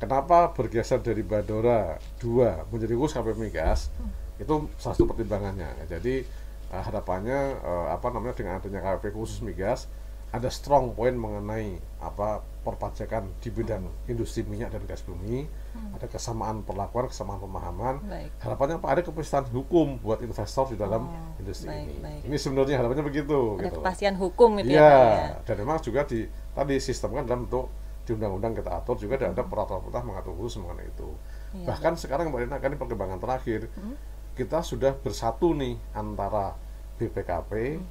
kenapa 0.00 0.50
bergeser 0.56 1.04
dari 1.04 1.20
Badora 1.20 2.00
2 2.24 2.72
menjadi 2.72 2.96
khusus 2.96 3.14
KP 3.20 3.36
Migas 3.36 3.92
hmm. 4.00 4.42
itu 4.42 4.54
salah 4.80 4.96
satu 4.96 5.04
pertimbangannya 5.04 5.68
jadi 5.84 6.24
uh, 6.72 6.82
harapannya 6.82 7.60
uh, 7.60 7.86
apa 7.92 8.08
namanya 8.08 8.34
dengan 8.40 8.56
adanya 8.56 8.80
KP 8.80 9.12
khusus 9.12 9.44
migas 9.44 9.86
ada 10.32 10.48
strong 10.48 10.96
point 10.96 11.12
mengenai 11.12 11.76
apa 12.00 12.40
perpajakan 12.60 13.32
di 13.40 13.48
bidang 13.48 13.88
hmm. 13.88 14.12
industri 14.12 14.44
minyak 14.44 14.76
dan 14.76 14.84
gas 14.84 15.00
bumi 15.00 15.48
hmm. 15.48 15.96
ada 15.96 16.06
kesamaan 16.06 16.60
perlakuan 16.60 17.08
kesamaan 17.08 17.40
pemahaman 17.40 17.94
baik. 18.04 18.30
harapannya 18.44 18.76
apa 18.76 18.88
ada 18.92 19.00
kepastian 19.00 19.48
hukum 19.48 19.96
buat 20.00 20.20
investor 20.20 20.68
di 20.72 20.76
dalam 20.76 21.08
oh, 21.08 21.40
industri 21.40 21.72
baik, 21.72 21.88
ini 21.88 21.96
baik. 22.04 22.20
ini 22.28 22.36
sebenarnya 22.36 22.76
harapannya 22.76 23.04
begitu 23.04 23.56
ada 23.56 23.72
gitu. 23.72 23.80
kepastian 23.80 24.14
hukum 24.20 24.50
itu 24.60 24.76
ya, 24.76 24.92
ya, 24.92 25.28
dan 25.48 25.56
memang 25.56 25.80
juga 25.80 26.04
di 26.04 26.28
tadi 26.52 26.76
sistem 26.76 27.16
kan 27.16 27.24
dalam 27.24 27.48
bentuk 27.48 27.72
di 28.10 28.18
undang-undang 28.18 28.52
kita 28.58 28.70
atur 28.74 28.96
juga 28.98 29.14
hmm. 29.20 29.32
ada 29.38 29.42
peraturan-peraturan 29.46 30.04
mengatur 30.08 30.34
khusus 30.34 30.58
mengenai 30.58 30.90
itu. 30.90 31.08
Ya, 31.54 31.66
Bahkan 31.70 31.92
ya. 31.94 31.98
sekarang 32.02 32.34
Mbak 32.34 32.40
Rina 32.42 32.56
kan 32.58 32.68
ini 32.74 32.78
perkembangan 32.80 33.18
terakhir, 33.22 33.70
hmm. 33.70 33.94
kita 34.34 34.66
sudah 34.66 34.92
bersatu 34.98 35.54
nih 35.54 35.78
antara 35.94 36.58
BPKP, 36.98 37.78
hmm. 37.78 37.86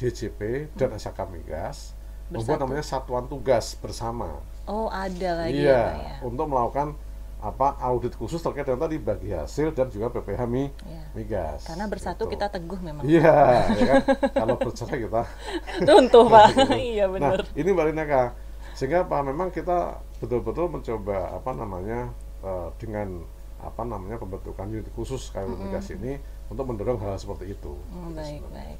DJP 0.00 0.40
dan 0.78 0.94
hmm. 0.94 1.00
SK 1.02 1.18
Migas 1.28 1.97
membuat 2.28 2.58
namanya 2.60 2.84
satuan 2.84 3.24
tugas 3.26 3.76
bersama. 3.80 4.40
Oh, 4.68 4.92
ada 4.92 5.44
lagi 5.44 5.64
iya, 5.64 5.96
ya, 5.96 5.96
ya. 5.96 6.16
untuk 6.28 6.44
melakukan 6.44 6.92
apa 7.38 7.78
audit 7.78 8.18
khusus 8.18 8.42
terkait 8.42 8.66
dengan 8.66 8.82
tadi 8.82 8.98
bagi 8.98 9.30
hasil 9.30 9.70
dan 9.70 9.86
juga 9.94 10.10
BPH 10.10 10.42
Mi, 10.50 10.68
ya. 10.82 11.02
migas. 11.14 11.70
Karena 11.70 11.86
bersatu 11.86 12.26
gitu. 12.26 12.34
kita 12.34 12.50
teguh 12.50 12.80
memang. 12.82 13.06
Iya, 13.06 13.38
ya 13.78 13.84
kan? 13.86 14.02
Kalau 14.42 14.54
bercerai 14.58 14.98
kita 15.06 15.22
tuntuh 15.88 16.26
pak. 16.26 16.46
iya 16.92 17.06
benar. 17.06 17.46
Nah, 17.46 17.56
ini 17.56 17.68
Mbak 17.70 17.86
Rina 17.94 18.04
sehingga 18.74 19.06
apa 19.06 19.22
memang 19.26 19.50
kita 19.50 19.98
betul-betul 20.22 20.70
mencoba 20.70 21.34
apa 21.34 21.50
namanya 21.50 22.14
uh, 22.42 22.70
dengan 22.78 23.26
apa 23.58 23.82
namanya 23.82 24.22
pembentukan 24.22 24.70
unit 24.70 24.86
khusus 24.94 25.34
kayak 25.34 25.50
mm 25.50 25.66
-hmm. 25.66 25.96
ini 25.98 26.12
untuk 26.46 26.62
mendorong 26.62 26.98
hal, 27.02 27.14
-hal 27.14 27.18
seperti 27.18 27.54
itu. 27.58 27.74
Mm, 27.90 28.14
baik, 28.14 28.42
baik. 28.54 28.78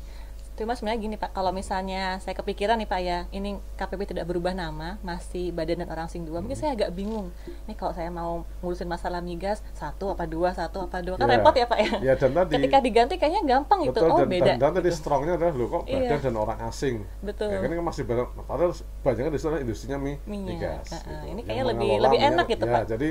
Cuma 0.59 0.75
sebenarnya 0.75 0.99
gini 0.99 1.15
Pak, 1.15 1.31
kalau 1.31 1.55
misalnya 1.55 2.19
saya 2.19 2.35
kepikiran 2.35 2.75
nih 2.83 2.91
Pak 2.91 3.01
ya, 3.07 3.19
ini 3.31 3.63
KPP 3.79 4.11
tidak 4.11 4.27
berubah 4.27 4.59
nama, 4.59 4.99
masih 5.07 5.55
Badan 5.55 5.87
dan 5.87 5.89
Orang 5.95 6.11
Asing 6.11 6.27
dua, 6.27 6.43
hmm. 6.43 6.51
mungkin 6.51 6.59
saya 6.59 6.75
agak 6.75 6.91
bingung. 6.99 7.31
Ini 7.71 7.79
kalau 7.79 7.95
saya 7.95 8.11
mau 8.11 8.43
ngurusin 8.59 8.91
masalah 8.91 9.23
migas, 9.23 9.63
satu 9.79 10.11
apa 10.11 10.27
dua, 10.27 10.51
satu 10.59 10.91
apa 10.91 10.99
dua, 10.99 11.15
kan 11.15 11.31
ya. 11.31 11.39
repot 11.39 11.55
ya 11.55 11.71
Pak 11.71 11.79
ya. 11.79 11.93
Ya 12.11 12.15
dan 12.19 12.35
tadi. 12.35 12.59
Ketika 12.59 12.79
diganti 12.83 13.15
kayaknya 13.23 13.43
gampang 13.47 13.87
betul, 13.87 14.03
itu, 14.03 14.11
oh 14.11 14.19
dan, 14.19 14.27
beda. 14.27 14.51
Dan, 14.51 14.57
dan 14.59 14.71
tadi 14.75 14.91
gitu. 14.91 14.99
strongnya 14.99 15.33
adalah 15.39 15.55
lo 15.55 15.67
kok 15.71 15.83
Badan 15.87 16.03
iya. 16.03 16.19
dan 16.19 16.35
Orang 16.35 16.59
Asing. 16.67 16.97
Betul. 17.23 17.55
Ya, 17.55 17.59
ini 17.63 17.75
kan 17.79 17.87
masih 17.87 18.03
banyak, 18.03 18.27
padahal 18.43 18.73
banyak 19.07 19.25
di 19.31 19.39
sana 19.39 19.57
industrinya 19.63 19.99
mi, 20.03 20.19
Minyak. 20.27 20.59
migas. 20.59 20.87
Nah, 20.91 21.03
gitu. 21.07 21.27
Ini 21.39 21.41
kayaknya 21.47 21.65
lebih 21.71 21.91
lebih 22.03 22.19
enak 22.35 22.47
gitu 22.51 22.65
ya, 22.67 22.75
Pak. 22.75 22.83
Jadi 22.91 23.09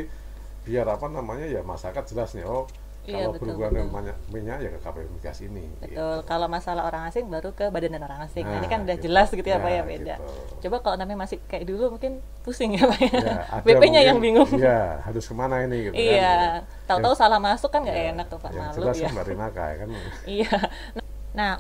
biar 0.68 0.88
apa 0.92 1.08
namanya 1.08 1.48
ya 1.48 1.64
masyarakat 1.64 2.04
jelas 2.12 2.36
nih, 2.36 2.44
oh 2.44 2.68
Iya, 3.08 3.24
kalau 3.24 3.40
berhubungan 3.40 3.72
dengan 3.72 3.90
minyak, 3.96 4.18
minyak 4.28 4.58
ya 4.60 4.70
ke 4.76 4.80
KPU 4.84 5.08
migas 5.16 5.40
ini. 5.40 5.64
Betul. 5.80 5.88
Gitu. 5.96 6.08
Kalau 6.28 6.48
masalah 6.52 6.84
orang 6.84 7.08
asing 7.08 7.26
baru 7.32 7.56
ke 7.56 7.72
badan 7.72 7.96
dan 7.96 8.04
orang 8.04 8.20
asing. 8.28 8.44
Nah, 8.44 8.60
ini 8.60 8.68
kan 8.68 8.84
udah 8.84 8.98
gitu. 9.00 9.08
jelas 9.08 9.32
gitu 9.32 9.48
ya, 9.48 9.56
ya 9.56 9.64
Pak 9.64 9.72
ya 9.72 9.82
beda. 9.88 10.16
Gitu. 10.20 10.68
Coba 10.68 10.76
kalau 10.84 10.96
namanya 11.00 11.24
masih 11.24 11.40
kayak 11.48 11.64
dulu 11.64 11.96
mungkin 11.96 12.20
pusing 12.44 12.76
ya 12.76 12.84
Pak 12.84 13.00
ya. 13.00 13.12
ya 13.16 13.40
BP-nya 13.66 14.02
yang 14.04 14.20
bingung. 14.20 14.52
Iya, 14.52 15.00
harus 15.08 15.24
ke 15.24 15.32
mana 15.32 15.64
ini 15.64 15.88
gitu 15.88 15.96
Iya. 15.96 16.68
Kan. 16.68 16.92
Tahu-tahu 16.92 17.16
salah 17.16 17.40
masuk 17.40 17.72
kan 17.72 17.80
nggak 17.88 17.96
ya, 17.96 18.12
enak 18.12 18.28
tuh 18.28 18.40
Pak 18.44 18.52
yang 18.52 18.68
malu 18.68 18.76
jelas 18.76 18.96
ya. 19.00 19.08
Kan 19.08 19.40
kan. 19.56 19.88
iya. 20.36 20.58
Nah, 21.00 21.07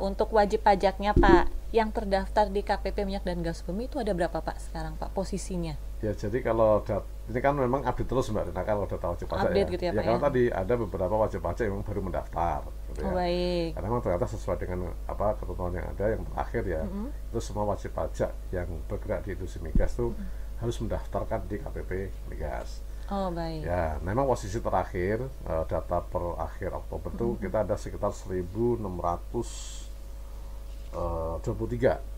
untuk 0.01 0.33
wajib 0.33 0.65
pajaknya 0.65 1.13
Pak, 1.13 1.53
yang 1.69 1.91
terdaftar 1.91 2.47
di 2.49 2.63
KPP 2.63 3.03
Minyak 3.03 3.27
dan 3.27 3.43
Gas 3.43 3.61
Bumi 3.61 3.85
itu 3.85 3.99
ada 4.01 4.15
berapa 4.15 4.39
Pak 4.39 4.57
sekarang 4.57 4.97
Pak 4.97 5.11
posisinya? 5.13 5.75
Ya, 5.97 6.13
jadi 6.13 6.45
kalau 6.45 6.85
ini 7.27 7.39
kan 7.41 7.57
memang 7.57 7.81
update 7.83 8.05
terus 8.05 8.29
Mbak 8.29 8.53
Rina 8.53 8.63
kalau 8.63 8.85
data 8.85 9.05
wajib 9.11 9.27
pajak 9.27 9.49
update 9.49 9.67
ya. 9.67 9.73
Gitu 9.73 9.83
ya, 9.83 9.91
ya 9.91 9.97
Pak, 9.97 10.03
karena 10.05 10.19
ya? 10.21 10.25
tadi 10.29 10.43
ada 10.53 10.73
beberapa 10.77 11.15
wajib 11.17 11.39
pajak 11.41 11.65
yang 11.67 11.81
baru 11.81 12.01
mendaftar 12.05 12.59
gitu 12.93 13.01
oh, 13.03 13.09
ya. 13.09 13.13
baik. 13.17 13.69
Karena 13.75 13.87
memang 13.89 14.03
ternyata 14.05 14.27
sesuai 14.29 14.57
dengan 14.61 14.79
apa 15.09 15.27
ketentuan 15.41 15.73
yang 15.73 15.87
ada 15.91 16.05
yang 16.09 16.23
terakhir 16.23 16.63
ya. 16.63 16.81
Mm 16.85 16.91
-hmm. 16.93 17.29
Itu 17.33 17.39
semua 17.41 17.63
wajib 17.67 17.91
pajak 17.97 18.31
yang 18.53 18.69
bergerak 18.87 19.25
di 19.25 19.29
industri 19.35 19.59
migas 19.65 19.91
itu 19.97 20.09
mm 20.09 20.15
-hmm. 20.15 20.29
harus 20.63 20.75
mendaftarkan 20.79 21.39
di 21.49 21.55
KPP 21.59 21.91
Migas. 22.31 22.86
Oh 23.07 23.31
baik. 23.31 23.63
Ya, 23.63 23.95
memang 24.03 24.27
posisi 24.27 24.59
terakhir 24.59 25.23
uh, 25.47 25.63
data 25.63 26.03
per 26.03 26.35
akhir 26.37 26.75
Oktober 26.75 27.09
itu 27.15 27.23
mm 27.23 27.33
-hmm. 27.33 27.43
kita 27.47 27.57
ada 27.63 27.75
sekitar 27.79 28.11
1.600 28.11 28.83
uh, 30.91 31.39
23 31.39 31.47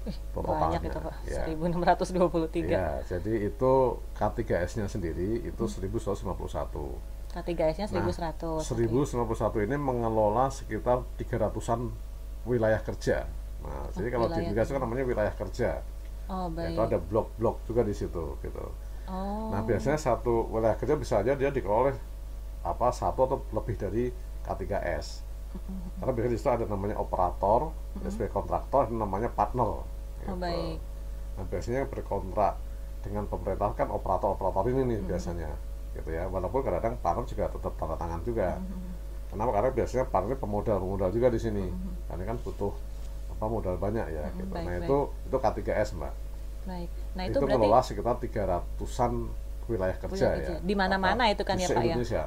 eh, 0.10 0.16
banyak 0.34 0.82
itu 0.90 0.98
Pak, 0.98 1.16
ya. 1.30 1.44
1623 1.46 2.66
ya, 2.66 2.90
jadi 3.06 3.34
itu 3.54 3.74
K3S 4.18 4.82
nya 4.82 4.90
sendiri 4.90 5.46
itu 5.46 5.64
hmm. 5.66 6.02
1151 6.02 7.30
K3S 7.30 7.76
nya 7.86 7.88
1100 7.90 7.94
nah, 7.94 8.64
1151 8.66 9.30
okay. 9.30 9.62
ini 9.70 9.78
mengelola 9.78 10.50
sekitar 10.50 11.06
300an 11.22 11.94
wilayah 12.50 12.82
kerja 12.82 13.30
Nah, 13.64 13.84
jadi 13.92 14.08
kalau 14.16 14.28
di 14.32 14.42
migas 14.48 14.72
kan 14.72 14.82
namanya 14.82 15.04
wilayah 15.04 15.34
kerja. 15.36 15.84
Oh, 16.30 16.48
baik. 16.54 16.78
Itu 16.78 16.82
ada 16.86 16.98
blok-blok 17.02 17.66
juga 17.68 17.82
di 17.84 17.94
situ 17.96 18.38
gitu. 18.40 18.66
Oh. 19.10 19.50
Nah, 19.50 19.62
biasanya 19.66 19.98
satu 19.98 20.46
wilayah 20.54 20.78
kerja 20.78 20.94
bisa 20.94 21.26
aja 21.26 21.34
dia 21.34 21.50
dikelola 21.50 21.98
apa 22.62 22.88
satu 22.94 23.26
atau 23.26 23.38
lebih 23.56 23.76
dari 23.76 24.14
K3S. 24.46 25.26
Karena 26.00 26.12
biasanya 26.14 26.34
di 26.34 26.40
situ 26.40 26.52
ada 26.54 26.66
namanya 26.70 26.96
operator, 27.02 27.74
mm-hmm. 27.74 28.10
sebagai 28.14 28.34
kontraktor, 28.38 28.86
itu 28.86 28.96
namanya 28.96 29.30
partner. 29.34 29.82
Gitu. 30.22 30.30
Oh, 30.30 30.38
baik. 30.38 30.78
Nah, 31.40 31.46
biasanya 31.50 31.82
berkontrak 31.90 32.54
dengan 33.02 33.24
pemerintah 33.26 33.74
kan 33.74 33.90
operator-operator 33.90 34.70
ini 34.70 34.82
nih 34.86 34.86
mm-hmm. 34.86 35.10
biasanya, 35.10 35.50
gitu 35.98 36.10
ya. 36.14 36.30
Walaupun 36.30 36.62
kadang-kadang 36.62 37.02
partner 37.02 37.26
juga 37.26 37.44
tetap 37.50 37.74
tanda 37.82 37.96
tangan 37.98 38.22
juga. 38.22 38.62
Mm-hmm. 38.62 38.92
Kenapa? 39.30 39.52
Karena 39.58 39.70
biasanya 39.74 40.06
partner 40.06 40.38
pemodal-pemodal 40.38 41.10
juga 41.10 41.28
di 41.34 41.40
sini. 41.42 41.66
Mm-hmm. 41.66 41.94
Karena 42.14 42.24
kan 42.30 42.38
butuh 42.46 42.74
apa 43.34 43.46
modal 43.50 43.76
banyak 43.82 44.06
ya. 44.06 44.24
Mm-hmm. 44.30 44.38
Gitu. 44.38 44.54
Baik, 44.54 44.66
nah 44.68 44.74
baik. 44.78 44.86
itu 44.86 44.98
itu 45.26 45.38
K3S 45.42 45.90
mbak. 45.98 46.14
Baik. 46.70 46.92
Nah 47.18 47.24
itu, 47.26 47.38
itu 47.38 47.46
berarti 47.46 47.58
mengelola 47.58 47.82
sekitar 47.82 48.16
300-an 48.22 49.14
wilayah 49.70 49.98
kerja, 49.98 50.14
wilayah 50.14 50.38
kerja. 50.38 50.56
ya. 50.58 50.66
Di 50.66 50.76
mana-mana 50.78 51.24
itu 51.30 51.44
kan 51.46 51.56
ya 51.58 51.68
Pak 51.70 51.84
ya. 51.84 51.94
Indonesia. 51.96 52.24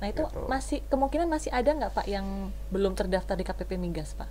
Nah 0.00 0.06
itu 0.08 0.22
gitu. 0.24 0.40
masih 0.48 0.78
kemungkinan 0.88 1.28
masih 1.28 1.50
ada 1.52 1.70
nggak 1.70 1.92
Pak 1.92 2.06
yang 2.08 2.50
belum 2.72 2.96
terdaftar 2.96 3.36
di 3.36 3.44
KPP 3.44 3.76
Migas 3.76 4.16
Pak? 4.16 4.28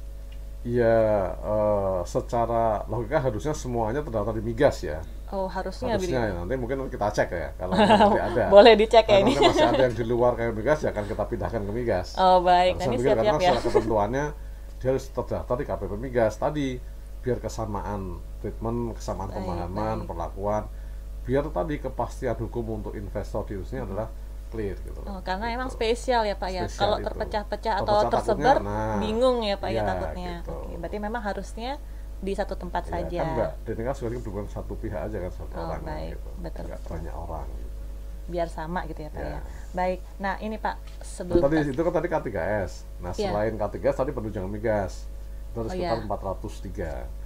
Iya, 0.60 1.40
uh, 1.40 2.04
secara 2.04 2.84
logika 2.92 3.24
harusnya 3.24 3.56
semuanya 3.56 4.04
terdaftar 4.04 4.36
di 4.36 4.44
Migas 4.44 4.84
ya. 4.84 5.00
Oh 5.32 5.48
harusnya. 5.48 5.96
Harusnya 5.96 6.20
ya. 6.20 6.36
nanti 6.36 6.58
mungkin 6.60 6.90
kita 6.92 7.08
cek 7.16 7.30
ya 7.32 7.50
kalau 7.56 7.74
nanti 7.80 8.20
ada. 8.20 8.46
Boleh 8.52 8.74
dicek 8.76 9.08
ya 9.08 9.24
ini. 9.24 9.40
masih 9.40 9.64
ada 9.64 9.84
yang 9.88 9.96
di 9.96 10.06
luar 10.12 10.36
kayak 10.36 10.52
Migas 10.58 10.84
ya 10.84 10.92
akan 10.92 11.06
kita 11.08 11.24
pindahkan 11.32 11.62
ke 11.64 11.72
Migas. 11.72 12.08
Oh 12.20 12.44
baik, 12.44 12.76
nanti 12.76 12.98
siap-siap 13.00 13.40
ya. 13.40 13.52
Karena 13.56 13.62
ketentuannya 13.72 14.26
dia 14.84 14.88
harus 14.92 15.06
terdaftar 15.16 15.56
di 15.56 15.66
KPP 15.70 15.94
Migas 15.96 16.34
tadi 16.36 16.68
biar 17.24 17.40
kesamaan 17.40 18.20
treatment, 18.40 18.96
kesamaan 18.96 19.30
baik, 19.30 19.38
pemahaman, 19.44 19.98
baik. 20.04 20.08
perlakuan, 20.08 20.64
biar 21.28 21.46
tadi 21.52 21.76
kepastian 21.78 22.38
hukum 22.40 22.82
untuk 22.82 22.94
investor 22.96 23.46
di 23.46 23.60
sini 23.62 23.84
hmm. 23.84 23.88
adalah 23.92 24.08
clear 24.50 24.76
gitu 24.82 25.00
Oh, 25.06 25.22
karena 25.22 25.54
gitu. 25.54 25.58
emang 25.62 25.70
spesial 25.70 26.26
ya 26.26 26.36
Pak 26.36 26.50
ya. 26.50 26.66
Kalau 26.66 26.98
terpecah-pecah 26.98 27.74
atau 27.86 28.10
tersebar 28.10 28.58
nah, 28.66 28.98
bingung 28.98 29.46
ya 29.46 29.62
Pak 29.62 29.70
ya, 29.70 29.86
ya 29.86 29.88
takutnya. 29.88 30.34
Gitu. 30.42 30.52
Oke, 30.52 30.74
berarti 30.82 30.98
memang 30.98 31.22
harusnya 31.22 31.78
di 32.20 32.34
satu 32.36 32.58
tempat 32.58 32.90
ya, 32.90 32.92
saja. 32.98 33.20
Kan 33.22 33.30
enggak, 33.38 33.52
dan 33.64 33.76
kan 33.86 33.94
sebenarnya 33.96 34.22
bukan 34.26 34.46
satu 34.50 34.74
pihak 34.76 35.00
aja 35.06 35.18
kan 35.22 35.32
satu 35.32 35.54
oh, 35.54 35.64
orang 35.70 35.84
baik. 35.86 36.12
gitu. 36.18 36.30
Betul. 36.42 36.64
Enggak 36.66 36.82
banyak 36.90 37.16
orang 37.16 37.48
gitu. 37.54 37.70
Biar 38.30 38.48
sama 38.50 38.80
gitu 38.90 39.00
ya 39.06 39.10
Pak 39.14 39.22
ya. 39.22 39.30
ya. 39.30 39.40
Baik. 39.78 40.00
Nah, 40.18 40.34
ini 40.42 40.58
Pak 40.58 40.76
sebelum 41.06 41.42
nah, 41.42 41.46
tadi 41.46 41.56
itu 41.70 41.82
kan 41.86 41.94
tadi 41.94 42.08
K3S. 42.10 42.72
Nah, 43.06 43.14
ya. 43.14 43.30
selain 43.30 43.54
K3S 43.54 43.96
tadi 44.02 44.12
penunjangan 44.18 44.50
migas. 44.50 45.06
Itu 45.54 45.62
ada 45.62 45.70
oh, 45.70 45.74
sekitar 45.74 45.98
ya. 46.02 47.06
403 47.06 47.19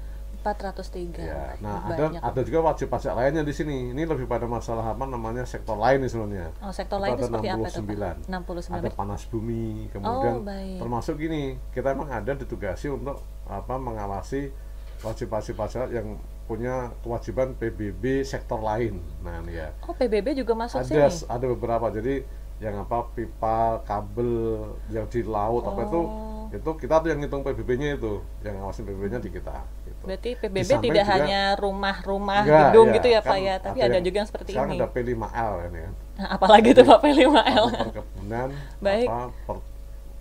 403. 0.43 1.23
Ya, 1.23 1.55
nah 1.63 1.87
ada 1.87 2.19
ada 2.19 2.41
juga 2.43 2.59
wajib 2.67 2.91
pajak 2.91 3.15
lainnya 3.15 3.47
di 3.47 3.55
sini. 3.55 3.95
Ini 3.95 4.03
lebih 4.03 4.27
pada 4.27 4.43
masalah 4.43 4.91
apa 4.91 5.07
namanya 5.07 5.47
sektor 5.47 5.79
lain 5.79 6.03
nih 6.03 6.11
sebenarnya. 6.11 6.47
Oh, 6.59 6.75
sektor 6.75 6.99
lain 6.99 7.15
itu 7.15 7.31
seperti 7.31 7.47
69. 7.47 7.55
apa 7.55 7.67
itu? 7.71 7.79
69. 8.27 8.75
Ada 8.75 8.91
panas 8.91 9.21
bumi, 9.31 9.87
kemudian 9.95 10.35
oh, 10.43 10.79
termasuk 10.83 11.15
gini, 11.15 11.55
kita 11.71 11.95
emang 11.95 12.11
ada 12.11 12.35
ditugasi 12.35 12.91
untuk 12.91 13.23
apa 13.47 13.79
mengawasi 13.79 14.51
wajib-wajib 14.99 15.55
pajak 15.55 15.87
yang 15.95 16.19
punya 16.43 16.91
kewajiban 16.99 17.55
PBB 17.55 18.27
sektor 18.27 18.59
lain. 18.59 18.99
Nah, 19.23 19.39
ini 19.47 19.63
ya. 19.63 19.71
Oh, 19.87 19.95
PBB 19.95 20.35
juga 20.35 20.59
masuk 20.59 20.83
ada, 20.83 21.07
sini. 21.07 21.31
Ada 21.31 21.45
beberapa. 21.47 21.87
Jadi 21.87 22.43
yang 22.59 22.83
apa 22.83 23.07
pipa, 23.15 23.83
kabel 23.83 24.63
yang 24.91 25.07
di 25.07 25.23
laut 25.23 25.63
oh. 25.67 25.71
apa 25.71 25.81
itu 25.87 26.01
oh. 26.03 26.32
Itu 26.53 26.71
kita 26.77 27.01
tuh 27.01 27.09
yang 27.09 27.17
ngitung 27.17 27.41
PBB-nya 27.41 27.97
itu, 27.97 28.21
yang 28.45 28.61
ngawasin 28.61 28.85
PBB-nya 28.85 29.19
di 29.25 29.29
kita. 29.33 29.65
Gitu. 29.89 30.03
Berarti 30.05 30.29
PBB 30.37 30.69
tidak 30.85 31.05
hanya 31.09 31.57
rumah-rumah 31.57 32.45
gedung 32.45 32.93
ya, 32.93 32.95
gitu 33.01 33.07
ya 33.09 33.21
kan 33.25 33.31
Pak 33.33 33.37
ya, 33.41 33.55
tapi 33.57 33.77
ada, 33.81 33.97
juga 33.97 34.17
yang 34.21 34.29
seperti 34.29 34.51
sekarang 34.53 34.77
ini. 34.77 34.77
Sekarang 34.77 34.93
ada 34.93 35.33
P5L 35.33 35.53
ini 35.65 35.79
kan. 35.81 35.93
Nah, 36.13 36.27
apalagi 36.37 36.67
itu 36.77 36.81
Pak 36.85 36.99
P5L? 37.01 37.65
Perkebunan, 37.73 38.49
Baik. 38.85 39.07
apa 39.09 39.25
per, 39.49 39.57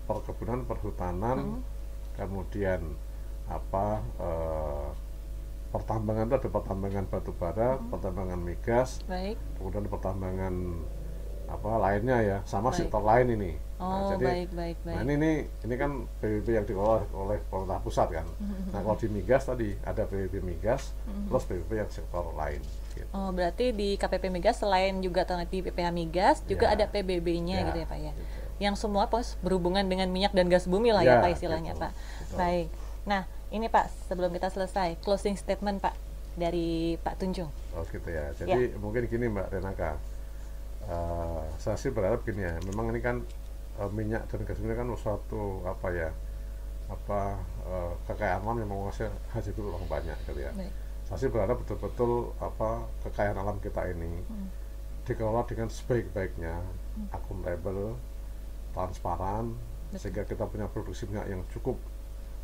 perkebunan, 0.08 0.58
perhutanan, 0.64 1.38
hmm. 1.38 1.60
kemudian 2.16 2.80
apa 3.52 4.00
eh, 4.16 4.88
pertambangan 5.68 6.24
itu 6.32 6.36
ada 6.40 6.48
pertambangan 6.48 7.04
batu 7.12 7.32
bara, 7.36 7.76
hmm. 7.76 7.92
pertambangan 7.92 8.40
migas, 8.40 9.04
Baik. 9.04 9.36
kemudian 9.60 9.84
pertambangan 9.84 10.54
apa 11.52 11.68
lainnya 11.76 12.18
ya, 12.24 12.38
sama 12.48 12.72
baik. 12.72 12.78
sektor 12.80 13.02
lain 13.04 13.26
ini. 13.36 13.52
Nah, 13.76 13.84
oh, 13.84 13.90
nah, 13.90 14.08
jadi, 14.14 14.24
baik, 14.24 14.50
baik, 14.54 14.76
baik. 14.86 14.94
Nah, 14.94 15.02
ini, 15.02 15.14
ini 15.18 15.32
ini 15.66 15.74
kan 15.74 15.90
PBB 16.22 16.48
yang 16.54 16.66
dikelola 16.66 17.02
oleh 17.12 17.38
pemerintah 17.50 17.78
pusat 17.82 18.08
kan. 18.14 18.26
Nah, 18.70 18.80
kalau 18.80 18.96
di 18.96 19.08
migas 19.10 19.42
tadi 19.44 19.74
ada 19.82 20.02
PBB 20.06 20.38
migas, 20.40 20.94
mm-hmm. 21.04 21.26
terus 21.28 21.44
PBB 21.50 21.70
yang 21.82 21.90
sektor 21.90 22.24
lain. 22.32 22.62
Gitu. 22.94 23.08
Oh, 23.10 23.34
berarti 23.34 23.74
di 23.74 23.98
KPP 23.98 24.30
migas 24.30 24.62
selain 24.62 25.02
juga 25.02 25.26
di 25.48 25.58
PPH 25.64 25.88
migas 25.90 26.36
juga 26.44 26.70
ya. 26.70 26.78
ada 26.78 26.84
PBB-nya 26.88 27.56
ya, 27.64 27.66
gitu 27.72 27.78
ya, 27.82 27.86
Pak 27.90 27.98
ya. 27.98 28.12
Gitu. 28.14 28.40
Yang 28.62 28.74
semua 28.78 29.10
pos 29.10 29.34
berhubungan 29.42 29.82
dengan 29.82 30.06
minyak 30.08 30.30
dan 30.30 30.46
gas 30.46 30.70
bumi 30.70 30.94
lah 30.94 31.02
ya, 31.02 31.18
ya 31.18 31.24
Pak 31.24 31.30
istilahnya, 31.34 31.74
gitu, 31.74 31.82
Pak. 31.82 31.92
Gitu. 31.92 32.34
Baik. 32.38 32.68
Nah, 33.02 33.22
ini 33.50 33.66
Pak, 33.66 33.90
sebelum 34.06 34.30
kita 34.30 34.48
selesai, 34.54 34.94
closing 35.02 35.34
statement 35.34 35.82
Pak 35.82 35.98
dari 36.38 36.96
Pak 37.02 37.20
Tunjung. 37.20 37.50
Oh, 37.76 37.84
gitu 37.88 38.08
ya. 38.08 38.32
Jadi 38.36 38.72
ya. 38.72 38.78
mungkin 38.80 39.04
gini 39.08 39.28
Mbak 39.28 39.46
Renaka. 39.52 39.98
Uh, 40.82 41.46
saya 41.62 41.78
sih 41.78 41.94
berharap 41.94 42.26
gini 42.26 42.42
ya, 42.42 42.58
memang 42.66 42.90
ini 42.90 42.98
kan 42.98 43.22
uh, 43.78 43.90
minyak 43.94 44.26
dan 44.26 44.42
gas 44.42 44.58
ini 44.58 44.74
kan 44.74 44.90
suatu 44.98 45.62
apa 45.62 45.88
ya 45.94 46.10
apa 46.90 47.38
uh, 47.64 47.94
kekayaan 48.10 48.42
alam 48.42 48.58
yang 48.60 48.70
menguasai 48.74 49.06
hasil 49.30 49.54
itu 49.54 49.62
orang 49.62 49.86
banyak 49.86 50.18
gitu 50.26 50.42
ya. 50.42 50.50
Baik. 50.52 50.74
Saya 51.06 51.18
sih 51.22 51.30
berharap 51.30 51.62
betul-betul 51.62 52.34
apa 52.42 52.82
kekayaan 53.06 53.38
alam 53.38 53.56
kita 53.62 53.86
ini 53.94 54.10
hmm. 54.26 54.48
dikelola 55.06 55.46
dengan 55.46 55.70
sebaik-baiknya, 55.70 56.56
hmm. 56.60 57.08
akuntabel, 57.14 57.94
transparan, 58.74 59.54
Betul. 59.88 59.98
sehingga 60.02 60.22
kita 60.26 60.50
punya 60.50 60.66
produksi 60.66 61.06
minyak 61.06 61.30
yang 61.30 61.42
cukup 61.54 61.78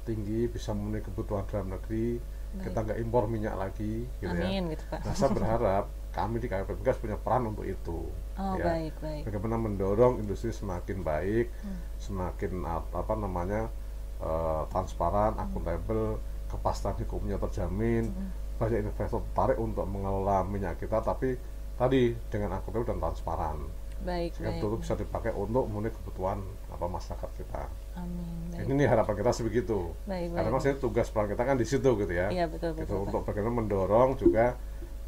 tinggi, 0.06 0.46
bisa 0.46 0.72
memenuhi 0.72 1.02
kebutuhan 1.04 1.44
dalam 1.50 1.74
negeri, 1.74 2.16
Baik. 2.22 2.70
kita 2.70 2.78
nggak 2.86 2.98
impor 3.02 3.26
minyak 3.26 3.58
lagi, 3.58 4.06
gitu 4.22 4.30
ya. 4.30 4.46
Amin, 4.46 4.62
ya. 4.70 4.72
Gitu, 4.78 4.84
Pak. 4.88 5.00
Nah, 5.04 5.14
saya 5.18 5.30
berharap 5.34 5.84
kami 6.18 6.42
di 6.42 6.50
KPP 6.50 6.82
Gas 6.82 6.98
punya 6.98 7.14
peran 7.14 7.54
untuk 7.54 7.62
itu. 7.62 8.10
Oh, 8.34 8.54
ya. 8.58 8.66
baik, 8.66 8.94
baik. 8.98 9.22
Bagaimana 9.30 9.56
mendorong 9.62 10.18
industri 10.18 10.50
semakin 10.50 11.06
baik, 11.06 11.46
hmm. 11.62 11.78
semakin 12.02 12.52
apa 12.90 13.14
namanya 13.14 13.70
uh, 14.18 14.66
transparan, 14.74 15.38
hmm. 15.38 15.44
akuntabel, 15.46 16.18
kepastian 16.50 16.98
hukumnya 16.98 17.38
terjamin, 17.38 18.10
hmm. 18.10 18.58
banyak 18.58 18.82
investor 18.82 19.22
tertarik 19.30 19.58
untuk 19.62 19.86
mengelola 19.86 20.42
minyak 20.42 20.82
kita, 20.82 20.98
tapi 20.98 21.38
tadi 21.78 22.10
dengan 22.26 22.58
akuntabel 22.58 22.90
dan 22.90 22.98
transparan. 22.98 23.58
Baik, 23.98 24.30
Sehingga 24.38 24.62
baik. 24.62 24.78
bisa 24.78 24.94
dipakai 24.94 25.34
untuk 25.34 25.66
memenuhi 25.66 25.90
kebutuhan 25.90 26.38
apa 26.70 26.86
masyarakat 26.86 27.30
kita. 27.34 27.66
Amin. 27.98 28.54
Baik. 28.54 28.70
Ini 28.70 28.72
nih 28.78 28.86
harapan 28.86 29.14
kita 29.18 29.30
sebegitu. 29.34 29.90
Baik, 30.06 30.38
Karena 30.38 30.50
maksudnya 30.54 30.78
tugas 30.78 31.10
peran 31.10 31.26
kita 31.34 31.42
kan 31.42 31.56
di 31.58 31.66
situ 31.66 31.90
gitu 31.98 32.12
ya. 32.14 32.30
Iya 32.30 32.46
betul 32.46 32.78
betul. 32.78 32.86
Gitu, 32.86 32.94
untuk 33.10 33.22
bagaimana 33.26 33.54
mendorong 33.58 34.14
juga 34.14 34.54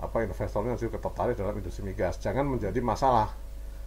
apa 0.00 0.24
investornya 0.24 0.74
juga 0.80 0.96
tertarik 0.96 1.36
dalam 1.36 1.54
industri 1.60 1.84
migas 1.84 2.16
jangan 2.18 2.48
menjadi 2.48 2.80
masalah 2.80 3.30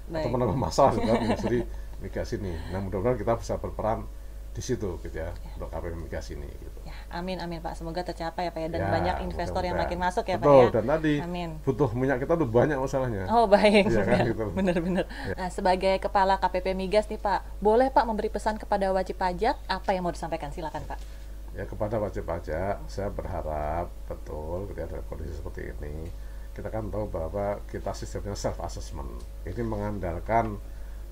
Baik. 0.07 0.23
atau 0.25 0.29
menambah 0.29 0.57
masalah 0.57 0.93
dalam 0.95 1.21
industri 1.27 1.65
migas 1.99 2.29
ini 2.37 2.53
nah 2.69 2.79
mudah-mudahan 2.79 3.17
kita 3.17 3.33
bisa 3.37 3.53
berperan 3.57 4.05
di 4.53 4.61
situ 4.61 5.01
gitu 5.01 5.17
ya, 5.17 5.33
ya. 5.33 5.49
untuk 5.57 5.73
KPP 5.73 5.97
migas 5.97 6.29
ini 6.29 6.45
gitu. 6.45 6.79
Ya, 6.85 6.93
amin 7.09 7.41
amin 7.41 7.57
Pak 7.57 7.73
semoga 7.73 8.05
tercapai 8.05 8.47
ya 8.47 8.51
Pak 8.53 8.61
ya 8.61 8.67
dan 8.69 8.81
ya, 8.85 8.89
banyak 8.93 9.15
investor 9.25 9.65
yang 9.65 9.81
makin 9.81 9.97
masuk 9.97 10.29
ya 10.29 10.37
Betul, 10.37 10.45
Pak 10.45 10.61
ya. 10.61 10.73
dan 10.77 10.85
tadi 10.93 11.13
amin. 11.25 11.49
butuh 11.65 11.89
minyak 11.97 12.21
kita 12.21 12.37
tuh 12.37 12.45
banyak 12.45 12.77
masalahnya. 12.77 13.25
Oh 13.33 13.49
baik. 13.49 13.89
Ya, 13.93 14.05
kan, 14.05 14.25
gitu. 14.29 14.45
Benar-benar. 14.53 15.05
Ya. 15.25 15.33
Nah, 15.33 15.49
sebagai 15.49 15.97
kepala 15.97 16.37
KPP 16.37 16.77
migas 16.77 17.09
nih 17.09 17.17
Pak, 17.17 17.45
boleh 17.65 17.89
Pak 17.89 18.05
memberi 18.05 18.29
pesan 18.29 18.61
kepada 18.61 18.93
wajib 18.93 19.17
pajak 19.17 19.57
apa 19.65 19.89
yang 19.89 20.05
mau 20.05 20.13
disampaikan 20.13 20.53
silakan 20.53 20.85
Pak 20.85 21.22
ya 21.53 21.69
kepada 21.69 22.01
wajib 22.01 22.25
pajak 22.25 22.81
saya 22.89 23.13
berharap 23.13 23.89
betul 24.09 24.65
ketika 24.69 24.89
ada 24.89 24.99
kondisi 25.05 25.37
seperti 25.37 25.69
ini 25.69 26.09
kita 26.53 26.69
kan 26.69 26.89
tahu 26.89 27.09
bahwa 27.09 27.61
kita 27.69 27.93
sistemnya 27.93 28.33
self 28.33 28.61
assessment 28.61 29.09
ini 29.45 29.61
mengandalkan 29.61 30.57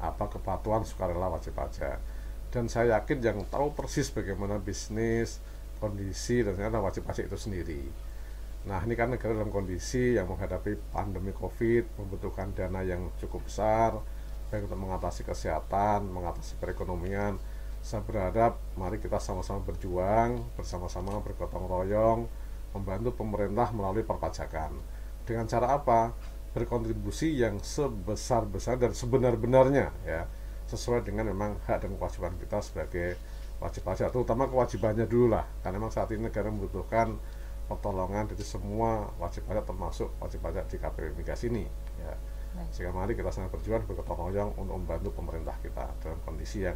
apa 0.01 0.25
kepatuhan 0.33 0.81
sukarela 0.81 1.29
wajib 1.29 1.53
pajak 1.53 2.01
dan 2.49 2.65
saya 2.67 2.99
yakin 2.99 3.21
yang 3.21 3.39
tahu 3.47 3.71
persis 3.77 4.09
bagaimana 4.09 4.57
bisnis 4.57 5.37
kondisi 5.81 6.45
dan 6.45 6.53
ternyata 6.53 6.77
wajib 6.77 7.09
pajak 7.09 7.25
itu 7.25 7.37
sendiri. 7.39 7.83
Nah 8.69 8.77
ini 8.85 8.93
kan 8.93 9.09
negara 9.09 9.33
dalam 9.33 9.49
kondisi 9.49 10.13
yang 10.13 10.29
menghadapi 10.29 10.77
pandemi 10.93 11.33
covid 11.33 11.89
membutuhkan 11.97 12.53
dana 12.53 12.85
yang 12.85 13.09
cukup 13.17 13.49
besar 13.49 13.97
baik 14.53 14.67
untuk 14.67 14.83
mengatasi 14.83 15.23
kesehatan 15.23 16.11
mengatasi 16.11 16.59
perekonomian 16.59 17.39
saya 17.82 18.05
berharap 18.05 18.61
mari 18.77 19.01
kita 19.01 19.17
sama-sama 19.17 19.65
berjuang 19.65 20.38
bersama-sama 20.53 21.17
bergotong 21.25 21.65
royong 21.65 22.29
membantu 22.77 23.09
pemerintah 23.17 23.73
melalui 23.73 24.05
perpajakan. 24.05 24.77
Dengan 25.25 25.49
cara 25.49 25.75
apa? 25.75 26.13
Berkontribusi 26.53 27.41
yang 27.41 27.57
sebesar-besar 27.59 28.77
dan 28.77 28.93
sebenar-benarnya 28.93 29.91
ya. 30.05 30.29
Sesuai 30.69 31.03
dengan 31.03 31.27
memang 31.27 31.59
hak 31.67 31.84
dan 31.84 31.91
kewajiban 31.99 32.38
kita 32.39 32.63
sebagai 32.63 33.19
wajib 33.59 33.84
pajak 33.84 34.13
terutama 34.13 34.47
kewajibannya 34.47 35.09
dulu 35.09 35.36
lah. 35.36 35.43
Karena 35.65 35.82
memang 35.82 35.91
saat 35.91 36.13
ini 36.13 36.29
negara 36.29 36.47
membutuhkan 36.47 37.17
pertolongan 37.65 38.29
dari 38.29 38.45
semua 38.45 39.09
wajib 39.19 39.47
pajak 39.47 39.63
termasuk 39.67 40.11
wajib 40.19 40.39
pajak 40.43 40.69
di 40.69 40.77
KPU 40.79 41.11
migas 41.17 41.41
ini 41.43 41.65
ya. 41.99 42.13
Sehingga 42.71 42.91
mari 42.91 43.15
kita 43.15 43.32
sangat 43.32 43.51
berjuang 43.51 43.84
bergotong 43.88 44.27
royong 44.27 44.51
untuk 44.59 44.75
membantu 44.75 45.09
pemerintah 45.15 45.55
kita 45.63 45.88
dalam 46.03 46.19
kondisi 46.27 46.67
yang 46.67 46.75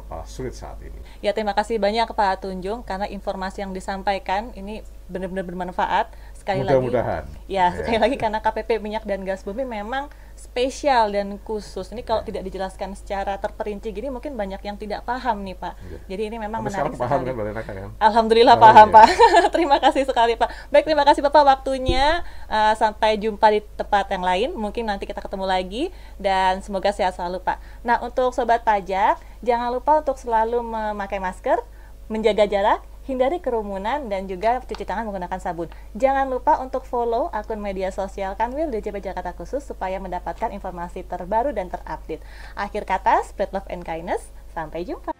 apa 0.00 0.24
sulit 0.24 0.56
saat 0.56 0.80
ini. 0.80 0.96
Ya 1.20 1.36
terima 1.36 1.52
kasih 1.52 1.76
banyak 1.76 2.10
Pak 2.10 2.44
Tunjung 2.44 2.82
karena 2.82 3.06
informasi 3.06 3.62
yang 3.62 3.76
disampaikan 3.76 4.50
ini 4.56 4.80
benar-benar 5.10 5.44
bermanfaat 5.44 6.14
sekali 6.40 6.64
Mudah-mudahan. 6.64 7.28
lagi. 7.28 7.44
Ya, 7.52 7.68
ya 7.68 7.76
sekali 7.76 7.98
lagi 8.00 8.16
karena 8.16 8.40
KPP 8.40 8.80
minyak 8.80 9.04
dan 9.04 9.20
gas 9.28 9.44
bumi 9.44 9.68
memang 9.68 10.08
spesial 10.40 11.12
dan 11.12 11.36
khusus. 11.44 11.92
Ini 11.92 12.00
kalau 12.00 12.24
ya. 12.24 12.32
tidak 12.32 12.42
dijelaskan 12.48 12.96
secara 12.96 13.36
terperinci 13.36 13.92
gini 13.92 14.08
mungkin 14.08 14.32
banyak 14.40 14.64
yang 14.64 14.80
tidak 14.80 15.04
paham 15.04 15.44
nih 15.44 15.52
Pak. 15.52 15.74
Ya. 15.76 15.98
Jadi 16.16 16.22
ini 16.32 16.36
memang 16.40 16.64
Tapi 16.64 16.68
menarik 16.72 16.92
paham 16.96 17.20
sekali. 17.28 17.52
kan, 17.52 17.64
kan? 17.68 17.90
Alhamdulillah 18.00 18.56
oh, 18.56 18.62
paham 18.64 18.88
iya. 18.88 18.96
Pak. 18.96 19.08
terima 19.54 19.76
kasih 19.76 20.02
sekali 20.08 20.34
Pak. 20.40 20.48
Baik 20.72 20.84
terima 20.88 21.04
kasih 21.04 21.20
Bapak 21.20 21.44
waktunya. 21.44 22.24
Uh, 22.48 22.72
sampai 22.74 23.20
jumpa 23.20 23.46
di 23.52 23.60
tempat 23.76 24.08
yang 24.08 24.24
lain. 24.24 24.48
Mungkin 24.56 24.88
nanti 24.88 25.04
kita 25.04 25.20
ketemu 25.20 25.44
lagi 25.44 25.92
dan 26.16 26.64
semoga 26.64 26.88
sehat 26.90 27.12
selalu 27.20 27.44
Pak. 27.44 27.60
Nah 27.84 28.00
untuk 28.00 28.32
sobat 28.32 28.64
pajak 28.64 29.20
jangan 29.44 29.68
lupa 29.68 30.00
untuk 30.00 30.16
selalu 30.16 30.64
memakai 30.64 31.20
masker, 31.20 31.60
menjaga 32.08 32.48
jarak 32.48 32.80
hindari 33.04 33.38
kerumunan 33.38 34.08
dan 34.08 34.26
juga 34.26 34.60
cuci 34.64 34.84
tangan 34.88 35.04
menggunakan 35.06 35.40
sabun. 35.40 35.68
Jangan 35.92 36.26
lupa 36.32 36.58
untuk 36.58 36.88
follow 36.88 37.28
akun 37.30 37.60
media 37.60 37.92
sosial 37.92 38.34
Kanwil 38.34 38.72
DJP 38.72 39.04
Jakarta 39.04 39.36
Khusus 39.36 39.64
supaya 39.64 40.00
mendapatkan 40.00 40.50
informasi 40.50 41.04
terbaru 41.04 41.52
dan 41.52 41.68
terupdate. 41.68 42.24
Akhir 42.56 42.88
kata, 42.88 43.20
spread 43.28 43.52
love 43.52 43.68
and 43.68 43.84
kindness. 43.84 44.32
Sampai 44.50 44.82
jumpa. 44.82 45.19